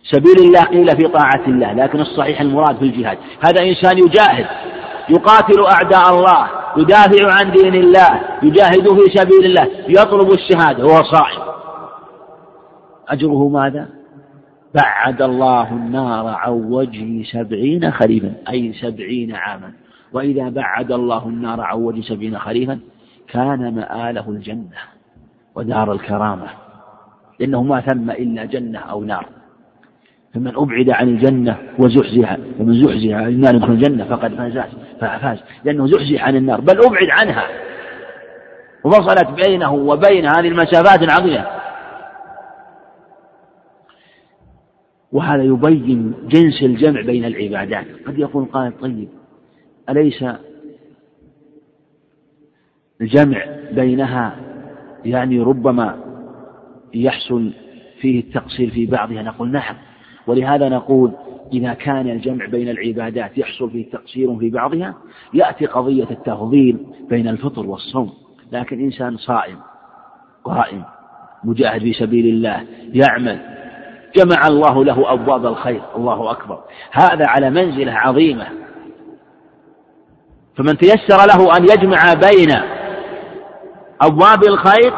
سبيل 0.03 0.47
الله 0.47 0.63
قيل 0.63 0.87
في 0.97 1.07
طاعة 1.07 1.47
الله 1.47 1.73
لكن 1.73 1.99
الصحيح 1.99 2.41
المراد 2.41 2.77
في 2.77 2.85
الجهاد. 2.85 3.17
هذا 3.45 3.63
إنسان 3.63 3.97
يجاهد 3.97 4.45
يقاتل 5.09 5.65
أعداء 5.65 6.15
الله 6.15 6.49
يدافع 6.77 7.33
عن 7.33 7.51
دين 7.51 7.75
الله 7.75 8.21
يجاهد 8.43 8.89
في 8.89 9.17
سبيل 9.17 9.45
الله 9.45 9.67
يطلب 9.87 10.31
الشهادة 10.31 10.85
وهو 10.85 11.03
صائم. 11.03 11.41
أجره 13.09 13.49
ماذا؟ 13.49 13.87
بعد 14.75 15.21
الله 15.21 15.69
النار 15.71 16.27
عن 16.27 16.51
وجهه 16.51 17.23
سبعين 17.23 17.91
خريفا 17.91 18.33
أي 18.49 18.73
سبعين 18.73 19.35
عاما. 19.35 19.71
وإذا 20.13 20.49
بعد 20.49 20.91
الله 20.91 21.27
النار 21.27 21.61
عن 21.61 21.77
وجه 21.77 22.01
سبعين 22.01 22.39
خريفا 22.39 22.79
كان 23.33 23.75
مآله 23.75 24.29
الجنة 24.29 24.77
ودار 25.55 25.93
الكرامة 25.93 26.47
لأنه 27.39 27.63
ما 27.63 27.81
ثم 27.81 28.11
إلا 28.11 28.45
جنة 28.45 28.79
أو 28.79 29.03
نار. 29.03 29.25
فمن 30.33 30.55
أبعد 30.55 30.89
عن 30.89 31.09
الجنة 31.09 31.57
وزحزح 31.79 32.37
فمن 32.59 32.83
زحزح 32.83 33.15
عن 33.15 33.27
النار 33.27 33.55
يدخل 33.55 33.71
الجنة 33.71 34.05
فقد 34.05 34.35
فاز 34.35 34.59
فاز 34.99 35.39
لأنه 35.63 35.87
زحزح 35.87 36.23
عن 36.23 36.35
النار 36.35 36.61
بل 36.61 36.85
أبعد 36.85 37.07
عنها. 37.09 37.47
وفصلت 38.83 39.47
بينه 39.47 39.73
وبين 39.73 40.25
هذه 40.25 40.47
المسافات 40.47 41.03
العظيمة. 41.03 41.47
وهذا 45.11 45.43
يبين 45.43 46.13
جنس 46.27 46.63
الجمع 46.63 47.01
بين 47.01 47.25
العبادات. 47.25 47.85
قد 48.07 48.19
يقول 48.19 48.45
قائل 48.45 48.73
طيب 48.81 49.09
أليس 49.89 50.23
الجمع 53.01 53.45
بينها 53.71 54.35
يعني 55.05 55.39
ربما 55.39 55.97
يحصل 56.93 57.53
فيه 58.01 58.19
التقصير 58.19 58.69
في 58.69 58.85
بعضها. 58.85 59.23
نقول 59.23 59.51
نعم 59.51 59.75
ولهذا 60.27 60.69
نقول 60.69 61.11
إذا 61.53 61.73
كان 61.73 62.09
الجمع 62.09 62.45
بين 62.45 62.69
العبادات 62.69 63.37
يحصل 63.37 63.71
فيه 63.71 63.89
تقصير 63.89 64.35
في 64.35 64.49
بعضها 64.49 64.95
يأتي 65.33 65.65
قضية 65.65 66.07
التفضيل 66.11 66.77
بين 67.09 67.27
الفطر 67.27 67.65
والصوم. 67.65 68.13
لكن 68.51 68.79
إنسان 68.79 69.17
صائم 69.17 69.57
قائم 70.43 70.83
مجاهد 71.43 71.81
في 71.81 71.93
سبيل 71.93 72.25
الله 72.25 72.63
يعمل 72.93 73.39
جمع 74.15 74.47
الله 74.47 74.85
له 74.85 75.13
أبواب 75.13 75.45
الخير 75.45 75.81
الله 75.95 76.31
أكبر. 76.31 76.59
هذا 76.91 77.25
على 77.27 77.49
منزلة 77.49 77.91
عظيمة. 77.91 78.47
فمن 80.55 80.77
تيسر 80.77 81.25
له 81.27 81.57
أن 81.57 81.63
يجمع 81.63 82.13
بين 82.13 82.76
أبواب 84.01 84.43
الخير 84.47 84.93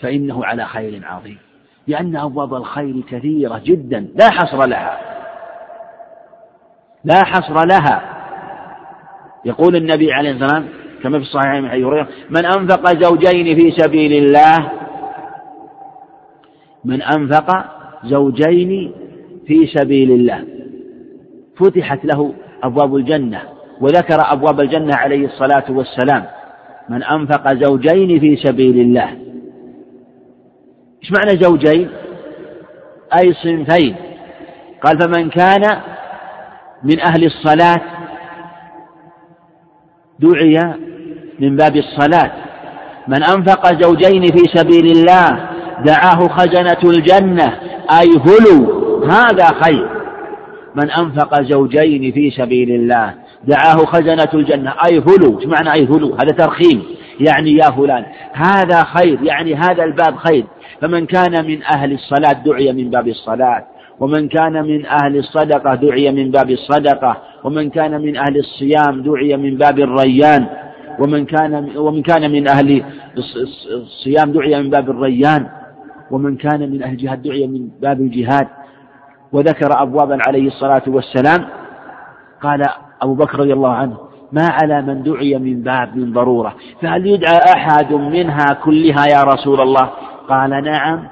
فإنه 0.00 0.44
على 0.44 0.64
خير 0.64 1.02
عظيم. 1.04 1.38
لأن 1.86 2.16
أبواب 2.16 2.54
الخير 2.54 3.00
كثيرة 3.10 3.60
جدا 3.64 4.08
لا 4.14 4.30
حصر 4.30 4.66
لها. 4.66 5.00
لا 7.04 7.24
حصر 7.24 7.54
لها. 7.66 8.14
يقول 9.44 9.76
النبي 9.76 10.12
عليه 10.12 10.30
الصلاة 10.30 10.54
والسلام 10.54 10.68
كما 11.02 11.18
في 11.18 11.24
الصحيح 11.24 11.54
من 11.54 11.68
حديث 11.70 11.84
هريرة 11.84 12.08
من 12.30 12.44
أنفق 12.44 12.92
زوجين 13.02 13.56
في 13.56 13.70
سبيل 13.70 14.24
الله 14.24 14.70
من 16.84 17.02
أنفق 17.02 17.64
زوجين 18.04 18.92
في 19.46 19.66
سبيل 19.66 20.10
الله. 20.10 20.44
فتحت 21.56 22.04
له 22.04 22.34
أبواب 22.62 22.96
الجنة. 22.96 23.42
وذكر 23.80 24.32
أبواب 24.32 24.60
الجنة 24.60 24.96
عليه 24.96 25.26
الصلاة 25.26 25.64
والسلام. 25.68 26.24
من 26.88 27.02
أنفق 27.02 27.54
زوجين 27.54 28.20
في 28.20 28.36
سبيل 28.36 28.80
الله. 28.80 29.08
إيش 31.02 31.12
معنى 31.12 31.40
زوجين؟ 31.40 31.90
أي 33.20 33.32
صنفين. 33.32 33.96
قال 34.82 34.98
فمن 35.00 35.30
كان 35.30 35.80
من 36.82 37.00
أهل 37.00 37.24
الصلاة 37.24 37.80
دعي 40.20 40.74
من 41.40 41.56
باب 41.56 41.76
الصلاة. 41.76 42.32
من 43.08 43.24
أنفق 43.24 43.82
زوجين 43.82 44.22
في 44.22 44.44
سبيل 44.54 44.86
الله 44.86 45.48
دعاه 45.84 46.28
خزنة 46.28 46.80
الجنة. 46.84 47.46
أي 48.00 48.10
هلو 48.26 48.78
هذا 49.04 49.46
خير. 49.62 49.88
من 50.74 50.90
أنفق 50.90 51.42
زوجين 51.42 52.12
في 52.12 52.30
سبيل 52.30 52.70
الله 52.70 53.14
دعاه 53.44 53.76
خزنة 53.76 54.28
الجنة. 54.34 54.74
أي 54.90 54.98
هلو 54.98 55.38
إيش 55.38 55.46
معنى 55.46 55.72
أي 55.72 55.86
هلو؟ 55.86 56.14
هذا 56.14 56.36
ترخيم. 56.38 56.82
يعني 57.20 57.52
يا 57.52 57.70
فلان 57.70 58.04
هذا 58.32 58.84
خير 58.84 59.18
يعني 59.22 59.54
هذا 59.54 59.84
الباب 59.84 60.16
خير. 60.16 60.44
فمن 60.80 61.06
كان 61.06 61.46
من 61.46 61.62
أهل 61.62 61.92
الصلاة 61.92 62.32
دعي 62.32 62.72
من 62.72 62.90
باب 62.90 63.08
الصلاة. 63.08 63.66
ومن 64.00 64.28
كان 64.28 64.62
من 64.62 64.86
أهل 64.86 65.16
الصدقة 65.16 65.74
دعي 65.74 66.12
من 66.12 66.30
باب 66.30 66.50
الصدقة. 66.50 67.16
ومن 67.44 67.70
كان 67.70 68.00
من 68.00 68.16
أهل 68.16 68.36
الصيام 68.36 69.02
دعي 69.02 69.36
من 69.36 69.56
باب 69.56 69.78
الريان. 69.78 70.46
ومن 70.98 71.26
كان 71.26 71.76
ومن 71.76 72.02
كان 72.02 72.30
من 72.30 72.48
أهل 72.48 72.84
الصيام 73.16 74.32
دعي 74.32 74.62
من 74.62 74.70
باب 74.70 74.90
الريان. 74.90 75.48
ومن 76.10 76.36
كان 76.36 76.70
من 76.70 76.82
أهل 76.82 76.92
الجهاد 76.92 77.22
دعي 77.22 77.46
من 77.46 77.68
باب 77.82 78.00
الجهاد. 78.00 78.48
وذكر 79.32 79.82
أبوابا 79.82 80.18
عليه 80.26 80.46
الصلاة 80.46 80.82
والسلام. 80.86 81.48
قال 82.42 82.62
أبو 83.02 83.14
بكر 83.14 83.38
رضي 83.38 83.52
الله 83.52 83.72
عنه 83.72 83.96
ما 84.32 84.48
على 84.62 84.82
من 84.82 85.02
دعي 85.02 85.38
من 85.38 85.62
باب 85.62 85.96
من 85.96 86.12
ضرورة. 86.12 86.54
فهل 86.82 87.06
يدعى 87.06 87.38
أحد 87.56 87.92
منها 87.92 88.46
كلها 88.64 89.04
يا 89.12 89.22
رسول 89.22 89.60
الله؟ 89.60 89.90
قال 90.28 90.50
نعم 90.50 91.08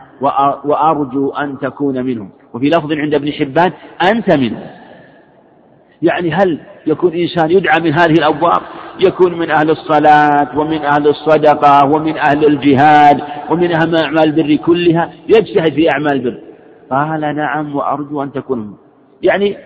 وأرجو 0.64 1.30
أن 1.30 1.58
تكون 1.58 2.04
منهم. 2.04 2.30
وفي 2.54 2.68
لفظ 2.68 2.92
عند 2.92 3.14
ابن 3.14 3.32
حبان 3.32 3.72
أنت 4.12 4.38
منهم. 4.38 4.66
يعني 6.02 6.32
هل 6.32 6.60
يكون 6.86 7.12
إنسان 7.12 7.50
يدعى 7.50 7.80
من 7.80 7.92
هذه 7.92 8.12
الأبواب؟ 8.18 8.62
يكون 9.00 9.38
من 9.38 9.50
أهل 9.50 9.70
الصلاة 9.70 10.58
ومن 10.58 10.84
أهل 10.84 11.08
الصدقة 11.08 11.86
ومن 11.86 12.18
أهل 12.18 12.46
الجهاد 12.46 13.20
ومن 13.50 13.72
أهل 13.72 13.96
أعمال 13.96 14.24
البر 14.24 14.56
كلها 14.56 15.10
يجتهد 15.28 15.72
في 15.72 15.90
أعمال 15.90 16.12
البر. 16.12 16.38
قال 16.90 17.36
نعم 17.36 17.76
وأرجو 17.76 18.22
أن 18.22 18.32
تكون 18.32 18.76
يعني 19.22 19.56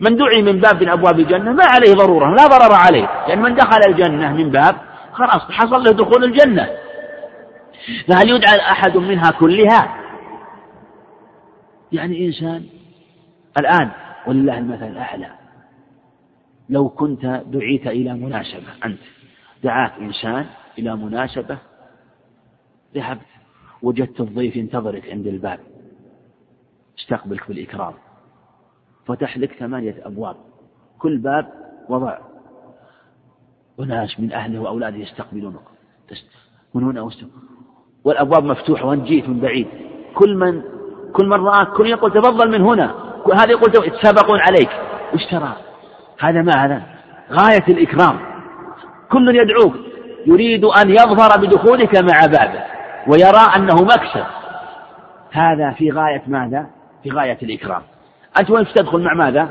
من 0.00 0.16
دعي 0.16 0.42
من 0.42 0.60
باب 0.60 0.82
من 0.82 0.88
أبواب 0.88 1.20
الجنة 1.20 1.52
ما 1.52 1.64
عليه 1.64 1.94
ضرورة 1.94 2.34
لا 2.34 2.46
ضرر 2.46 2.74
عليه 2.74 3.26
لأن 3.28 3.42
من 3.42 3.54
دخل 3.54 3.80
الجنة 3.88 4.32
من 4.32 4.50
باب 4.50 4.76
خلاص 5.12 5.42
حصل 5.50 5.84
له 5.84 5.90
دخول 5.90 6.24
الجنة. 6.24 6.70
فهل 8.08 8.28
يدعى 8.28 8.58
أحد 8.60 8.96
منها 8.96 9.30
كلها؟ 9.30 9.96
يعني 11.92 12.26
إنسان 12.26 12.66
الآن 13.58 13.90
ولله 14.26 14.58
المثل 14.58 14.86
الأعلى. 14.86 15.30
لو 16.68 16.88
كنت 16.88 17.42
دعيت 17.46 17.86
إلى 17.86 18.14
مناسبة 18.14 18.68
أنت 18.84 19.00
دعاك 19.64 19.92
إنسان 20.00 20.46
إلى 20.78 20.96
مناسبة 20.96 21.58
ذهبت 22.94 23.26
وجدت 23.82 24.20
الضيف 24.20 24.56
ينتظرك 24.56 25.10
عند 25.10 25.26
الباب 25.26 25.60
استقبلك 26.98 27.48
بالإكرام. 27.48 27.94
فتح 29.10 29.38
لك 29.38 29.52
ثمانية 29.52 29.96
أبواب. 30.04 30.36
كل 30.98 31.18
باب 31.18 31.46
وضع. 31.88 32.18
أناس 33.80 34.20
من 34.20 34.32
أهله 34.32 34.58
وأولاده 34.58 34.96
يستقبلونك. 34.96 35.60
من 36.74 36.84
هنا 36.84 37.10
والأبواب 38.04 38.44
مفتوحة 38.44 38.86
وأنت 38.86 39.06
جيت 39.06 39.28
من 39.28 39.40
بعيد. 39.40 39.66
كل 40.14 40.36
من 40.36 40.62
كل 41.12 41.26
من 41.26 41.46
رآك 41.46 41.68
كل 41.68 41.86
يقول 41.86 42.12
تفضل 42.12 42.50
من 42.50 42.62
هنا. 42.62 42.94
هذا 43.34 43.50
يقول 43.50 43.86
يتسابقون 43.86 44.40
عليك. 44.40 44.70
وش 45.14 45.26
ترى؟ 45.30 45.56
هذا 46.20 46.42
ما 46.42 46.52
هذا؟ 46.64 46.82
غاية 47.30 47.64
الإكرام. 47.68 48.20
كل 49.12 49.36
يدعوك. 49.36 49.74
يريد 50.26 50.64
أن 50.64 50.90
يظفر 50.90 51.40
بدخولك 51.40 51.94
مع 51.94 52.26
بابه 52.26 52.64
ويرى 53.08 53.56
أنه 53.56 53.74
مكسب. 53.74 54.26
هذا 55.32 55.70
في 55.70 55.90
غاية 55.90 56.22
ماذا؟ 56.26 56.66
في 57.02 57.10
غاية 57.10 57.38
الإكرام. 57.42 57.82
أنت 58.40 58.50
وين 58.50 58.66
تدخل؟ 58.74 59.00
مع 59.00 59.14
ماذا؟ 59.14 59.48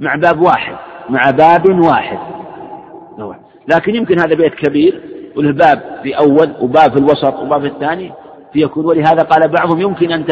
مع 0.00 0.14
باب 0.14 0.40
واحد 0.40 0.76
مع 1.10 1.30
باب 1.30 1.80
واحد. 1.84 2.18
لكن 3.74 3.94
يمكن 3.94 4.20
هذا 4.20 4.34
بيت 4.34 4.54
كبير 4.54 5.00
وله 5.36 5.52
باب 5.52 6.00
في 6.02 6.18
أول 6.18 6.52
وباب 6.60 6.92
في 6.92 6.98
الوسط 6.98 7.38
وباب 7.38 7.60
في 7.60 7.66
الثاني 7.66 8.12
فيكون. 8.52 8.86
ولهذا 8.86 9.22
قال 9.22 9.48
بعضهم 9.48 9.80
يمكن 9.80 10.12
أن 10.12 10.24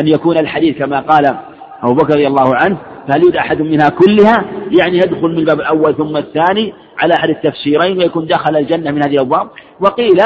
أن 0.00 0.08
يكون 0.08 0.38
الحديث 0.38 0.78
كما 0.78 1.00
قال 1.00 1.36
أبو 1.82 1.94
بكر 1.94 2.14
رضي 2.14 2.26
الله 2.26 2.56
عنه 2.56 2.76
فهل 3.08 3.28
يدعى 3.28 3.46
أحد 3.46 3.62
منها 3.62 3.88
كلها؟ 3.88 4.44
يعني 4.80 4.96
يدخل 4.96 5.28
من 5.28 5.38
الباب 5.38 5.60
الأول 5.60 5.96
ثم 5.96 6.16
الثاني 6.16 6.74
على 6.98 7.14
أحد 7.18 7.28
التفسيرين 7.28 7.98
ويكون 7.98 8.26
دخل 8.26 8.56
الجنة 8.56 8.90
من 8.90 9.02
هذه 9.04 9.14
الأبواب. 9.14 9.48
وقيل 9.80 10.20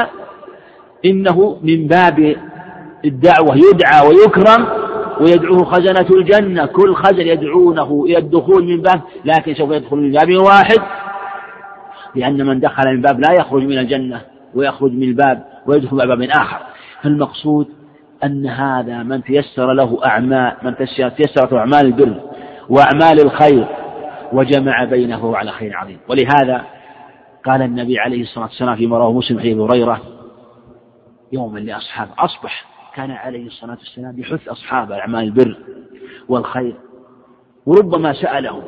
إنه 1.05 1.59
من 1.63 1.87
باب 1.87 2.37
الدعوة 3.05 3.57
يدعى 3.57 4.09
ويكرم 4.09 4.82
ويدعوه 5.21 5.65
خزنة 5.65 6.09
الجنة. 6.17 6.67
كل 6.67 6.95
خزن 6.95 7.27
يدعونه 7.27 8.05
إلى 8.05 8.19
الدخول 8.19 8.65
من 8.65 8.83
باب 8.83 9.01
لكن 9.25 9.55
سوف 9.55 9.71
يدخل 9.71 9.97
من 9.97 10.13
باب 10.13 10.37
واحد. 10.37 10.79
لأن 12.15 12.47
من 12.47 12.61
دخل 12.61 12.95
من 12.95 13.01
باب 13.01 13.21
لا 13.21 13.33
يخرج 13.41 13.63
من 13.63 13.79
الجنة 13.79 14.21
ويخرج 14.55 14.93
من 14.93 15.03
الباب 15.03 15.45
ويدخل 15.67 15.97
من 15.97 16.07
باب 16.07 16.23
آخر. 16.23 16.59
فالمقصود 17.03 17.69
أن 18.25 18.47
هذا 18.47 19.03
من 19.03 19.23
تيسر 19.23 19.73
له 19.73 19.99
أعمال 20.05 20.57
من 20.63 20.77
تيسرت 21.17 21.53
أعمال 21.53 21.87
البر 21.87 22.21
وأعمال 22.69 23.21
الخير 23.25 23.67
وجمع 24.33 24.85
بينه 24.85 25.37
على 25.37 25.51
خير 25.53 25.77
عظيم. 25.77 25.99
ولهذا 26.09 26.65
قال 27.45 27.63
النبي 27.63 27.99
عليه 27.99 28.23
الصلاة 28.23 28.45
والسلام 28.45 28.77
فيما 28.77 28.99
رواه 28.99 29.13
مسلم 29.13 29.39
حديث 29.39 29.59
هريرة 29.59 30.01
يوما 31.33 31.59
لأصحابه 31.59 32.11
أصبح 32.19 32.72
كان 32.95 33.11
عليه 33.11 33.47
الصلاة 33.47 33.79
والسلام 33.79 34.21
يحث 34.21 34.49
أصحابه 34.49 34.99
أعمال 34.99 35.25
البر 35.25 35.59
والخير 36.29 36.75
وربما 37.67 38.13
سألهم 38.13 38.63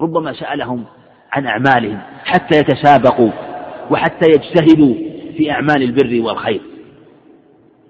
ربما 0.00 0.32
سألهم 0.32 0.84
عن 1.32 1.46
أعمالهم 1.46 2.00
حتى 2.24 2.58
يتسابقوا 2.58 3.30
وحتى 3.90 4.26
يجتهدوا 4.30 4.94
في 5.36 5.50
أعمال 5.50 5.82
البر 5.82 6.26
والخير. 6.26 6.62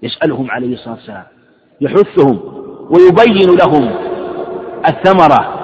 يسألهم 0.02 0.50
عليه 0.50 0.74
الصلاة 0.74 0.94
والسلام 0.94 1.24
يحثهم 1.80 2.40
ويبين 2.90 3.56
لهم 3.56 3.84
الثمرة 4.88 5.58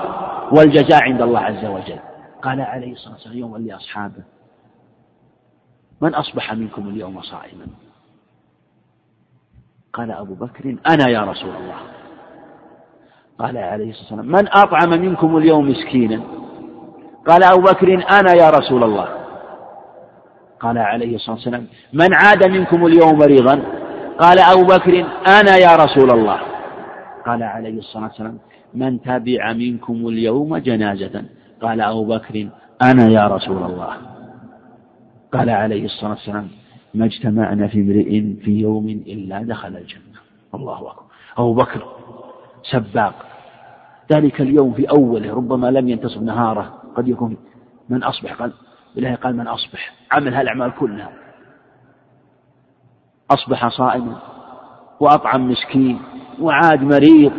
والجزاء 0.52 1.02
عند 1.02 1.22
الله 1.22 1.40
عز 1.40 1.64
وجل. 1.64 1.98
قال 2.42 2.60
عليه 2.60 2.92
الصلاة 2.92 3.14
والسلام 3.14 3.38
يوما 3.38 3.58
لأصحابه 3.58 4.22
من 6.00 6.14
أصبح 6.14 6.54
منكم 6.54 6.88
اليوم 6.88 7.22
صائما؟ 7.22 7.66
قال 9.94 10.10
أبو 10.10 10.34
بكر 10.34 10.76
أنا 10.90 11.08
يا 11.08 11.20
رسول 11.20 11.50
الله. 11.50 11.74
قال 13.38 13.56
عليه 13.58 13.90
الصلاة 13.90 14.20
والسلام 14.20 14.26
من 14.26 14.48
أطعم 14.48 15.00
منكم 15.00 15.36
اليوم 15.36 15.70
مسكينا؟ 15.70 16.20
قال 17.28 17.44
أبو 17.44 17.60
بكر 17.60 17.94
أنا 17.94 18.32
يا 18.42 18.50
رسول 18.50 18.84
الله. 18.84 19.08
قال 20.60 20.78
عليه 20.78 21.14
الصلاة 21.14 21.36
والسلام 21.36 21.66
من 21.92 22.08
عاد 22.14 22.48
منكم 22.48 22.86
اليوم 22.86 23.18
مريضا 23.18 23.62
قال 24.18 24.38
أبو 24.38 24.64
بكر 24.64 25.06
أنا 25.40 25.56
يا 25.56 25.76
رسول 25.76 26.10
الله. 26.10 26.40
قال 27.26 27.42
عليه 27.42 27.78
الصلاة 27.78 28.04
والسلام 28.04 28.38
من 28.74 29.00
تبع 29.00 29.52
منكم 29.52 29.94
اليوم 30.08 30.56
جنازة؟ 30.56 31.24
قال 31.62 31.80
أبو 31.80 32.04
بكر 32.04 32.48
أنا 32.82 33.08
يا 33.08 33.26
رسول 33.26 33.62
الله. 33.62 33.96
قال 35.32 35.50
عليه 35.50 35.84
الصلاة 35.84 36.10
والسلام 36.10 36.48
ما 36.94 37.04
اجتمعنا 37.04 37.68
في 37.68 37.80
امرئ 37.80 38.34
في 38.44 38.60
يوم 38.60 38.88
إلا 38.88 39.42
دخل 39.42 39.76
الجنة. 39.76 40.20
الله 40.54 40.90
أكبر. 40.90 41.02
أبو 41.38 41.54
بكر 41.54 41.86
سباق. 42.70 43.14
ذلك 44.12 44.40
اليوم 44.40 44.72
في 44.72 44.90
أوله 44.90 45.34
ربما 45.34 45.66
لم 45.66 45.88
ينتصف 45.88 46.22
نهاره. 46.22 46.82
قد 46.96 47.08
يكون 47.08 47.36
من 47.88 48.02
أصبح 48.02 48.32
قال 48.32 48.52
بالله 48.94 49.14
قال 49.14 49.36
من 49.36 49.46
أصبح. 49.46 49.94
عمل 50.12 50.34
هالأعمال 50.34 50.72
كلها. 50.78 51.12
أصبح 53.30 53.68
صائما 53.68 54.16
وأطعم 55.00 55.50
مسكين 55.50 55.98
وعاد 56.40 56.82
مريض 56.82 57.32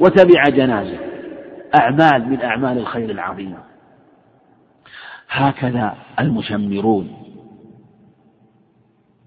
وتبع 0.00 0.42
جنازة. 0.48 0.98
أعمال 1.80 2.28
من 2.28 2.40
أعمال 2.40 2.78
الخير 2.78 3.10
العظيمة 3.10 3.58
هكذا 5.30 5.94
المشمرون. 6.20 7.27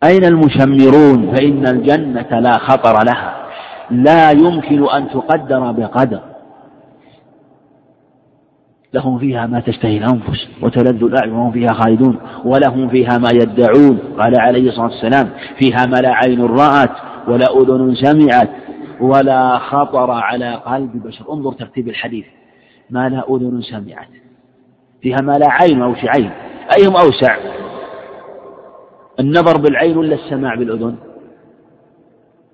أين 0.03 0.25
المشمرون؟ 0.25 1.35
فإن 1.35 1.67
الجنة 1.67 2.39
لا 2.39 2.57
خطر 2.57 3.03
لها. 3.05 3.45
لا 3.91 4.31
يمكن 4.31 4.89
أن 4.89 5.09
تقدر 5.09 5.71
بقدر. 5.71 6.19
لهم 8.93 9.19
فيها 9.19 9.45
ما 9.45 9.59
تشتهي 9.59 9.97
الأنفس 9.97 10.47
وتلذ 10.61 11.03
الأعين 11.03 11.33
وهم 11.33 11.51
فيها 11.51 11.73
خالدون. 11.73 12.17
ولهم 12.45 12.89
فيها 12.89 13.17
ما 13.17 13.29
يدعون. 13.33 13.99
قال 14.19 14.39
عليه 14.39 14.69
الصلاة 14.69 14.85
والسلام 14.85 15.29
فيها 15.59 15.85
ما 15.85 15.97
لا 15.97 16.13
عين 16.15 16.41
رأت 16.41 16.91
ولا 17.27 17.45
أذن 17.57 17.95
سمعت 17.95 18.49
ولا 18.99 19.57
خطر 19.57 20.11
على 20.11 20.55
قلب 20.55 21.03
بشر. 21.03 21.33
انظر 21.33 21.51
ترتيب 21.51 21.87
الحديث. 21.87 22.25
ما 22.89 23.09
لا 23.09 23.23
أذن 23.29 23.61
سمعت. 23.61 24.07
فيها 25.01 25.17
ما 25.21 25.31
لا 25.31 25.47
عين 25.49 25.81
أو 25.81 25.93
عين 26.03 26.31
أيهم 26.77 26.95
أوسع؟ 26.95 27.37
النظر 29.21 29.57
بالعين 29.57 29.97
ولا 29.97 30.15
السماع 30.15 30.55
بالأذن؟ 30.55 30.95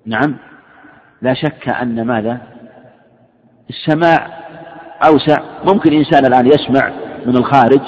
نعم. 0.06 0.36
لا 1.22 1.34
شك 1.34 1.68
أن 1.68 2.06
ماذا؟ 2.06 2.38
السماع 3.70 4.28
أوسع. 5.06 5.36
ممكن 5.72 5.92
إنسان 5.92 6.26
الآن 6.26 6.46
يسمع 6.46 6.92
من 7.26 7.36
الخارج 7.36 7.80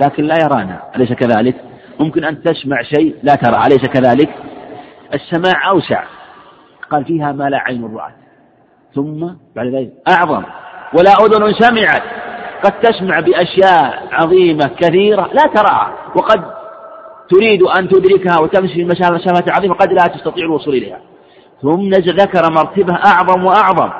لكن 0.00 0.24
لا 0.24 0.34
يرانا. 0.42 0.82
أليس 0.96 1.12
كذلك؟ 1.12 1.56
ممكن 2.00 2.24
أن 2.24 2.42
تسمع 2.42 2.82
شيء 2.82 3.16
لا 3.22 3.34
ترى. 3.34 3.56
أليس 3.56 3.86
كذلك؟ 3.86 4.34
السماع 5.14 5.70
أوسع. 5.70 6.04
قال 6.90 7.04
فيها 7.04 7.32
ما 7.32 7.44
لا 7.44 7.58
عين 7.58 7.94
رأت. 7.94 8.14
ثم 8.94 9.26
بعد 9.56 9.66
ذلك 9.66 9.92
أعظم. 10.10 10.42
ولا 10.98 11.12
أذن 11.12 11.52
سمعت. 11.58 12.02
قد 12.64 12.80
تسمع 12.80 13.20
بأشياء 13.20 14.08
عظيمة 14.12 14.70
كثيرة 14.80 15.30
لا 15.32 15.52
تراها. 15.54 15.92
وقد 16.16 16.61
تريد 17.32 17.62
أن 17.62 17.88
تدركها 17.88 18.40
وتمشي 18.42 18.74
في 18.74 18.84
مسافة 18.84 19.44
عظيمة 19.52 19.74
قد 19.74 19.92
لا 19.92 20.06
تستطيع 20.06 20.44
الوصول 20.44 20.74
إليها. 20.74 21.00
ثم 21.62 21.90
ذكر 21.90 22.52
مرتبة 22.52 22.94
أعظم 22.94 23.44
وأعظم 23.44 23.90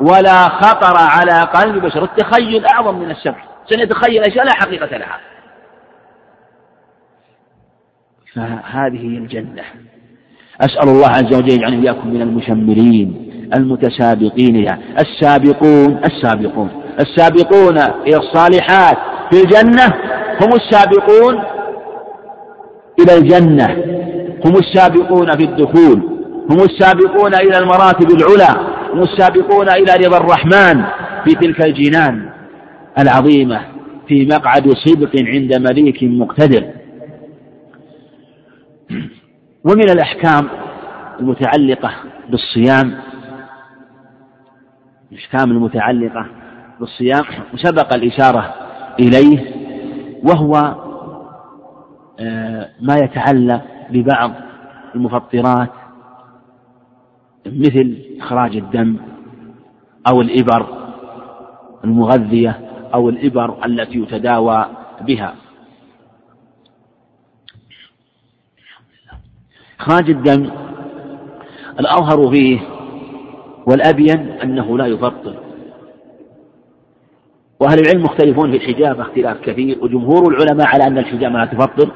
ولا 0.00 0.42
خطر 0.48 0.94
على 0.98 1.40
قلب 1.40 1.84
بشر. 1.84 2.04
التخيل 2.04 2.66
أعظم 2.66 2.98
من 2.98 3.10
السمع 3.10 3.44
سنتخيل 3.66 4.22
أشياء 4.22 4.44
لا 4.44 4.52
حقيقة 4.54 4.96
لها. 4.96 5.20
فهذه 8.34 9.06
الجنة. 9.06 9.62
أسأل 10.60 10.88
الله 10.88 11.08
عز 11.08 11.34
وجل 11.34 11.64
أن 11.64 11.82
إياكم 11.82 12.08
من 12.08 12.22
المشمرين 12.22 13.32
المتسابقين 13.56 14.66
السابقون 15.00 16.00
السابقون. 16.04 16.70
السابقون 17.00 17.78
إلى 17.78 18.16
الصالحات 18.16 18.98
في 19.30 19.40
الجنة 19.40 19.86
هم 20.42 20.50
السابقون 20.54 21.44
إلى 23.00 23.18
الجنة. 23.18 23.66
هم 24.44 24.56
السابقون 24.56 25.36
في 25.36 25.44
الدخول. 25.44 26.02
هم 26.50 26.58
السابقون 26.58 27.34
إلى 27.34 27.58
المراتب 27.58 28.10
العلى. 28.10 28.72
هم 28.92 29.02
السابقون 29.02 29.68
إلى 29.68 30.06
رضا 30.06 30.16
الرحمن 30.16 30.84
في 31.24 31.34
تلك 31.34 31.66
الجنان 31.66 32.30
العظيمة 32.98 33.60
في 34.08 34.26
مقعد 34.26 34.68
صدق 34.70 35.10
عند 35.16 35.54
مليك 35.70 36.02
مقتدر. 36.02 36.64
ومن 39.64 39.90
الأحكام 39.90 40.48
المتعلقة 41.20 41.90
بالصيام 42.30 42.94
الأحكام 45.12 45.50
المتعلقة 45.50 46.26
بالصيام 46.80 47.24
سبق 47.56 47.94
الإشارة 47.94 48.54
إليه 49.00 49.38
وهو 50.24 50.81
ما 52.80 52.94
يتعلق 52.94 53.62
ببعض 53.90 54.32
المفطرات 54.94 55.70
مثل 57.46 57.98
إخراج 58.20 58.56
الدم 58.56 58.96
أو 60.08 60.20
الإبر 60.20 60.66
المغذية 61.84 62.60
أو 62.94 63.08
الإبر 63.08 63.64
التي 63.66 63.98
يتداوى 63.98 64.66
بها. 65.00 65.34
إخراج 69.80 70.10
الدم 70.10 70.50
الأظهر 71.80 72.30
فيه 72.30 72.60
والأبين 73.66 74.28
أنه 74.42 74.78
لا 74.78 74.86
يفطر. 74.86 75.34
وأهل 77.60 77.78
العلم 77.80 78.04
مختلفون 78.04 78.50
في 78.50 78.56
الحجامة 78.56 79.02
اختلاف 79.02 79.40
كثير 79.40 79.78
وجمهور 79.84 80.34
العلماء 80.34 80.66
على 80.66 80.86
أن 80.86 80.98
الحجامة 80.98 81.38
لا 81.38 81.44
تفطر. 81.44 81.92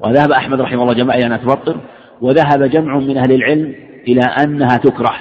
وذهب 0.00 0.32
أحمد 0.32 0.60
رحمه 0.60 0.82
الله 0.82 0.94
جماعة 0.94 1.16
إلى 1.16 1.26
أنها 1.26 1.36
تفطر 1.36 1.80
وذهب 2.20 2.62
جمع 2.62 2.98
من 2.98 3.16
أهل 3.16 3.32
العلم 3.32 3.74
إلى 4.08 4.20
أنها 4.20 4.76
تكره. 4.76 5.14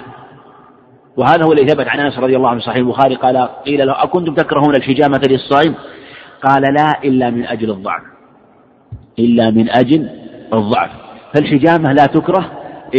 وهذا 1.18 1.46
هو 1.46 1.52
الذي 1.52 1.68
ثبت 1.68 1.88
عن 1.88 2.00
أنس 2.00 2.20
رضي 2.20 2.36
الله 2.36 2.50
عنه 2.50 2.60
صحيح 2.60 2.76
البخاري 2.76 3.16
قال 3.16 3.38
قيل 3.66 3.88
له 3.88 4.04
أكنتم 4.04 4.34
تكرهون 4.36 4.76
الحجامة 4.76 5.22
للصائم 5.30 5.76
قال 6.44 6.62
لا 6.62 7.04
إلا 7.04 7.30
من 7.30 7.46
أجل 7.46 7.72
الضعف 7.72 8.02
إلا 9.20 9.52
من 9.52 9.70
أجل 9.70 10.10
الضعف. 10.54 10.90
فالحجامة 11.34 11.94
لا 11.94 12.06
تكره 12.06 12.52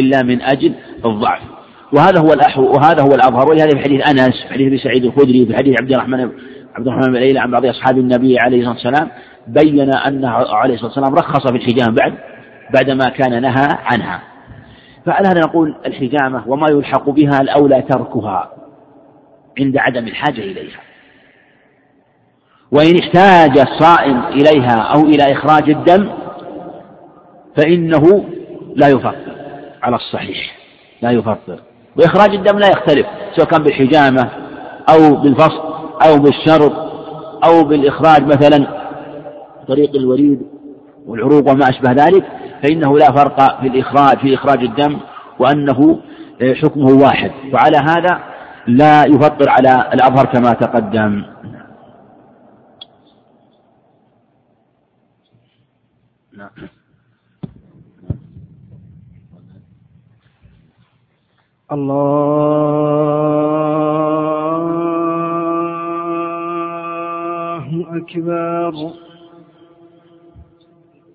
إلا 0.03 0.23
من 0.23 0.43
أجل 0.43 0.75
الضعف. 1.07 1.41
وهذا 1.93 2.21
هو 2.21 2.33
الأحو 2.33 2.63
وهذا 2.63 3.03
هو 3.03 3.15
الأظهر 3.15 3.51
ولهذا 3.51 3.71
في 3.71 3.79
حديث 3.79 4.09
أنس 4.09 4.43
في 4.49 4.55
حديث 4.55 4.67
أبي 4.67 4.79
سعيد 4.79 5.05
الخدري 5.05 5.47
في 5.47 5.57
حديث 5.57 5.81
عبد 5.83 5.93
الرحمن 5.93 6.21
عبد 6.75 6.89
الرحمن 6.89 7.13
بن 7.13 7.39
عن 7.39 7.51
بعض 7.51 7.67
أصحاب 7.67 7.99
النبي 7.99 8.39
عليه 8.39 8.59
الصلاة 8.59 8.75
والسلام 8.75 9.09
بين 9.49 9.95
أنه 9.95 10.29
عليه 10.31 10.75
الصلاة 10.75 10.89
والسلام 10.89 11.15
رخص 11.15 11.51
في 11.51 11.57
الحجامة 11.57 11.95
بعد 11.95 12.15
بعدما 12.75 13.09
كان 13.09 13.43
نهى 13.43 13.69
عنها. 13.85 14.23
فعلى 15.07 15.29
هذا 15.29 15.41
نقول 15.41 15.75
الحجامة 15.87 16.43
وما 16.47 16.67
يلحق 16.71 17.11
بها 17.11 17.41
الأولى 17.41 17.83
تركها 17.83 18.51
عند 19.61 19.77
عدم 19.77 20.07
الحاجة 20.07 20.41
إليها. 20.41 20.81
وإن 22.73 22.95
احتاج 23.03 23.59
الصائم 23.59 24.23
إليها 24.27 24.79
أو 24.95 25.01
إلى 25.01 25.33
إخراج 25.33 25.71
الدم 25.71 26.11
فإنه 27.57 28.25
لا 28.75 28.89
يفطر 28.89 29.37
على 29.83 29.97
الصحيح 29.97 30.57
لا 31.03 31.11
يفطر. 31.11 31.61
وإخراج 31.97 32.35
الدم 32.35 32.59
لا 32.59 32.67
يختلف 32.67 33.07
سواء 33.37 33.49
كان 33.49 33.63
بالحجامة 33.63 34.31
أو 34.91 35.15
بالفصل 35.15 35.63
أو 36.07 36.19
بالشرط 36.19 36.73
أو 37.45 37.65
بالإخراج 37.65 38.23
مثلا 38.23 38.88
طريق 39.69 39.97
الوريد 39.97 40.41
والعروق 41.07 41.51
وما 41.51 41.69
أشبه 41.69 41.93
ذلك 41.93 42.27
فإنه 42.63 42.99
لا 42.99 43.13
فرق 43.13 43.61
في 43.61 43.67
الإخراج 43.69 44.19
في 44.19 44.35
إخراج 44.35 44.63
الدم 44.65 44.99
وأنه 45.39 46.01
حكمه 46.63 46.87
واحد. 47.03 47.31
وعلى 47.53 47.77
هذا 47.77 48.21
لا 48.67 49.05
يفطر 49.05 49.49
على 49.49 49.91
الأظهر 49.95 50.27
كما 50.27 50.53
تقدم. 50.53 51.25
نعم 56.37 56.51
الله 66.89 67.87
أكبر. 67.97 69.08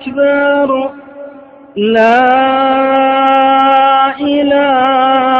أكبر 0.00 0.92
لا 1.76 2.20
إله 4.20 5.36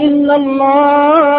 إلا 0.00 0.34
الله. 0.36 1.38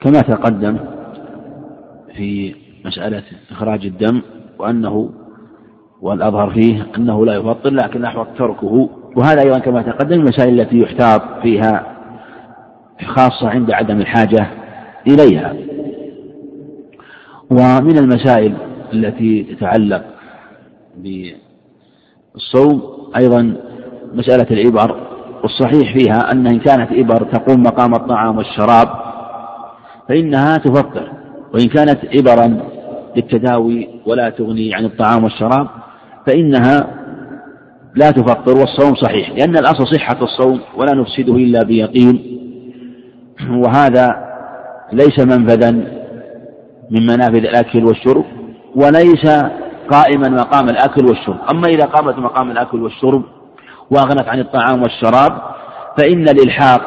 كما 0.00 0.20
تقدم 0.20 0.78
في 2.16 2.49
مسألة 2.90 3.22
إخراج 3.50 3.86
الدم 3.86 4.22
وأنه 4.58 5.10
والأظهر 6.00 6.50
فيه 6.50 6.86
أنه 6.96 7.26
لا 7.26 7.34
يفطر 7.34 7.70
لكن 7.70 8.04
أحوط 8.04 8.26
تركه. 8.38 8.90
وهذا 9.16 9.42
أيضا 9.42 9.58
كما 9.58 9.82
تقدم 9.82 10.20
المسائل 10.20 10.60
التي 10.60 10.78
يحتاط 10.78 11.22
فيها 11.42 11.96
خاصة 13.06 13.48
عند 13.48 13.70
عدم 13.70 14.00
الحاجة 14.00 14.46
إليها. 15.08 15.54
ومن 17.50 17.98
المسائل 17.98 18.54
التي 18.92 19.42
تتعلق 19.42 20.04
بالصوم 22.34 22.82
أيضا 23.16 23.56
مسألة 24.14 24.46
الإبر 24.50 25.00
والصحيح 25.42 25.96
فيها 25.98 26.32
أن 26.32 26.46
إن 26.46 26.58
كانت 26.58 26.92
إبر 26.92 27.16
تقوم 27.16 27.62
مقام 27.62 27.94
الطعام 27.94 28.38
والشراب 28.38 28.88
فإنها 30.08 30.56
تفطر 30.56 31.12
وإن 31.54 31.68
كانت 31.68 31.98
إبرا 32.04 32.69
للتداوي 33.16 33.88
ولا 34.06 34.30
تغني 34.30 34.74
عن 34.74 34.84
الطعام 34.84 35.24
والشراب 35.24 35.68
فإنها 36.26 37.00
لا 37.94 38.10
تفطر 38.10 38.58
والصوم 38.58 38.94
صحيح 38.94 39.30
لأن 39.30 39.58
الأصل 39.58 39.86
صحة 39.86 40.22
الصوم 40.22 40.60
ولا 40.76 40.94
نفسده 40.94 41.36
إلا 41.36 41.64
بيقين 41.64 42.40
وهذا 43.50 44.30
ليس 44.92 45.18
منفذا 45.18 45.70
من 46.90 47.02
منافذ 47.02 47.36
الأكل 47.36 47.84
والشرب 47.84 48.24
وليس 48.74 49.26
قائما 49.90 50.28
مقام 50.28 50.68
الأكل 50.68 51.06
والشرب 51.06 51.36
أما 51.52 51.68
إذا 51.68 51.84
قامت 51.84 52.18
مقام 52.18 52.50
الأكل 52.50 52.82
والشرب 52.82 53.22
وأغنت 53.90 54.28
عن 54.28 54.40
الطعام 54.40 54.82
والشراب 54.82 55.40
فإن 55.98 56.28
الإلحاق 56.28 56.80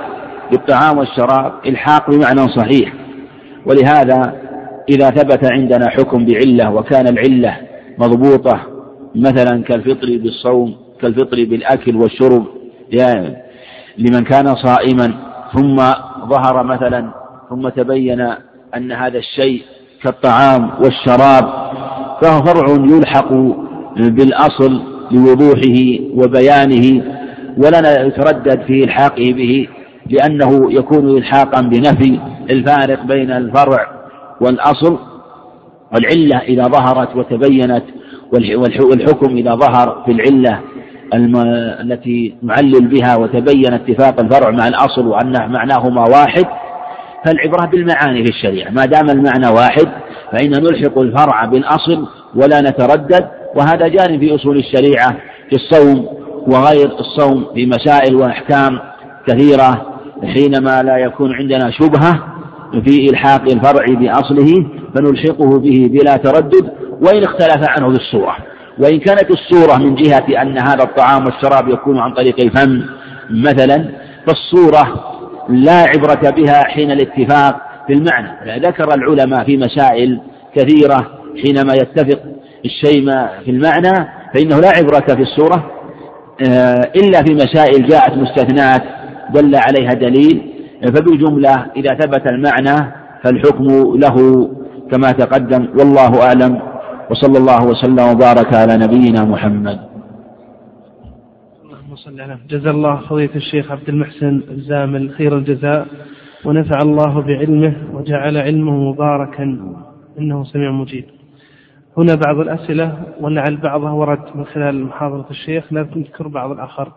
بالطعام 0.52 0.98
والشراب 0.98 1.54
إلحاق 1.66 2.10
بمعنى 2.10 2.48
صحيح 2.50 2.94
ولهذا 3.66 4.43
إذا 4.90 5.10
ثبت 5.10 5.52
عندنا 5.54 5.90
حكم 5.90 6.26
بعلة 6.26 6.72
وكان 6.74 7.08
العلة 7.08 7.58
مضبوطة 7.98 8.62
مثلا 9.16 9.64
كالفطر 9.64 10.18
بالصوم 10.18 10.76
كالفطر 11.02 11.46
بالأكل 11.46 11.96
والشرب 11.96 12.46
يعني 12.92 13.36
لمن 13.98 14.24
كان 14.24 14.56
صائما 14.56 15.14
ثم 15.54 15.76
ظهر 16.30 16.64
مثلا 16.64 17.12
ثم 17.50 17.70
تبين 17.70 18.22
أن 18.76 18.92
هذا 18.92 19.18
الشيء 19.18 19.62
كالطعام 20.04 20.70
والشراب 20.84 21.44
فهو 22.22 22.44
فرع 22.44 22.66
يلحق 22.70 23.34
بالأصل 23.98 24.82
لوضوحه 25.12 26.00
وبيانه 26.16 27.04
ولا 27.58 28.06
يتردد 28.06 28.62
في 28.68 28.84
إلحاقه 28.84 29.34
به 29.34 29.68
لأنه 30.10 30.74
يكون 30.74 31.18
إلحاقا 31.18 31.62
بنفي 31.62 32.20
الفارق 32.50 33.04
بين 33.04 33.32
الفرع 33.32 34.03
والأصل 34.42 35.00
والعلة 35.94 36.38
إذا 36.38 36.64
ظهرت 36.64 37.16
وتبينت 37.16 37.84
والحكم 38.92 39.38
إذا 39.38 39.56
ظهر 39.56 40.04
في 40.06 40.12
العلة 40.12 40.60
التي 41.82 42.36
نعلل 42.44 42.88
بها 42.88 43.18
وتبين 43.18 43.74
اتفاق 43.74 44.20
الفرع 44.20 44.50
مع 44.50 44.68
الأصل 44.68 45.08
وأن 45.08 45.52
معناهما 45.52 46.02
واحد 46.02 46.46
فالعبرة 47.26 47.66
بالمعاني 47.66 48.24
في 48.24 48.30
الشريعة. 48.30 48.72
ما 48.72 48.86
دام 48.86 49.10
المعنى 49.10 49.48
واحد 49.48 49.88
فإن 50.32 50.50
نلحق 50.50 51.00
الفرع 51.00 51.46
بالأصل 51.46 52.08
ولا 52.36 52.62
نتردد 52.62 53.28
وهذا 53.56 53.88
جار 53.88 54.20
في 54.20 54.36
أصول 54.36 54.58
الشريعة 54.58 55.18
في 55.50 55.56
الصوم 55.56 56.08
وغير 56.48 56.92
الصوم 57.00 57.46
في 57.54 57.66
مسائل 57.66 58.16
وأحكام 58.16 58.80
كثيرة 59.28 59.86
حينما 60.24 60.84
لا 60.84 60.98
يكون 60.98 61.34
عندنا 61.34 61.72
شبهة 61.72 62.33
في 62.82 63.10
إلحاق 63.10 63.42
الفرع 63.42 63.86
بأصله 63.86 64.66
فنلحقه 64.96 65.60
به 65.60 65.90
بلا 65.92 66.18
تردد 66.18 66.72
وإن 67.02 67.24
اختلف 67.24 67.70
عنه 67.70 67.90
في 67.90 67.96
الصورة. 67.96 68.36
وإن 68.80 69.00
كانت 69.00 69.32
الصورة 69.32 69.78
من 69.78 69.96
جهة 69.96 70.42
أن 70.42 70.58
هذا 70.58 70.84
الطعام 70.84 71.26
والشراب 71.26 71.70
يكون 71.70 72.00
عن 72.00 72.14
طريق 72.14 72.36
الفم 72.40 72.82
مثلا 73.30 73.90
فالصورة 74.28 75.04
لا 75.50 75.86
عبرة 75.96 76.30
بها 76.30 76.64
حين 76.64 76.92
الاتفاق 76.92 77.62
في 77.88 77.94
المعنى. 77.94 78.60
ذكر 78.60 78.96
العلماء 78.96 79.46
في 79.46 79.58
مسائل 79.58 80.20
كثيرة 80.56 81.08
حينما 81.44 81.74
يتفق 81.74 82.20
الشيء 82.66 83.06
في 83.46 83.52
المعنى 83.52 84.10
فإنه 84.34 84.60
لا 84.60 84.70
عبرة 84.70 85.16
في 85.16 85.22
الصورة 85.22 85.72
آه، 86.50 86.92
إلا 86.96 87.24
في 87.24 87.34
مسائل 87.34 87.88
جاءت 87.88 88.18
مستثنات 88.18 88.84
دل 89.34 89.56
عليها 89.56 89.94
دليل 89.94 90.53
فبالجملة 90.92 91.72
إذا 91.76 91.96
ثبت 91.96 92.32
المعنى 92.32 92.92
فالحكم 93.24 93.68
له 93.96 94.50
كما 94.92 95.12
تقدم 95.12 95.68
والله 95.80 96.22
أعلم 96.22 96.62
وصلى 97.10 97.38
الله 97.38 97.66
وسلم 97.66 98.10
وبارك 98.12 98.54
على 98.54 98.78
نبينا 98.78 99.26
محمد. 99.26 99.80
اللهم 101.64 101.96
صل 101.96 102.22
على 102.22 102.38
جزا 102.50 102.72
الله 102.72 102.96
فضيلة 103.10 103.36
الشيخ 103.36 103.72
عبد 103.72 103.90
المحسن 103.90 104.42
الزامل 104.52 105.12
خير 105.12 105.38
الجزاء 105.38 105.88
ونفع 106.46 106.78
الله 106.82 107.22
بعلمه 107.22 107.74
وجعل 107.94 108.38
علمه 108.38 108.92
مباركا 108.92 109.44
إنه 110.20 110.44
سميع 110.44 110.72
مجيب. 110.72 111.06
هنا 111.98 112.16
بعض 112.26 112.40
الأسئلة 112.40 112.98
ولعل 113.22 113.58
بعضها 113.58 113.92
ورد 113.92 114.26
من 114.36 114.46
خلال 114.46 114.86
محاضرة 114.86 115.26
الشيخ 115.32 115.74
نذكر 115.74 116.28
بعض 116.28 116.52
الآخر. 116.52 116.92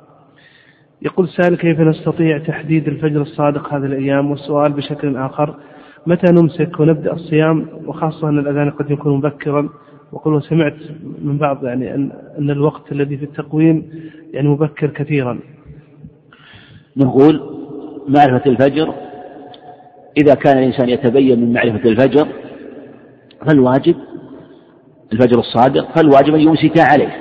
يقول 1.03 1.27
السائل 1.27 1.57
كيف 1.57 1.81
نستطيع 1.81 2.39
تحديد 2.39 2.89
الفجر 2.89 3.23
الصادق 3.23 3.75
هذه 3.75 3.85
الأيام؟ 3.85 4.31
والسؤال 4.31 4.73
بشكل 4.73 5.17
آخر 5.17 5.55
متى 6.07 6.33
نمسك 6.33 6.81
ونبدأ 6.81 7.13
الصيام؟ 7.13 7.67
وخاصة 7.87 8.29
أن 8.29 8.39
الأذان 8.39 8.71
قد 8.71 8.91
يكون 8.91 9.17
مبكرا. 9.17 9.69
وقل 10.13 10.33
وسمعت 10.33 10.77
من 11.23 11.39
بعض 11.39 11.65
يعني 11.65 11.95
أن, 11.95 12.13
أن 12.39 12.51
الوقت 12.51 12.93
الذي 12.93 13.17
في 13.17 13.25
التقويم 13.25 13.91
يعني 14.33 14.49
مبكر 14.49 14.87
كثيرا. 14.87 15.39
نقول 16.97 17.41
معرفة 18.09 18.51
الفجر 18.51 18.95
إذا 20.17 20.35
كان 20.35 20.59
الإنسان 20.59 20.89
يتبين 20.89 21.41
من 21.41 21.53
معرفة 21.53 21.89
الفجر 21.89 22.29
فالواجب 23.47 23.97
الفجر 25.13 25.39
الصادق 25.39 25.97
فالواجب 25.97 26.35
أن 26.35 26.41
يمسك 26.41 26.79
عليه. 26.79 27.17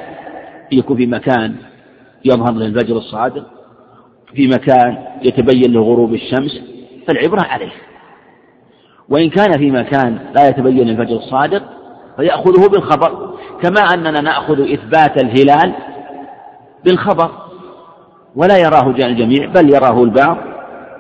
يكون 0.72 0.98
في 0.98 1.06
مكان 1.08 1.56
يظهر 2.26 2.52
له 2.54 2.66
الفجر 2.66 2.98
الصادق. 2.98 3.55
في 4.36 4.48
مكان 4.48 4.98
يتبين 5.22 5.74
له 5.74 5.82
غروب 5.82 6.14
الشمس 6.14 6.62
فالعبرة 7.08 7.44
عليه. 7.44 7.72
وإن 9.10 9.30
كان 9.30 9.52
في 9.52 9.72
مكان 9.72 10.20
لا 10.36 10.48
يتبين 10.48 10.90
الفجر 10.90 11.16
الصادق 11.16 11.64
فيأخذه 12.18 12.70
بالخبر 12.70 13.34
كما 13.62 13.82
أننا 13.94 14.22
نأخذ 14.22 14.72
إثبات 14.74 15.24
الهلال 15.24 15.74
بالخبر 16.86 17.32
ولا 18.36 18.58
يراه 18.58 18.90
الجميع 18.90 19.46
بل 19.46 19.74
يراه 19.74 20.04
البعض 20.04 20.38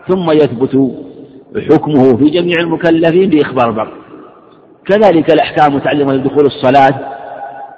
ثم 0.08 0.32
يثبت 0.32 0.92
حكمه 1.72 2.18
في 2.18 2.30
جميع 2.30 2.60
المكلفين 2.60 3.30
بإخبار 3.30 3.70
البعض. 3.70 3.88
كذلك 4.86 5.34
الأحكام 5.34 5.72
المتعلقة 5.72 6.18
بدخول 6.18 6.46
الصلاة 6.46 7.16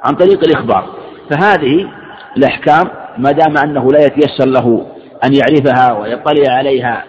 عن 0.05 0.15
طريق 0.15 0.43
الإخبار. 0.43 0.85
فهذه 1.29 1.89
الأحكام 2.37 2.87
ما 3.17 3.31
دام 3.31 3.57
أنه 3.57 3.87
لا 3.91 4.05
يتيسر 4.05 4.45
له 4.49 4.96
أن 5.25 5.33
يعرفها 5.33 5.99
ويطلع 5.99 6.53
عليها 6.53 7.03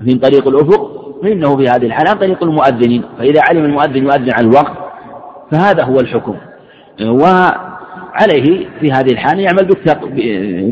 من 0.00 0.18
طريق 0.18 0.48
الأفق 0.48 0.90
فإنه 1.22 1.56
في 1.56 1.64
هذه 1.64 1.86
الحالة 1.86 2.12
طريق 2.12 2.42
المؤذنين. 2.42 3.02
فإذا 3.18 3.40
علم 3.48 3.64
المؤذن 3.64 3.96
يؤذن 3.96 4.32
على 4.32 4.46
الوقت 4.46 4.72
فهذا 5.52 5.84
هو 5.84 5.96
الحكم. 6.00 6.34
وعليه 7.02 8.68
في 8.80 8.92
هذه 8.92 9.12
الحالة 9.12 9.42
يعمل 9.42 9.68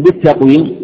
بالتقويم 0.02 0.76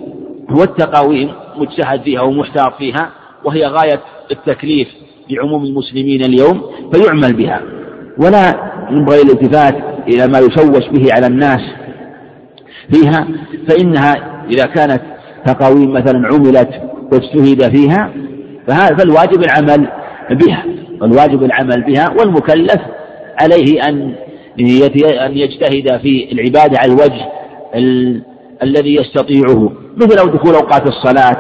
هو 0.51 0.63
التقاويم 0.63 1.33
مجتهد 1.57 2.03
فيها 2.03 2.21
ومحتاط 2.21 2.75
فيها 2.79 3.11
وهي 3.45 3.67
غاية 3.67 4.01
التكليف 4.31 4.89
لعموم 5.31 5.65
المسلمين 5.65 6.21
اليوم 6.25 6.63
فيعمل 6.93 7.37
بها. 7.37 7.63
ولا 8.19 8.73
ينبغي 8.91 9.23
الالتفات 9.23 9.75
إلى 10.09 10.27
ما 10.27 10.39
يشوش 10.39 10.89
به 10.89 11.09
على 11.13 11.27
الناس 11.27 11.61
فيها 12.93 13.29
فإنها 13.69 14.45
إذا 14.51 14.65
كانت 14.65 15.03
تقاويم 15.53 15.93
مثلا 15.93 16.27
عملت 16.27 16.71
واجتهد 17.13 17.77
فيها 17.77 18.11
فالواجب 18.69 19.45
العمل 19.45 19.89
بها 20.31 20.65
والواجب 21.01 21.43
العمل 21.43 21.83
بها 21.83 22.07
والمكلف 22.19 22.81
عليه 23.43 23.89
أن 23.89 24.15
أن 25.27 25.37
يجتهد 25.37 26.01
في 26.01 26.33
العبادة 26.33 26.79
على 26.79 26.93
الوجه 26.93 27.29
ال... 27.75 28.23
الذي 28.63 28.95
يستطيعه. 28.95 29.73
مثل 29.97 30.33
دخول 30.33 30.55
أوقات 30.55 30.89
الصلاة 30.89 31.37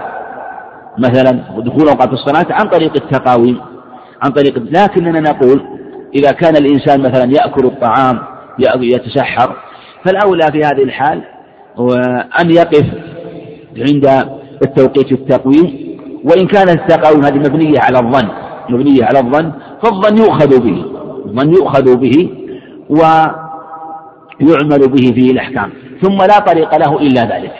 مثلا 0.98 1.40
ودخول 1.56 1.88
أوقات 1.88 2.12
الصلاة 2.12 2.46
عن 2.50 2.68
طريق 2.68 2.92
التقاويم 2.96 3.60
عن 4.22 4.30
طريق 4.30 4.58
لكننا 4.58 5.20
نقول 5.20 5.62
إذا 6.14 6.32
كان 6.32 6.56
الإنسان 6.56 7.00
مثلا 7.00 7.32
يأكل 7.32 7.66
الطعام 7.66 8.18
يتسحر 8.82 9.56
فالأولى 10.04 10.46
في 10.52 10.58
هذه 10.58 10.82
الحال 10.82 11.22
أن 12.40 12.50
يقف 12.50 12.86
عند 13.80 14.28
التوقيت 14.62 15.12
التقويم 15.12 15.98
وإن 16.24 16.46
كانت 16.46 16.70
التقاويم 16.70 17.24
هذه 17.24 17.38
مبنية 17.38 17.80
على 17.80 17.98
الظن 17.98 18.28
مبنية 18.68 19.04
على 19.04 19.18
الظن 19.18 19.52
فالظن 19.82 20.18
يؤخذ 20.18 20.60
به 20.60 20.84
الظن 21.26 21.52
يؤخذ 21.52 21.96
به 21.96 22.28
ويعمل 22.88 23.28
به 24.88 25.12
فيه 25.14 25.30
الأحكام 25.30 25.70
ثم 26.02 26.16
لا 26.16 26.38
طريق 26.38 26.76
له 26.76 26.98
إلا 26.98 27.22
ذلك. 27.22 27.52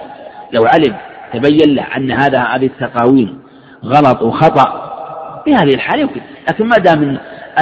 لو 0.53 0.65
علم 0.65 0.95
تبين 1.35 1.75
له 1.75 1.83
أن 1.97 2.11
هذا 2.11 2.41
هذه 2.41 2.67
التقاويم 2.67 3.39
غلط 3.85 4.23
وخطأ 4.23 4.89
في 5.45 5.55
هذه 5.55 5.75
الحالة 5.75 6.03
يمكن 6.03 6.21
لكن 6.49 6.67
ما 6.67 6.77
دام 6.77 7.03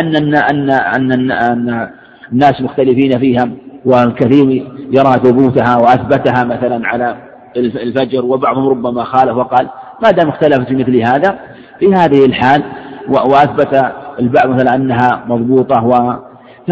أن 0.00 0.16
أن 0.16 0.34
أن 0.34 0.70
أن, 0.70 1.30
أن 1.30 1.88
الناس 2.32 2.61
مختلفين 2.61 3.18
فيها 3.18 3.48
والكثير 3.84 4.66
يرى 4.92 5.12
ثبوتها 5.24 5.76
وأثبتها 5.76 6.44
مثلا 6.44 6.88
على 6.88 7.16
الفجر 7.57 8.24
وبعضهم 8.24 8.68
ربما 8.68 9.04
خالف 9.04 9.36
وقال 9.36 9.68
ما 10.02 10.11
دام 10.11 10.28
اختلفت 10.28 10.68
في 10.68 10.74
مثل 10.74 10.96
هذا 10.96 11.38
في 11.78 11.94
هذه 11.94 12.26
الحال 12.26 12.62
وأثبت 13.09 13.92
البعض 14.18 14.48
مثلا 14.48 14.74
أنها 14.74 15.24
مضبوطة 15.26 15.84
و 15.84 15.92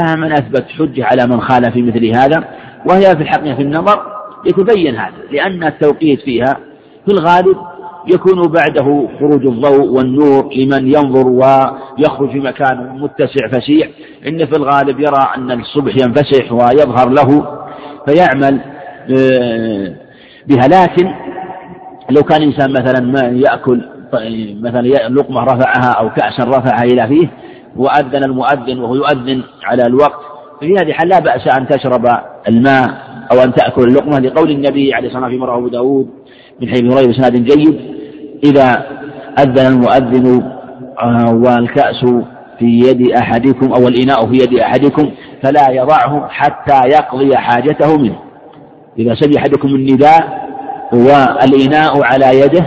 فمن 0.00 0.32
أثبت 0.32 0.64
حجة 0.78 1.04
على 1.04 1.26
من 1.26 1.40
خالف 1.40 1.68
في 1.68 1.82
مثل 1.82 2.06
هذا 2.06 2.44
وهي 2.86 3.16
في 3.16 3.22
الحقيقة 3.22 3.56
في 3.56 3.62
النظر 3.62 4.02
يتبين 4.46 4.96
هذا 4.96 5.14
لأن 5.32 5.64
التوقيت 5.64 6.20
فيها 6.20 6.56
في 7.06 7.12
الغالب 7.12 7.56
يكون 8.14 8.42
بعده 8.42 9.08
خروج 9.18 9.46
الضوء 9.46 9.86
والنور 9.86 10.54
لمن 10.54 10.86
ينظر 10.86 11.28
ويخرج 11.28 12.30
في 12.30 12.40
مكان 12.40 12.98
متسع 13.00 13.48
فسيح 13.52 13.88
إن 14.26 14.46
في 14.46 14.56
الغالب 14.56 15.00
يرى 15.00 15.28
أن 15.36 15.60
الصبح 15.60 15.92
ينفسح 15.96 16.52
ويظهر 16.52 17.08
له 17.08 17.46
فيعمل 18.06 18.60
آه، 19.10 20.03
بها. 20.46 20.68
لكن 20.68 21.14
لو 22.10 22.22
كان 22.22 22.42
إنسان 22.42 22.72
مثلا 22.72 23.00
ما 23.00 23.20
يأكل 23.20 23.82
مثلا 24.60 24.82
لقمة 25.08 25.44
رفعها 25.44 25.92
أو 26.00 26.10
كأسا 26.10 26.44
رفعها 26.44 26.84
إلى 26.84 27.08
فيه 27.08 27.30
وأذن 27.76 28.24
المؤذن 28.24 28.78
وهو 28.78 28.94
يؤذن 28.94 29.42
على 29.64 29.82
الوقت 29.86 30.20
ففي 30.60 30.72
هذه 30.72 30.88
الحال 30.88 31.08
لا 31.08 31.18
بأس 31.18 31.58
أن 31.58 31.68
تشرب 31.68 32.06
الماء 32.48 32.88
أو 33.32 33.42
أن 33.42 33.54
تأكل 33.54 33.82
اللقمة. 33.82 34.18
لقول 34.18 34.50
النبي 34.50 34.94
عليه 34.94 35.08
الصلاة 35.08 35.24
والسلام 35.24 35.46
في 35.46 35.52
أبو 35.52 35.68
داود 35.68 36.08
من 36.60 36.68
حيث 36.68 36.82
هريرة 36.82 37.10
بسناد 37.10 37.32
جيد 37.32 37.80
إذا 38.44 38.86
أذن 39.38 39.72
المؤذن 39.72 40.42
آه، 40.98 41.34
والكأس 41.34 42.04
في 42.58 42.78
يد 42.78 43.10
أحدكم 43.10 43.72
أو 43.72 43.88
الإناء 43.88 44.26
في 44.26 44.34
يد 44.34 44.60
أحدكم 44.60 45.10
فلا 45.42 45.70
يضعه 45.70 46.28
حتى 46.28 46.88
يقضي 46.88 47.36
حاجته 47.36 47.98
منه. 47.98 48.18
إذا 48.98 49.14
سمع 49.14 49.32
أحدكم 49.38 49.68
النداء 49.68 50.44
والإناء 50.92 52.04
على 52.04 52.40
يده 52.40 52.66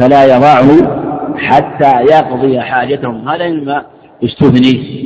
فلا 0.00 0.36
يضعه 0.36 1.02
حتى 1.36 2.02
يقضي 2.12 2.60
حاجته 2.60 3.34
هذا 3.34 3.48
مما 3.48 3.84
استثني 4.24 5.02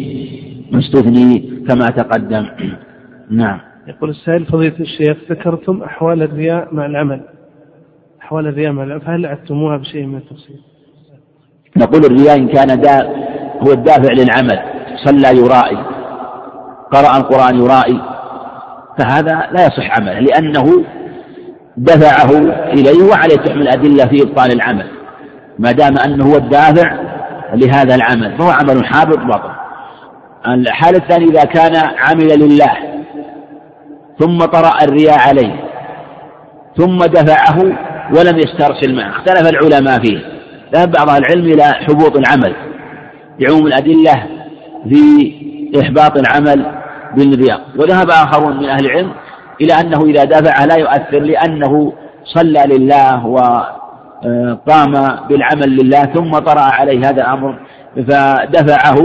استثني 0.75 1.39
كما 1.69 1.87
تقدم. 1.87 2.47
نعم. 3.31 3.61
يقول 3.89 4.11
السائل 4.11 4.47
فضيلة 4.47 4.81
الشيخ 4.81 5.17
ذكرتم 5.31 5.83
أحوال 5.83 6.23
الرياء 6.23 6.75
مع 6.75 6.87
العمل. 6.87 7.21
أحوال 8.23 8.47
الرياء 8.47 8.73
مع 8.73 8.83
العمل 8.83 9.01
فهل 9.01 9.27
عدتموها 9.27 9.77
بشيء 9.77 10.07
من 10.07 10.17
التفصيل؟ 10.17 10.61
نقول 11.77 12.05
الرياء 12.05 12.39
إن 12.39 12.49
كان 12.49 12.81
دا 12.81 13.03
هو 13.61 13.73
الدافع 13.73 14.13
للعمل 14.13 14.59
صلى 15.05 15.39
يرائي 15.39 15.77
قرأ 16.93 17.17
القرآن 17.17 17.57
يرائي 17.57 18.16
فهذا 18.99 19.49
لا 19.53 19.67
يصح 19.67 19.99
عمله 19.99 20.21
لأنه 20.21 20.85
دفعه 21.77 22.31
إليه 22.73 23.05
وعليه 23.11 23.37
تحمل 23.37 23.69
أدلة 23.69 24.07
في 24.07 24.23
إبطال 24.23 24.53
العمل. 24.53 24.87
ما 25.59 25.73
دام 25.73 25.99
أنه 25.99 26.25
هو 26.25 26.37
الدافع 26.37 26.99
لهذا 27.55 27.95
العمل 27.95 28.39
فهو 28.39 28.51
عمل 28.51 28.87
حابط 28.87 29.19
باطل. 29.19 29.51
الحالة 30.47 30.99
الثانية 30.99 31.27
إذا 31.27 31.45
كان 31.45 31.77
عمل 31.99 32.41
لله 32.41 32.73
ثم 34.19 34.39
طرأ 34.39 34.85
الرياء 34.85 35.19
عليه 35.29 35.55
ثم 36.77 36.99
دفعه 36.99 37.59
ولم 38.17 38.39
يسترسل 38.39 38.97
معه 38.97 39.11
اختلف 39.11 39.49
العلماء 39.51 40.01
فيه. 40.01 40.37
ذهب 40.75 40.93
بعض 40.93 41.11
العلم 41.11 41.53
إلى 41.53 41.65
حبوط 41.65 42.17
العمل 42.17 42.57
لعموم 43.41 43.67
الأدلة 43.67 44.13
في 44.91 45.33
إحباط 45.83 46.19
العمل 46.19 46.67
بالرياء 47.17 47.61
وذهب 47.79 48.11
آخرون 48.11 48.57
من 48.57 48.65
أهل 48.65 48.87
العلم 48.87 49.13
إلى 49.61 49.73
أنه 49.81 50.05
إذا 50.05 50.25
دفع 50.25 50.65
لا 50.65 50.77
يؤثر 50.77 51.19
لأنه 51.19 51.93
صلى 52.25 52.65
لله 52.67 53.27
وقام 53.27 54.93
بالعمل 55.29 55.77
لله 55.83 56.03
ثم 56.03 56.31
طرأ 56.31 56.61
عليه 56.61 56.99
هذا 56.99 57.23
الأمر 57.23 57.59
فدفعه 57.97 58.97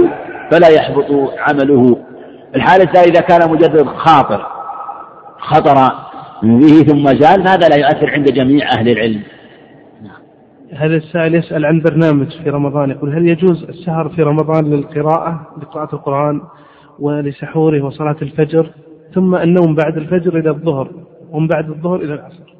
فلا 0.51 0.67
يحبط 0.67 1.05
عمله. 1.39 1.97
الحالة 2.55 2.83
الثانية 2.83 3.11
إذا 3.11 3.21
كان 3.21 3.51
مجرد 3.51 3.87
خاطر 3.87 4.47
خطر 5.39 5.75
به 6.43 6.83
ثم 6.87 7.05
زال 7.07 7.43
فهذا 7.43 7.67
لا 7.67 7.77
يؤثر 7.77 8.09
عند 8.09 8.31
جميع 8.31 8.71
أهل 8.71 8.89
العلم. 8.89 9.21
هذا 10.73 10.95
السائل 10.95 11.35
يسأل 11.35 11.65
عن 11.65 11.81
برنامج 11.81 12.27
في 12.43 12.49
رمضان 12.49 12.89
يقول 12.89 13.15
هل 13.15 13.27
يجوز 13.27 13.63
السهر 13.63 14.09
في 14.09 14.21
رمضان 14.21 14.65
للقراءة؟ 14.65 15.47
لقراءة 15.61 15.95
القرآن 15.95 16.41
ولسحوره 17.01 17.85
وصلاة 17.85 18.15
الفجر 18.21 18.69
ثم 19.13 19.35
النوم 19.35 19.75
بعد 19.75 19.97
الفجر 19.97 20.39
إلى 20.39 20.49
الظهر 20.49 20.91
ومن 21.31 21.47
بعد 21.47 21.69
الظهر 21.69 21.95
إلى 21.95 22.13
العصر. 22.13 22.55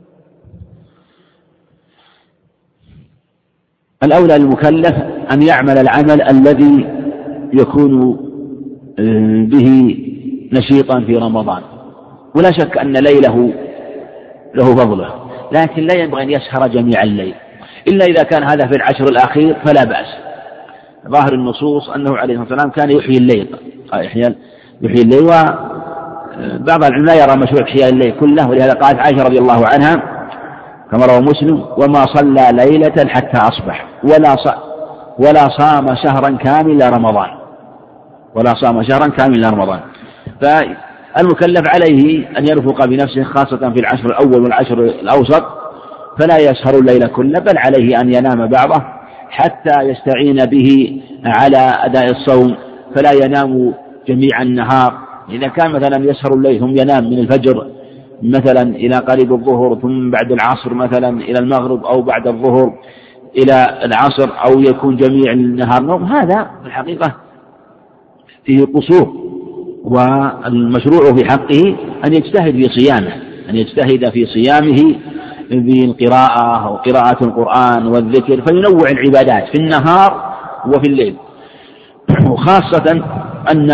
الأولى 4.04 4.38
للمكلف 4.38 4.94
أن 5.34 5.42
يعمل 5.42 5.78
العمل 5.78 6.22
الذي 6.22 6.88
يكون 7.54 8.18
آه، 9.00 9.46
به 9.46 9.98
نشيطا 10.54 11.00
في 11.00 11.16
رمضان. 11.16 11.62
ولا 12.36 12.52
شك 12.52 12.78
أن 12.78 12.94
ليله 12.94 13.54
له 14.56 14.76
فضله 14.76 15.14
لكن 15.52 15.82
لا 15.82 15.96
ينبغي 15.96 16.24
أن 16.24 16.30
يسهر 16.30 16.68
جميع 16.68 17.04
الليل. 17.04 17.34
إلا 17.88 18.06
إذا 18.06 18.24
كان 18.24 18.44
هذا 18.44 18.68
في 18.68 18.76
العشر 18.76 19.04
الأخير 19.04 19.56
فلا 19.66 19.84
بأس. 19.84 20.08
ظاهر 21.08 21.34
النصوص 21.34 21.90
أنه 21.90 22.18
عليه 22.18 22.42
الصلاة 22.42 22.52
والسلام 22.52 22.72
كان 22.72 22.92
يحيي 22.98 23.18
الليل. 23.18 23.56
يحيي 23.94 24.36
يحيي 24.82 25.02
الليل 25.02 25.28
بعض 26.68 26.84
العلماء 26.84 27.18
يرى 27.18 27.38
مشروع 27.38 27.64
إحياء 27.64 27.90
الليل 27.90 28.20
كله 28.20 28.50
ولهذا 28.50 28.74
قالت 28.74 29.00
عائشة 29.00 29.24
رضي 29.24 29.38
الله 29.40 29.64
عنها 29.74 29.96
كما 30.92 31.06
روى 31.06 31.20
مسلم 31.22 31.66
وما 31.78 32.06
صلى 32.06 32.50
ليلة 32.54 33.10
حتى 33.10 33.38
أصبح 33.38 33.86
ولا 34.04 34.36
ص... 34.36 34.48
ولا 35.20 35.48
صام 35.58 35.86
شهرا 35.96 36.38
كاملا 36.38 36.90
رمضان 36.90 37.30
ولا 38.36 38.54
صام 38.62 38.84
شهرا 38.84 39.08
كاملا 39.08 39.50
رمضان. 39.50 39.80
فالمكلف 40.42 41.62
عليه 41.76 42.28
أن 42.38 42.48
يرفق 42.48 42.86
بنفسه 42.86 43.24
خاصة 43.24 43.58
في 43.74 43.80
العشر 43.80 44.06
الأول 44.06 44.44
والعشر 44.44 44.80
الأوسط 44.80 45.44
فلا 46.20 46.38
يسهر 46.38 46.80
الليل 46.80 47.08
كله 47.08 47.40
بل 47.40 47.58
عليه 47.58 48.00
أن 48.02 48.14
ينام 48.14 48.48
بعضه 48.48 48.84
حتى 49.30 49.82
يستعين 49.82 50.36
به 50.46 51.02
على 51.26 51.74
أداء 51.86 52.06
الصوم 52.12 52.56
فلا 52.96 53.12
ينام 53.26 53.74
جميع 54.08 54.42
النهار. 54.42 55.12
إذا 55.30 55.48
كان 55.48 55.72
مثلا 55.72 56.10
يسهر 56.10 56.34
الليل 56.34 56.60
ثم 56.60 56.70
ينام 56.70 57.10
من 57.10 57.20
الفجر 57.20 57.68
مثلا 58.24 58.62
إلى 58.62 58.96
قريب 58.96 59.34
الظهر 59.34 59.80
ثم 59.82 60.10
بعد 60.10 60.32
العصر 60.32 60.74
مثلا 60.74 61.10
إلى 61.10 61.40
المغرب 61.40 61.86
أو 61.86 62.02
بعد 62.02 62.28
الظهر 62.28 62.74
إلى 63.38 63.80
العصر 63.86 64.30
أو 64.46 64.60
يكون 64.60 64.96
جميع 64.96 65.32
النهار 65.32 65.84
نوم 65.84 66.04
هذا 66.04 66.50
في 66.62 66.68
الحقيقة 66.68 67.16
فيه 68.46 68.66
قصور 68.66 69.14
والمشروع 69.84 71.14
في 71.14 71.26
حقه 71.26 71.76
أن 72.06 72.14
يجتهد 72.14 72.56
في 72.56 72.70
صيامه 72.80 73.14
أن 73.50 73.56
يجتهد 73.56 74.10
في 74.10 74.26
صيامه 74.26 74.96
بالقراءة 75.52 76.72
وقراءة 76.72 77.26
القرآن 77.26 77.88
والذكر 77.88 78.42
فينوع 78.42 78.90
العبادات 78.92 79.48
في 79.48 79.62
النهار 79.62 80.34
وفي 80.68 80.88
الليل. 80.90 81.16
وخاصة 82.32 83.04
أن 83.52 83.72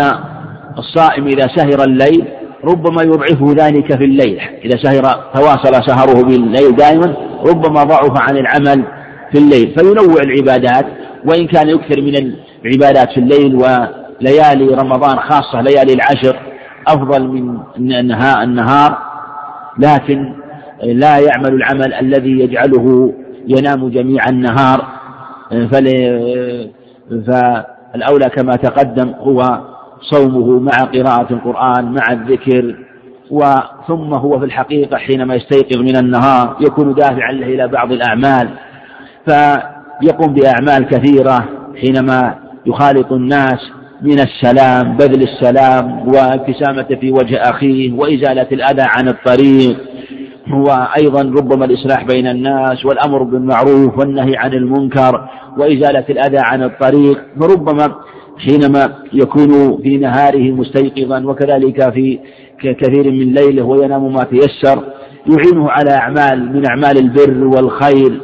الصائم 0.78 1.26
إذا 1.26 1.46
سهر 1.56 1.84
الليل 1.84 2.24
ربما 2.64 3.02
يضعفه 3.02 3.66
ذلك 3.66 3.98
في 3.98 4.04
الليل. 4.04 4.40
إذا 4.64 4.76
سهر 4.82 5.02
تواصل 5.34 5.84
سهره 5.86 6.22
بالليل 6.22 6.76
دائما 6.76 7.14
ربما 7.46 7.84
ضعف 7.84 8.20
عن 8.20 8.36
العمل 8.36 8.84
في 9.32 9.38
الليل. 9.38 9.74
فينوع 9.78 10.22
العبادات 10.22 10.86
وإن 11.24 11.46
كان 11.46 11.68
يكثر 11.68 12.02
من 12.02 12.32
العبادات 12.64 13.12
في 13.12 13.20
الليل 13.20 13.54
وليالي 13.54 14.74
رمضان 14.74 15.18
خاصة 15.18 15.60
ليالي 15.60 15.92
العشر 15.92 16.36
أفضل 16.88 17.28
من 17.78 17.92
النهار. 17.92 18.98
لكن 19.78 20.34
لا 20.82 21.18
يعمل 21.18 21.54
العمل 21.54 21.94
الذي 21.94 22.30
يجعله 22.30 23.12
ينام 23.48 23.88
جميع 23.88 24.28
النهار. 24.28 24.86
فالأولى 27.92 28.30
كما 28.36 28.52
تقدم 28.52 29.14
هو 29.20 29.60
صومه 30.00 30.60
مع 30.60 30.84
قراءة 30.84 31.32
القرآن 31.32 31.84
مع 31.84 32.12
الذكر 32.12 32.76
وثم 33.30 34.14
هو 34.14 34.38
في 34.38 34.44
الحقيقة 34.44 34.96
حينما 34.96 35.34
يستيقظ 35.34 35.76
من 35.78 35.96
النهار 35.96 36.56
يكون 36.60 36.94
دافعا 36.94 37.32
له 37.32 37.46
إلى 37.46 37.68
بعض 37.68 37.92
الأعمال 37.92 38.48
فيقوم 39.26 40.34
بأعمال 40.34 40.88
كثيرة 40.88 41.44
حينما 41.80 42.34
يخالط 42.66 43.12
الناس 43.12 43.70
من 44.02 44.20
السلام 44.20 44.96
بذل 44.96 45.22
السلام 45.22 46.08
وابتسامة 46.08 46.86
في 47.00 47.10
وجه 47.10 47.36
أخيه 47.50 47.92
وإزالة 47.92 48.46
الأذى 48.52 48.82
عن 48.96 49.08
الطريق. 49.08 49.76
وأيضا 50.52 51.22
ربما 51.22 51.64
الإصلاح 51.64 52.04
بين 52.04 52.26
الناس 52.26 52.84
والأمر 52.84 53.22
بالمعروف 53.22 53.98
والنهي 53.98 54.36
عن 54.36 54.52
المنكر 54.52 55.28
وإزالة 55.58 56.04
الأذى 56.10 56.38
عن 56.38 56.62
الطريق 56.62 57.18
فربما 57.40 57.94
حينما 58.38 58.94
يكون 59.12 59.82
في 59.82 59.98
نهاره 59.98 60.52
مستيقظا 60.52 61.24
وكذلك 61.26 61.92
في 61.92 62.18
كثير 62.62 63.12
من 63.12 63.34
ليله 63.34 63.64
وينام 63.64 64.12
ما 64.12 64.24
تيسر 64.24 64.84
يعينه 65.26 65.70
على 65.70 65.90
أعمال 65.90 66.52
من 66.52 66.66
أعمال 66.66 66.98
البر 66.98 67.44
والخير 67.44 68.20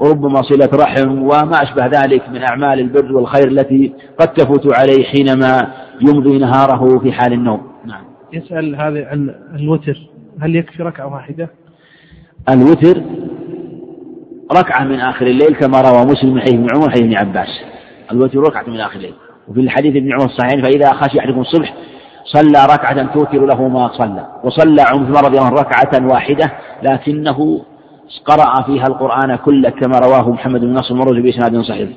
وربما 0.00 0.42
صلة 0.42 0.70
رحم 0.74 1.22
وما 1.22 1.62
أشبه 1.62 1.86
ذلك 1.86 2.28
من 2.28 2.42
أعمال 2.50 2.80
البر 2.80 3.12
والخير 3.16 3.48
التي 3.48 3.92
قد 4.18 4.28
تفوت 4.28 4.74
عليه 4.76 5.04
حينما 5.04 5.72
يمضي 6.00 6.38
نهاره 6.38 6.98
في 6.98 7.12
حال 7.12 7.32
النوم 7.32 7.60
نعم 7.86 8.04
يسأل 8.32 8.76
هذا 8.76 9.06
عن 9.06 9.34
الوتر 9.54 9.98
هل 10.40 10.56
يكفي 10.56 10.82
ركعة 10.82 11.14
واحدة؟ 11.14 11.50
الوتر 12.48 13.02
ركعة 14.56 14.84
من 14.84 15.00
آخر 15.00 15.26
الليل 15.26 15.54
كما 15.54 15.80
روى 15.80 16.04
مسلم 16.04 16.34
من 16.34 16.40
حديث 16.40 16.54
ابن 16.54 16.66
عمر 16.74 16.90
حديث 16.90 17.02
ابن 17.02 17.16
عباس. 17.16 17.48
الوتر 18.12 18.38
ركعة 18.38 18.64
من 18.66 18.80
آخر 18.80 18.96
الليل. 18.96 19.14
وفي 19.48 19.60
الحديث 19.60 19.96
ابن 19.96 20.12
عمر 20.12 20.24
الصحيحين 20.24 20.62
فإذا 20.62 20.92
خشي 20.92 21.18
أحدكم 21.20 21.40
الصبح 21.40 21.74
صلى 22.24 22.66
ركعة 22.74 23.14
توتر 23.14 23.46
له 23.46 23.68
ما 23.68 23.90
صلى. 23.98 24.26
وصلى 24.44 24.82
عمر 24.92 25.24
رضي 25.24 25.38
الله 25.38 25.48
ركعة 25.48 26.12
واحدة 26.12 26.52
لكنه 26.82 27.60
قرأ 28.24 28.62
فيها 28.66 28.84
القرآن 28.88 29.36
كله 29.36 29.70
كما 29.70 29.98
رواه 29.98 30.30
محمد 30.30 30.60
بن 30.60 30.72
نصر 30.72 30.94
المروزي 30.94 31.20
بإسناد 31.20 31.60
صحيح. 31.60 31.88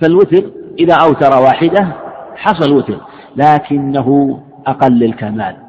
فالوتر 0.00 0.50
إذا 0.78 0.94
أوتر 0.94 1.42
واحدة 1.42 1.92
حصل 2.36 2.76
وتر 2.76 2.96
لكنه 3.36 4.38
أقل 4.66 5.04
الكمال. 5.04 5.65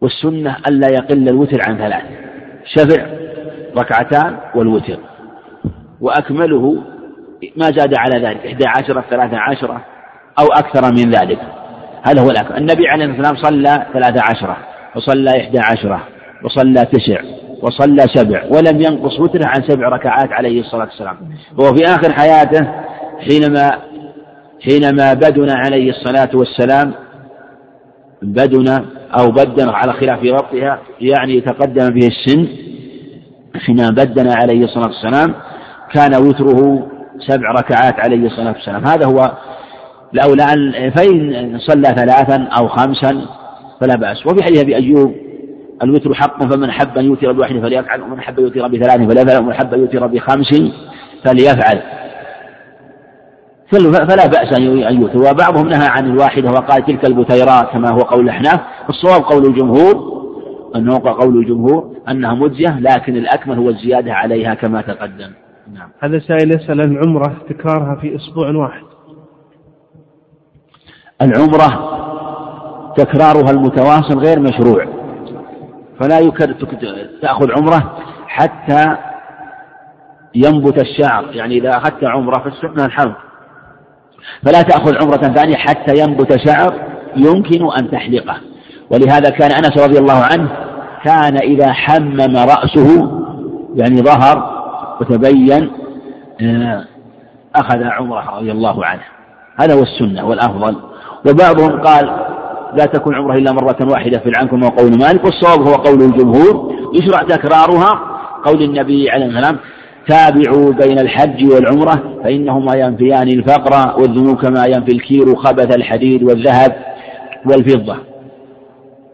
والسنة 0.00 0.56
ألا 0.68 0.88
يقل 0.92 1.28
الوتر 1.28 1.58
عن 1.68 1.78
ثلاث. 1.78 2.02
شفع 2.64 3.06
ركعتان 3.78 4.36
والوتر. 4.54 4.98
وأكمله 6.00 6.82
ما 7.56 7.64
زاد 7.64 7.94
على 7.98 8.26
ذلك 8.26 8.46
إحدى 8.46 8.64
عشرة 8.66 9.04
ثلاثة 9.10 9.38
عشرة 9.38 9.84
أو 10.40 10.46
أكثر 10.46 10.90
من 10.92 11.10
ذلك. 11.10 11.38
هذا 12.08 12.22
هو 12.22 12.30
الأكثر 12.30 12.56
النبي 12.56 12.88
عليه 12.88 13.04
الصلاة 13.04 13.30
والسلام 13.30 13.36
صلى 13.36 13.86
ثلاثة 13.92 14.22
عشرة 14.30 14.56
وصلى 14.96 15.30
إحدى 15.30 15.58
عشرة 15.58 16.02
وصلى 16.44 16.84
تسع 16.84 17.20
وصلى 17.62 18.04
سبع 18.14 18.44
ولم 18.44 18.80
ينقص 18.80 19.20
وتره 19.20 19.46
عن 19.46 19.62
سبع 19.68 19.88
ركعات 19.88 20.32
عليه 20.32 20.60
الصلاة 20.60 20.84
والسلام. 20.84 21.16
وهو 21.58 21.74
في 21.74 21.84
آخر 21.84 22.12
حياته 22.12 22.70
حينما 23.30 23.70
حينما 24.62 25.14
بدن 25.14 25.50
عليه 25.50 25.90
الصلاة 25.90 26.30
والسلام 26.34 26.92
بدن 28.22 28.84
أو 29.20 29.30
بدن 29.30 29.68
على 29.68 29.92
خلاف 29.92 30.24
ربطها 30.24 30.78
يعني 31.00 31.40
تقدم 31.40 31.88
به 31.88 32.06
السن 32.06 32.48
حين 33.66 33.76
بدن 33.76 34.28
عليه 34.30 34.64
الصلاة 34.64 34.86
والسلام 34.86 35.34
كان 35.94 36.10
وتره 36.22 36.86
سبع 37.28 37.50
ركعات 37.50 38.00
عليه 38.00 38.26
الصلاة 38.26 38.52
والسلام. 38.52 38.86
هذا 38.86 39.06
هو 39.06 39.32
الأولى 40.14 40.44
فإن 40.96 41.58
صلى 41.58 41.82
ثلاثا 41.82 42.48
أو 42.58 42.68
خمسا 42.68 43.26
فلا 43.80 43.96
بأس. 43.96 44.26
وفي 44.26 44.44
حديث 44.44 44.62
أبي 44.62 44.76
أيوب 44.76 45.14
الوتر 45.82 46.14
حق 46.14 46.52
فمن 46.52 46.70
حب 46.70 46.98
أن 46.98 47.04
يوتر 47.04 47.32
بواحد 47.32 47.60
فليفعل 47.60 48.02
ومن 48.02 48.20
حب 48.20 48.38
يوتر 48.38 48.68
بثلاث 48.68 48.96
فليفعل 48.96 49.42
ومن 49.42 49.54
حب 49.54 49.74
يوتر 49.74 50.06
بخمس 50.06 50.62
فليفعل. 51.24 51.82
فلا 53.70 54.26
بأس 54.26 54.58
أن 54.58 55.00
يوتر 55.00 55.18
وبعضهم 55.18 55.68
نهى 55.68 55.88
عن 55.88 56.06
الواحدة 56.10 56.50
وقال 56.50 56.86
تلك 56.86 57.04
البتيرات 57.04 57.68
كما 57.72 57.90
هو 57.90 57.98
قول 57.98 58.24
الأحناف. 58.24 58.60
الصواب 58.88 59.22
قول 59.22 59.46
الجمهور 59.46 60.20
أنه 60.76 60.98
قول 60.98 61.38
الجمهور 61.38 61.90
أنها 62.08 62.34
مجزية 62.34 62.80
لكن 62.80 63.16
الأكمل 63.16 63.58
هو 63.58 63.68
الزيادة 63.68 64.12
عليها 64.12 64.54
كما 64.54 64.82
تقدم. 64.82 65.30
نعم. 65.74 65.88
هذا 66.00 66.18
سائل 66.18 66.50
يسأل 66.50 66.80
عن 66.80 66.92
العمرة 66.92 67.36
تكرارها 67.48 68.00
في 68.00 68.16
أسبوع 68.16 68.50
واحد. 68.50 68.82
العمرة 71.22 72.00
تكرارها 72.96 73.50
المتواصل 73.50 74.18
غير 74.18 74.40
مشروع. 74.40 74.86
فلا 76.00 76.18
يكر 76.18 76.52
تأخذ 77.22 77.50
عمرة 77.58 77.98
حتى 78.26 78.96
ينبت 80.34 80.82
الشعر. 80.82 81.24
يعني 81.32 81.58
إذا 81.58 81.70
أخذت 81.70 82.04
عمرة 82.04 82.38
فالسنة 82.38 82.84
الحلق 82.84 83.29
فلا 84.44 84.62
تأخذ 84.62 84.94
عمرة 85.02 85.34
ثانية 85.34 85.56
حتى 85.56 86.00
ينبت 86.00 86.36
شعر 86.46 86.74
يمكن 87.16 87.72
أن 87.78 87.90
تحلقه. 87.90 88.36
ولهذا 88.90 89.30
كان 89.30 89.52
أنس 89.52 89.78
رضي 89.78 89.98
الله 89.98 90.24
عنه 90.32 90.48
كان 91.04 91.36
إذا 91.36 91.72
حمم 91.72 92.36
رأسه 92.36 93.10
يعني 93.74 93.96
ظهر 94.02 94.60
وتبين 95.00 95.70
آه، 96.42 96.84
أخذ 97.56 97.84
عمره 97.84 98.38
رضي 98.38 98.52
الله 98.52 98.84
عنه. 98.84 99.02
هذا 99.60 99.74
هو 99.74 99.82
السنة 99.82 100.26
والأفضل. 100.26 100.76
وبعضهم 101.28 101.80
قال 101.80 102.06
لا 102.74 102.84
تكون 102.84 103.14
عمرة 103.14 103.34
إلا 103.34 103.52
مرة 103.52 103.76
واحدة 103.92 104.18
في 104.18 104.28
العام 104.28 104.48
كما 104.48 104.68
قول 104.68 104.90
مالك 104.98 105.24
والصواب 105.24 105.68
هو 105.68 105.74
قول 105.74 106.02
الجمهور. 106.02 106.72
يشرع 106.94 107.22
تكرارها 107.22 108.00
قول 108.44 108.62
النبي 108.62 109.10
عليه 109.10 109.26
الصلاة 109.26 109.40
والسلام 109.40 109.58
تابعوا 110.08 110.72
بين 110.72 110.98
الحج 110.98 111.52
والعمرة 111.52 112.20
فإنهما 112.24 112.76
ينفيان 112.76 113.28
الفقر 113.28 114.00
والذنوب 114.00 114.36
كما 114.42 114.64
ينفي 114.66 114.92
الكير 114.92 115.36
خبث 115.36 115.76
الحديد 115.76 116.22
والذهب 116.22 116.76
والفضة. 117.46 117.96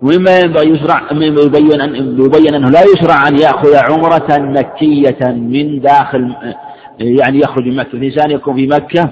ومما 0.03 0.39
ينبغي 0.39 0.71
يشرع 0.71 1.03
يبين 1.13 1.81
أن 1.81 1.95
يبين 1.95 2.55
أنه 2.55 2.71
لا 2.71 2.81
يشرع 2.81 3.29
أن 3.29 3.39
يأخذ 3.39 3.77
عمرة 3.93 4.27
مكية 4.39 5.33
من 5.33 5.81
داخل 5.81 6.35
يعني 7.01 7.39
يخرج 7.39 7.67
من 7.67 7.77
مكة. 7.77 7.97
الإنسان 7.97 8.31
يكون 8.31 8.55
في 8.55 8.67
مكة 8.67 9.11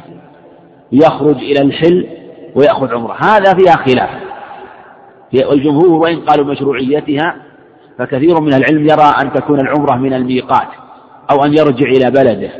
يخرج 0.92 1.36
إلى 1.36 1.62
الحل 1.62 2.06
ويأخذ 2.54 2.94
عمرة. 2.94 3.16
هذا 3.24 3.54
فيها 3.54 3.76
خلاف. 3.76 4.10
والجمهور 5.50 5.92
وإن 5.92 6.20
قالوا 6.20 6.46
مشروعيتها 6.46 7.36
فكثير 7.98 8.40
من 8.40 8.54
العلم 8.54 8.82
يرى 8.82 9.14
أن 9.22 9.32
تكون 9.32 9.60
العمرة 9.60 9.96
من 9.96 10.12
الميقات. 10.12 10.68
أو 11.30 11.44
أن 11.44 11.52
يرجع 11.52 11.88
إلى 11.88 12.10
بلده 12.10 12.50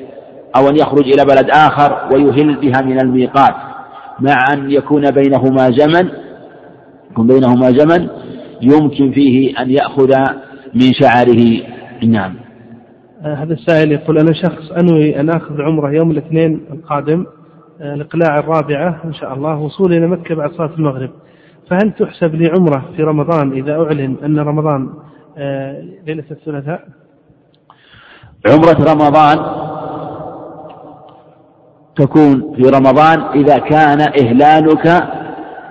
أو 0.57 0.69
أن 0.69 0.77
يخرج 0.77 1.05
إلى 1.05 1.24
بلد 1.24 1.51
آخر 1.51 2.09
ويهل 2.15 2.61
بها 2.61 2.82
من 2.82 3.01
الميقات 3.01 3.55
مع 4.20 4.45
أن 4.53 4.70
يكون 4.70 5.11
بينهما 5.11 5.70
زمن 5.70 6.11
يكون 7.11 7.27
بينهما 7.27 7.70
زمن 7.70 8.09
يمكن 8.62 9.12
فيه 9.12 9.59
أن 9.59 9.70
يأخذ 9.70 10.12
من 10.74 10.93
شعره 10.93 11.62
نعم. 12.07 12.35
آه، 13.24 13.35
هذا 13.35 13.53
السائل 13.53 13.93
يقول 13.93 14.19
أنا 14.19 14.32
شخص 14.32 14.73
أنوي 14.73 15.20
أن 15.20 15.31
آخذ 15.31 15.61
عمرة 15.61 15.91
يوم 15.91 16.11
الاثنين 16.11 16.61
القادم 16.73 17.27
آه، 17.81 17.95
الإقلاع 17.95 18.39
الرابعة 18.39 19.01
إن 19.05 19.15
شاء 19.15 19.35
الله 19.35 19.59
وصولي 19.59 19.99
إلى 19.99 20.07
مكة 20.07 20.35
بعد 20.35 20.51
صلاة 20.51 20.74
المغرب. 20.78 21.11
فهل 21.70 21.93
تحسب 21.93 22.35
لي 22.35 22.51
عمرة 22.59 22.85
في 22.97 23.03
رمضان 23.03 23.53
إذا 23.53 23.73
أعلن 23.73 24.16
أن 24.24 24.39
رمضان 24.39 24.91
آه، 25.39 25.82
ليلة 26.07 26.24
الثلاثاء؟ 26.31 26.89
عمرة 28.47 28.93
رمضان 28.93 29.65
تكون 31.97 32.55
في 32.57 32.62
رمضان 32.62 33.21
إذا 33.35 33.59
كان 33.59 34.01
إهلالك 34.01 34.87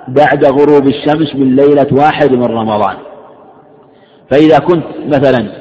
بعد 0.08 0.46
غروب 0.46 0.88
الشمس 0.88 1.36
من 1.36 1.56
ليلة 1.56 1.88
واحد 1.92 2.32
من 2.32 2.46
رمضان. 2.46 2.96
فإذا 4.32 4.60
كنت 4.60 4.86
مثلا 5.06 5.52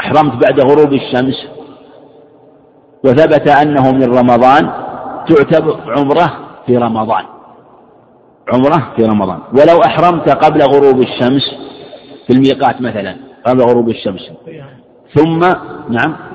أحرمت 0.00 0.32
بعد 0.32 0.60
غروب 0.60 0.92
الشمس 0.92 1.34
وثبت 3.04 3.48
أنه 3.48 3.92
من 3.92 4.04
رمضان 4.04 4.70
تعتبر 5.28 5.94
عمرة 5.98 6.32
في 6.66 6.76
رمضان. 6.76 7.24
عمرة 8.52 8.92
في 8.96 9.02
رمضان. 9.02 9.38
ولو 9.52 9.80
أحرمت 9.86 10.30
قبل 10.30 10.62
غروب 10.62 11.00
الشمس 11.00 11.42
في 12.26 12.32
الميقات 12.32 12.80
مثلا 12.80 13.16
قبل 13.46 13.60
غروب 13.60 13.88
الشمس. 13.88 14.20
ثم 15.14 15.40
نعم. 15.88 16.29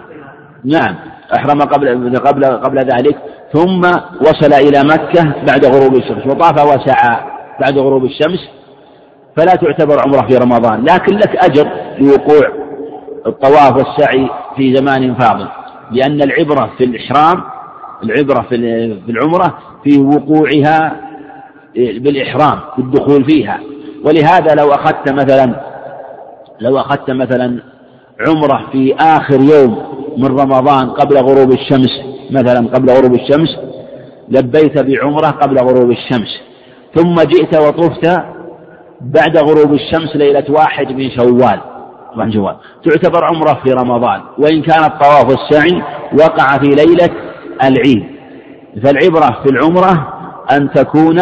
نعم 0.66 0.96
أحرم 1.36 1.62
قبل 1.62 2.20
قبل 2.20 2.46
قبل 2.46 2.78
ذلك 2.78 3.18
ثم 3.54 3.80
وصل 4.22 4.54
إلى 4.54 4.82
مكة 4.84 5.24
بعد 5.48 5.66
غروب 5.66 5.96
الشمس 5.96 6.28
وطاف 6.28 6.66
وسعى 6.66 7.20
بعد 7.62 7.78
غروب 7.78 8.06
الشمس 8.06 8.50
فلا 9.38 9.56
تعتبر 9.56 10.02
عمرة 10.06 10.28
في 10.28 10.38
رمضان 10.38 10.86
لكن 10.86 11.16
لك 11.16 11.36
أجر 11.36 11.72
لوقوع 12.00 12.66
الطواف 13.28 13.76
والسعي 13.78 14.30
في 14.56 14.76
زمان 14.76 15.16
فاضل 15.16 15.48
لأن 15.92 16.22
العبرة 16.22 16.72
في 16.78 16.84
الإحرام 16.84 17.44
العبرة 18.04 18.42
في 18.50 18.56
العمرة 19.10 19.58
في 19.84 20.02
وقوعها 20.02 21.02
بالإحرام 21.76 22.60
بالدخول 22.78 23.26
فيها 23.26 23.60
ولهذا 24.06 24.56
لو 24.56 24.72
أخذت 24.72 25.12
مثلا 25.12 25.56
لو 26.60 26.80
أخذت 26.80 27.12
مثلا 27.12 27.60
عمرة 28.28 28.66
في 28.72 28.96
آخر 28.96 29.40
يوم 29.40 29.95
من 30.18 30.28
رمضان 30.28 30.90
قبل 30.90 31.18
غروب 31.18 31.52
الشمس 31.52 31.90
مثلا 32.32 32.68
قبل 32.68 32.90
غروب 32.90 33.14
الشمس 33.14 33.50
لبيت 34.30 34.84
بعمرة 34.84 35.28
قبل 35.28 35.58
غروب 35.58 35.92
الشمس 35.92 36.40
ثم 36.96 37.16
جئت 37.16 37.56
وطفت 37.56 38.22
بعد 39.02 39.38
غروب 39.38 39.74
الشمس 39.74 40.16
ليلة 40.16 40.46
واحد 40.50 40.88
من 40.92 41.10
شوال. 41.12 41.60
من 42.16 42.34
شوال 42.34 42.56
تعتبر 42.86 43.26
عمرة 43.26 43.62
في 43.64 43.72
رمضان 43.72 44.22
وإن 44.38 44.62
كان 44.62 44.84
الطواف 44.84 45.26
والسعي 45.26 45.84
وقع 46.20 46.58
في 46.58 46.68
ليلة 46.68 47.10
العيد. 47.64 48.04
فالعبرة 48.84 49.44
في 49.44 49.50
العمرة 49.52 50.08
أن 50.52 50.70
تكون 50.72 51.18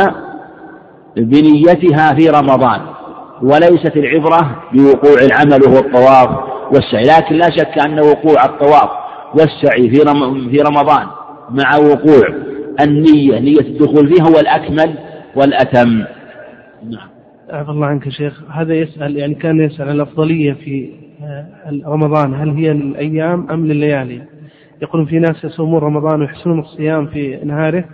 بنيتها 1.18 2.14
في 2.16 2.30
رمضان 2.30 2.82
وليست 3.42 3.98
العبرة 3.98 4.56
بوقوع 4.74 5.18
العمل 5.22 5.64
وهو 5.68 5.80
الطواف 5.80 6.53
والسعي. 6.72 7.04
لكن 7.04 7.36
لا 7.36 7.50
شك 7.50 7.88
أن 7.88 8.00
وقوع 8.00 8.46
الطواف 8.46 8.90
والسعي 9.34 9.90
في 9.90 9.96
في 10.52 10.58
رمضان 10.58 11.08
مع 11.50 11.78
وقوع 11.78 12.28
النية 12.82 13.40
نية 13.40 13.60
الدخول 13.60 14.08
فيه 14.08 14.24
هو 14.24 14.40
الأكمل 14.40 14.98
والأتم. 15.36 15.90
نعم. 16.90 17.10
عفى 17.50 17.70
الله 17.70 17.88
عنك 17.88 18.10
شيخ. 18.10 18.44
هذا 18.52 18.74
يسأل 18.74 19.18
يعني 19.18 19.36
كان 19.36 19.60
يسأل 19.60 19.90
الأفضلية 19.90 20.54
في 20.54 20.90
آه، 21.24 21.46
رمضان. 21.86 22.34
هل 22.34 22.50
هي 22.50 22.74
للأيام 22.74 23.52
أم 23.52 23.68
لليالي؟ 23.68 24.22
يقولون 24.82 25.08
في 25.08 25.20
ناس 25.20 25.44
يصومون 25.44 25.80
رمضان 25.80 26.22
ويحسنون 26.22 26.60
الصيام 26.60 27.08
في 27.08 27.40
نهاره 27.44 27.86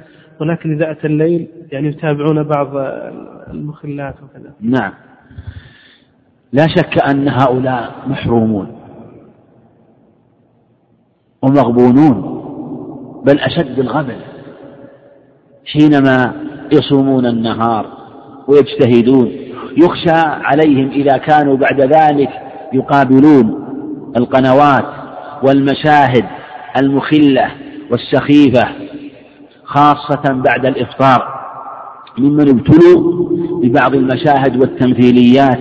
ولكن 0.41 0.73
إذا 0.73 0.91
أتى 0.91 1.07
الليل 1.07 1.47
يعني 1.71 1.87
يتابعون 1.87 2.43
بعض 2.43 2.67
المخلات 3.51 4.15
وكذا. 4.23 4.53
نعم. 4.61 4.91
لا 6.53 6.67
شك 6.67 7.03
أن 7.09 7.27
هؤلاء 7.27 7.91
محرومون 8.07 8.67
ومغبونون 11.41 12.39
بل 13.25 13.39
أشد 13.39 13.79
الغبن 13.79 14.17
حينما 15.65 16.33
يصومون 16.71 17.25
النهار 17.25 17.85
ويجتهدون 18.47 19.31
يخشى 19.77 20.27
عليهم 20.43 20.89
إذا 20.89 21.17
كانوا 21.17 21.57
بعد 21.57 21.81
ذلك 21.81 22.29
يقابلون 22.73 23.65
القنوات 24.17 24.85
والمشاهد 25.43 26.25
المخلة 26.77 27.51
والسخيفة 27.91 28.69
خاصة 29.63 30.23
بعد 30.33 30.65
الإفطار 30.65 31.39
ممن 32.17 32.49
ابتلوا 32.49 33.29
ببعض 33.63 33.95
المشاهد 33.95 34.57
والتمثيليات 34.57 35.59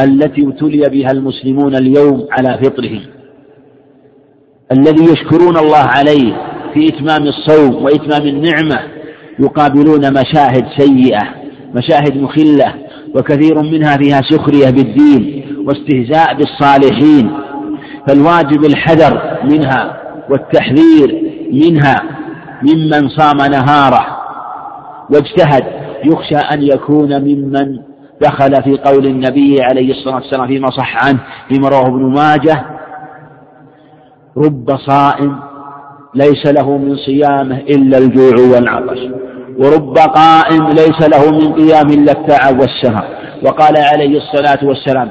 التي 0.00 0.42
ابتلي 0.42 0.82
بها 0.90 1.10
المسلمون 1.10 1.76
اليوم 1.76 2.26
على 2.30 2.58
فطرهم 2.62 3.02
الذي 4.72 5.04
يشكرون 5.04 5.56
الله 5.56 5.84
عليه 5.96 6.32
في 6.74 6.88
إتمام 6.88 7.22
الصوم 7.28 7.84
وإتمام 7.84 8.28
النعمة 8.28 8.80
يقابلون 9.38 10.12
مشاهد 10.12 10.66
سيئة 10.78 11.22
مشاهد 11.74 12.16
مخلة 12.16 12.74
وكثير 13.14 13.62
منها 13.62 13.96
فيها 13.96 14.20
سخرية 14.30 14.70
بالدين 14.70 15.44
واستهزاء 15.66 16.34
بالصالحين. 16.34 17.30
فالواجب 18.08 18.64
الحذر 18.64 19.38
منها 19.44 20.02
والتحذير 20.30 21.22
منها 21.52 21.96
ممن 22.62 23.08
صام 23.08 23.36
نهاره. 23.36 24.06
واجتهد 25.10 25.64
يخشى 26.04 26.36
أن 26.52 26.62
يكون 26.62 27.20
ممن 27.20 27.78
دخل 28.20 28.62
في 28.62 28.78
قول 28.84 29.06
النبي 29.06 29.62
عليه 29.62 29.90
الصلاة 29.90 30.14
والسلام 30.14 30.46
فيما 30.46 30.66
صح 30.70 31.06
عنه 31.06 31.18
فيما 31.48 31.68
رواه 31.68 31.86
ابن 31.86 32.12
ماجه 32.14 32.64
رب 34.36 34.76
صائم 34.76 35.38
ليس 36.14 36.46
له 36.46 36.78
من 36.78 36.96
صيامه 36.96 37.56
إلا 37.56 37.98
الجوع 37.98 38.34
والعطش 38.54 38.98
ورب 39.58 39.98
قائم 39.98 40.66
ليس 40.68 41.08
له 41.08 41.30
من 41.32 41.52
قيام 41.52 41.86
إلا 41.86 42.12
التعب 42.12 42.60
والسهر. 42.60 43.04
وقال 43.46 43.74
عليه 43.94 44.18
الصلاة 44.18 44.64
والسلام 44.68 45.10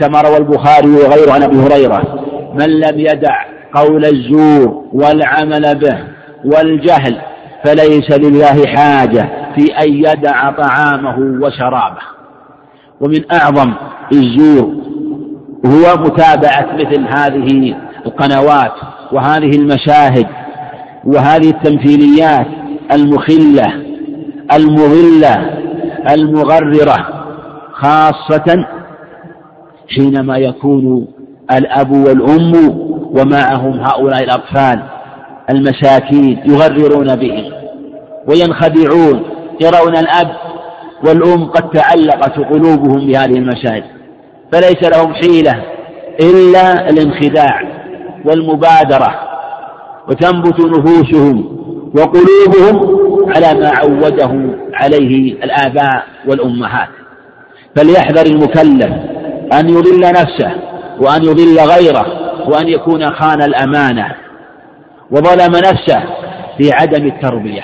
كما 0.00 0.20
روى 0.20 0.36
البخاري 0.36 0.88
وغيره 0.90 1.32
عن 1.32 1.42
أبي 1.42 1.56
هريرة 1.56 2.24
من 2.60 2.80
لم 2.80 2.98
يدع 3.00 3.44
قول 3.74 4.04
الزور 4.04 4.84
والعمل 4.92 5.78
به 5.78 5.98
والجهل 6.44 7.20
فليس 7.64 8.18
لله 8.18 8.66
حاجة 8.66 9.28
في 9.56 9.72
أن 9.86 9.92
يدع 9.92 10.50
طعامه 10.50 11.18
وشرابه. 11.46 12.13
ومن 13.04 13.32
أعظم 13.32 13.74
الزور 14.12 14.74
هو 15.66 16.02
متابعة 16.02 16.74
مثل 16.74 17.06
هذه 17.08 17.76
القنوات 18.06 18.72
وهذه 19.12 19.50
المشاهد 19.56 20.26
وهذه 21.04 21.50
التمثيليات 21.50 22.46
المخلة 22.92 23.84
المضلة 24.52 25.50
المغررة 26.10 27.26
خاصة 27.72 28.66
حينما 29.96 30.38
يكون 30.38 31.06
الأب 31.52 31.90
والأم 31.90 32.52
ومعهم 33.10 33.80
هؤلاء 33.80 34.24
الأطفال 34.24 34.82
المساكين 35.50 36.38
يغررون 36.44 37.16
بهم 37.16 37.52
وينخدعون 38.28 39.22
يرون 39.60 39.96
الأب 39.96 40.43
والأم 41.06 41.44
قد 41.44 41.70
تعلقت 41.70 42.38
قلوبهم 42.38 43.06
بهذه 43.06 43.38
المشاهد 43.38 43.84
فليس 44.52 44.96
لهم 44.96 45.14
حيلة 45.14 45.62
إلا 46.20 46.90
الانخداع 46.90 47.62
والمبادرة 48.24 49.14
وتنبت 50.08 50.60
نفوسهم 50.60 51.58
وقلوبهم 51.96 53.04
على 53.36 53.60
ما 53.60 53.68
عوده 53.68 54.56
عليه 54.74 55.32
الآباء 55.32 56.04
والأمهات. 56.28 56.88
فليحذر 57.76 58.26
المكلف 58.26 58.92
أن 59.52 59.68
يضل 59.68 60.00
نفسه 60.00 60.52
وأن 61.00 61.24
يضل 61.24 61.56
غيره 61.60 62.06
وأن 62.48 62.68
يكون 62.68 63.10
خان 63.10 63.42
الأمانة 63.42 64.14
وظلم 65.10 65.52
نفسه 65.56 66.02
في 66.58 66.70
عدم 66.72 67.06
التربية 67.06 67.62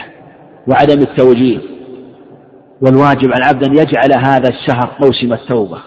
وعدم 0.69 0.99
التوجيه. 1.03 1.59
والواجب 2.83 3.33
على 3.33 3.45
العبد 3.45 3.65
أن 3.65 3.73
يجعل 3.73 4.27
هذا 4.27 4.49
الشهر 4.49 4.97
موسم 5.01 5.33
التوبة 5.33 5.79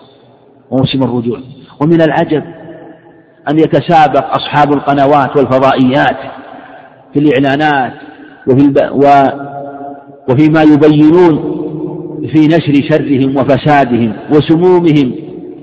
وموسم 0.71 1.03
الرجوع. 1.03 1.39
ومن 1.81 2.01
العجب 2.01 2.43
أن 3.51 3.59
يتسابق 3.59 4.25
أصحاب 4.35 4.73
القنوات 4.73 5.37
والفضائيات 5.37 6.17
في 7.13 7.19
الإعلانات 7.19 7.93
وفي 8.47 8.65
الب... 8.65 8.77
و... 8.91 9.05
وفيما 10.29 10.61
يبينون 10.61 11.53
في 12.33 12.47
نشر 12.47 12.73
شرهم 12.89 13.37
وفسادهم 13.37 14.13
وسمومهم 14.31 15.15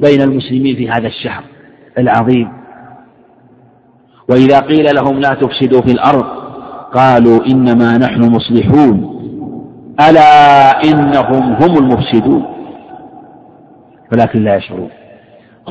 بين 0.03 0.21
المسلمين 0.21 0.77
في 0.77 0.89
هذا 0.89 1.07
الشهر 1.07 1.43
العظيم. 1.99 2.49
وإذا 4.31 4.61
قيل 4.61 4.87
لهم 4.95 5.21
لا 5.21 5.29
تفسدوا 5.29 5.81
في 5.81 5.93
الأرض 5.93 6.25
قالوا 6.95 7.47
إنما 7.47 7.99
نحن 7.99 8.21
مصلحون. 8.21 9.20
ألا 10.09 10.85
إنهم 10.85 11.53
هم 11.53 11.79
المفسدون؟ 11.79 12.45
ولكن 14.13 14.45
لا 14.45 14.57
يشعرون. 14.57 14.91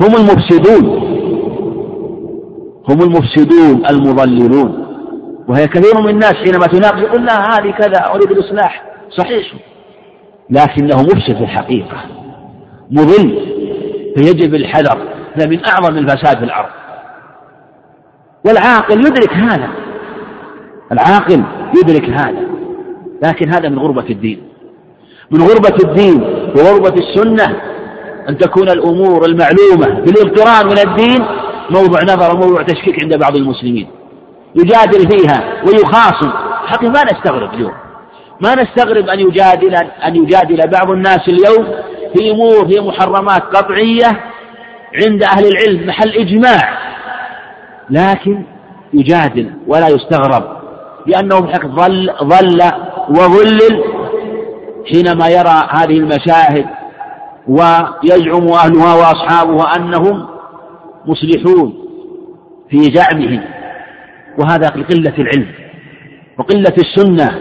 هم 0.02 0.14
المفسدون. 0.16 0.86
هم 2.90 3.02
المفسدون 3.02 3.86
المضللون. 3.90 4.86
وهي 5.48 5.66
كثير 5.66 6.02
من 6.02 6.08
الناس 6.08 6.34
حينما 6.34 6.66
تناقش 6.66 7.02
يقول 7.02 7.24
لا 7.24 7.34
هذه 7.34 7.70
كذا 7.70 8.06
أريد 8.14 8.30
الإصلاح. 8.30 8.84
صحيح. 9.18 9.54
لكنه 10.50 11.02
مفسد 11.02 11.36
في 11.36 11.44
الحقيقة. 11.44 11.96
مضل. 12.90 13.56
فيجب 14.16 14.54
الحذر. 14.54 15.08
هذا 15.34 15.46
من 15.48 15.60
أعظم 15.66 15.98
الفساد 15.98 16.38
في 16.38 16.44
الأرض. 16.44 16.70
والعاقل 18.46 18.98
يدرك 18.98 19.32
هذا. 19.32 19.68
العاقل 20.92 21.44
يدرك 21.82 22.10
هذا. 22.10 22.59
لكن 23.22 23.48
هذا 23.48 23.68
من 23.68 23.78
غربة 23.78 24.10
الدين. 24.10 24.42
من 25.30 25.42
غربة 25.42 25.76
الدين 25.84 26.22
وغربة 26.56 26.94
السنة 26.94 27.60
أن 28.28 28.38
تكون 28.38 28.70
الأمور 28.70 29.24
المعلومة 29.24 30.00
بالاقتران 30.00 30.66
من 30.66 30.78
الدين 30.88 31.26
موضوع 31.70 32.02
نظر 32.02 32.34
وموضوع 32.36 32.62
تشكيك 32.62 33.02
عند 33.02 33.16
بعض 33.16 33.36
المسلمين. 33.36 33.88
يجادل 34.54 35.10
فيها 35.10 35.62
ويخاصم. 35.66 36.30
حقيقة 36.66 36.92
ما 36.92 37.02
نستغرب 37.04 37.54
اليوم. 37.54 37.72
ما 38.40 38.54
نستغرب 38.54 39.08
أن 39.08 39.20
يجادل 39.20 39.74
أن 40.04 40.16
يجادل 40.16 40.70
بعض 40.70 40.90
الناس 40.90 41.20
اليوم 41.28 41.74
في 42.16 42.30
أمور 42.30 42.66
هي 42.66 42.80
محرمات 42.80 43.42
قطعية 43.42 44.20
عند 45.06 45.22
أهل 45.22 45.46
العلم 45.46 45.86
محل 45.86 46.10
إجماع. 46.10 46.78
لكن 47.90 48.44
يجادل 48.94 49.50
ولا 49.66 49.88
يستغرب 49.88 50.60
لأنه 51.06 51.40
بحق 51.40 51.66
ظل 51.66 52.12
ظل 52.24 52.58
وظلل 53.10 53.84
حينما 54.92 55.28
يرى 55.28 55.68
هذه 55.70 55.98
المشاهد 55.98 56.66
ويزعم 57.48 58.48
أهلها 58.48 58.94
وأصحابها 58.94 59.76
أنهم 59.76 60.26
مصلحون 61.06 61.74
في 62.70 62.78
زعمهم 62.78 63.42
وهذا 64.38 64.66
لقلة 64.66 65.14
العلم 65.18 65.46
وقلة 66.38 66.74
السنة 66.78 67.38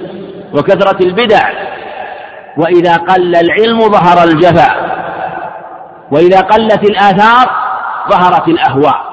وكثرة 0.54 1.06
البدع. 1.06 1.40
وإذا 2.58 2.96
قل 2.96 3.36
العلم 3.36 3.80
ظهر 3.80 4.24
الجفا 4.24 4.90
وإذا 6.12 6.42
قلت 6.42 6.90
الآثار 6.90 7.50
ظهرت 8.12 8.48
الأهواء. 8.48 9.10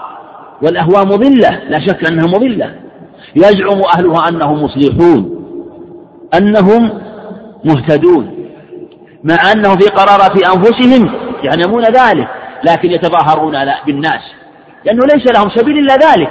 والأهواء 0.62 1.06
مضلة 1.06 1.60
لا 1.68 1.86
شك 1.86 2.10
أنها 2.10 2.26
مضلة. 2.26 2.74
يزعم 3.36 3.80
أهلها 3.96 4.28
أنهم 4.28 4.64
مصلحون. 4.64 5.35
أنهم 6.38 7.00
مهتدون 7.64 8.48
مع 9.24 9.52
أنه 9.52 9.76
في 9.76 9.88
قرارة 9.88 10.54
أنفسهم 10.54 11.12
يعلمون 11.42 11.84
ذلك 11.84 12.28
لكن 12.64 12.90
يتظاهرون 12.90 13.54
بالناس 13.86 14.20
لأنه 14.84 15.00
ليس 15.14 15.32
لهم 15.36 15.50
سبيل 15.50 15.78
إلا 15.78 15.94
ذلك. 15.94 16.30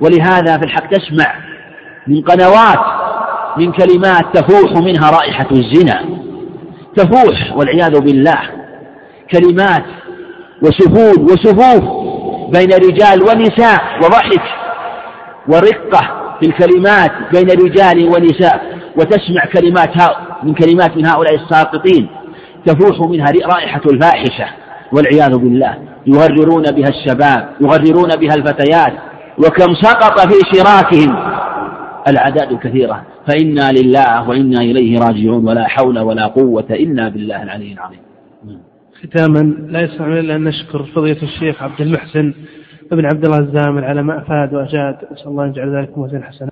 ولهذا 0.00 0.58
في 0.58 0.64
الحق 0.64 0.86
تسمع 0.86 1.34
من 2.06 2.22
قنوات 2.22 2.78
من 3.56 3.72
كلمات 3.72 4.36
تفوح 4.36 4.72
منها 4.72 5.10
رائحة 5.10 5.46
الزنا. 5.52 6.04
تفوح 6.96 7.56
والعياذ 7.56 8.00
بالله. 8.00 8.38
كلمات 9.32 9.84
وسفود 10.62 11.30
وسفوف 11.30 11.84
بين 12.52 12.72
رجال 12.72 13.22
ونساء 13.22 13.98
وضحك 14.02 14.42
ورقة 15.48 16.21
في 16.42 16.48
الكلمات 16.48 17.10
بين 17.32 17.48
رجال 17.50 18.08
ونساء 18.08 18.82
وتسمع 18.96 19.44
كلمات 19.44 20.16
من 20.42 20.54
كلمات 20.54 20.96
من 20.96 21.06
هؤلاء 21.06 21.34
الساقطين. 21.34 22.08
تفوح 22.66 23.10
منها 23.10 23.26
رائحة 23.54 23.80
الفاحشة 23.92 24.46
والعياذ 24.92 25.38
بالله. 25.38 25.78
يغررون 26.06 26.62
بها 26.62 26.88
الشباب 26.88 27.48
يغررون 27.60 28.08
بها 28.08 28.34
الفتيات. 28.34 28.92
وكم 29.38 29.74
سقط 29.74 30.20
في 30.20 30.38
شراكهم 30.52 31.16
الأعداد 32.08 32.58
كثيرة 32.58 33.02
فإنا 33.28 33.72
لله 33.72 34.28
وإنا 34.28 34.60
إليه 34.60 34.98
راجعون 34.98 35.48
ولا 35.48 35.68
حول 35.68 35.98
ولا 35.98 36.26
قوة 36.26 36.66
إلا 36.70 37.08
بالله 37.08 37.42
العلي 37.42 37.72
العظيم. 37.72 37.98
ختاما 39.02 39.54
لا 39.68 39.80
يسمع 39.80 40.06
إلا 40.06 40.36
أن 40.36 40.44
نشكر 40.44 40.82
فضيلة 40.94 41.22
الشيخ 41.22 41.62
عبد 41.62 41.80
المحسن 41.80 42.34
بن 42.94 43.04
عبد 43.04 43.24
الله 43.24 43.38
الزامل 43.38 43.84
على 43.84 44.02
ما 44.02 44.18
أفاد 44.18 44.54
وأجاد 44.54 44.96
نسأل 45.12 45.28
الله 45.28 45.44
أن 45.44 45.50
يجعل 45.50 45.76
ذلك 45.76 45.98
موزن 45.98 46.22
حسنا 46.24 46.50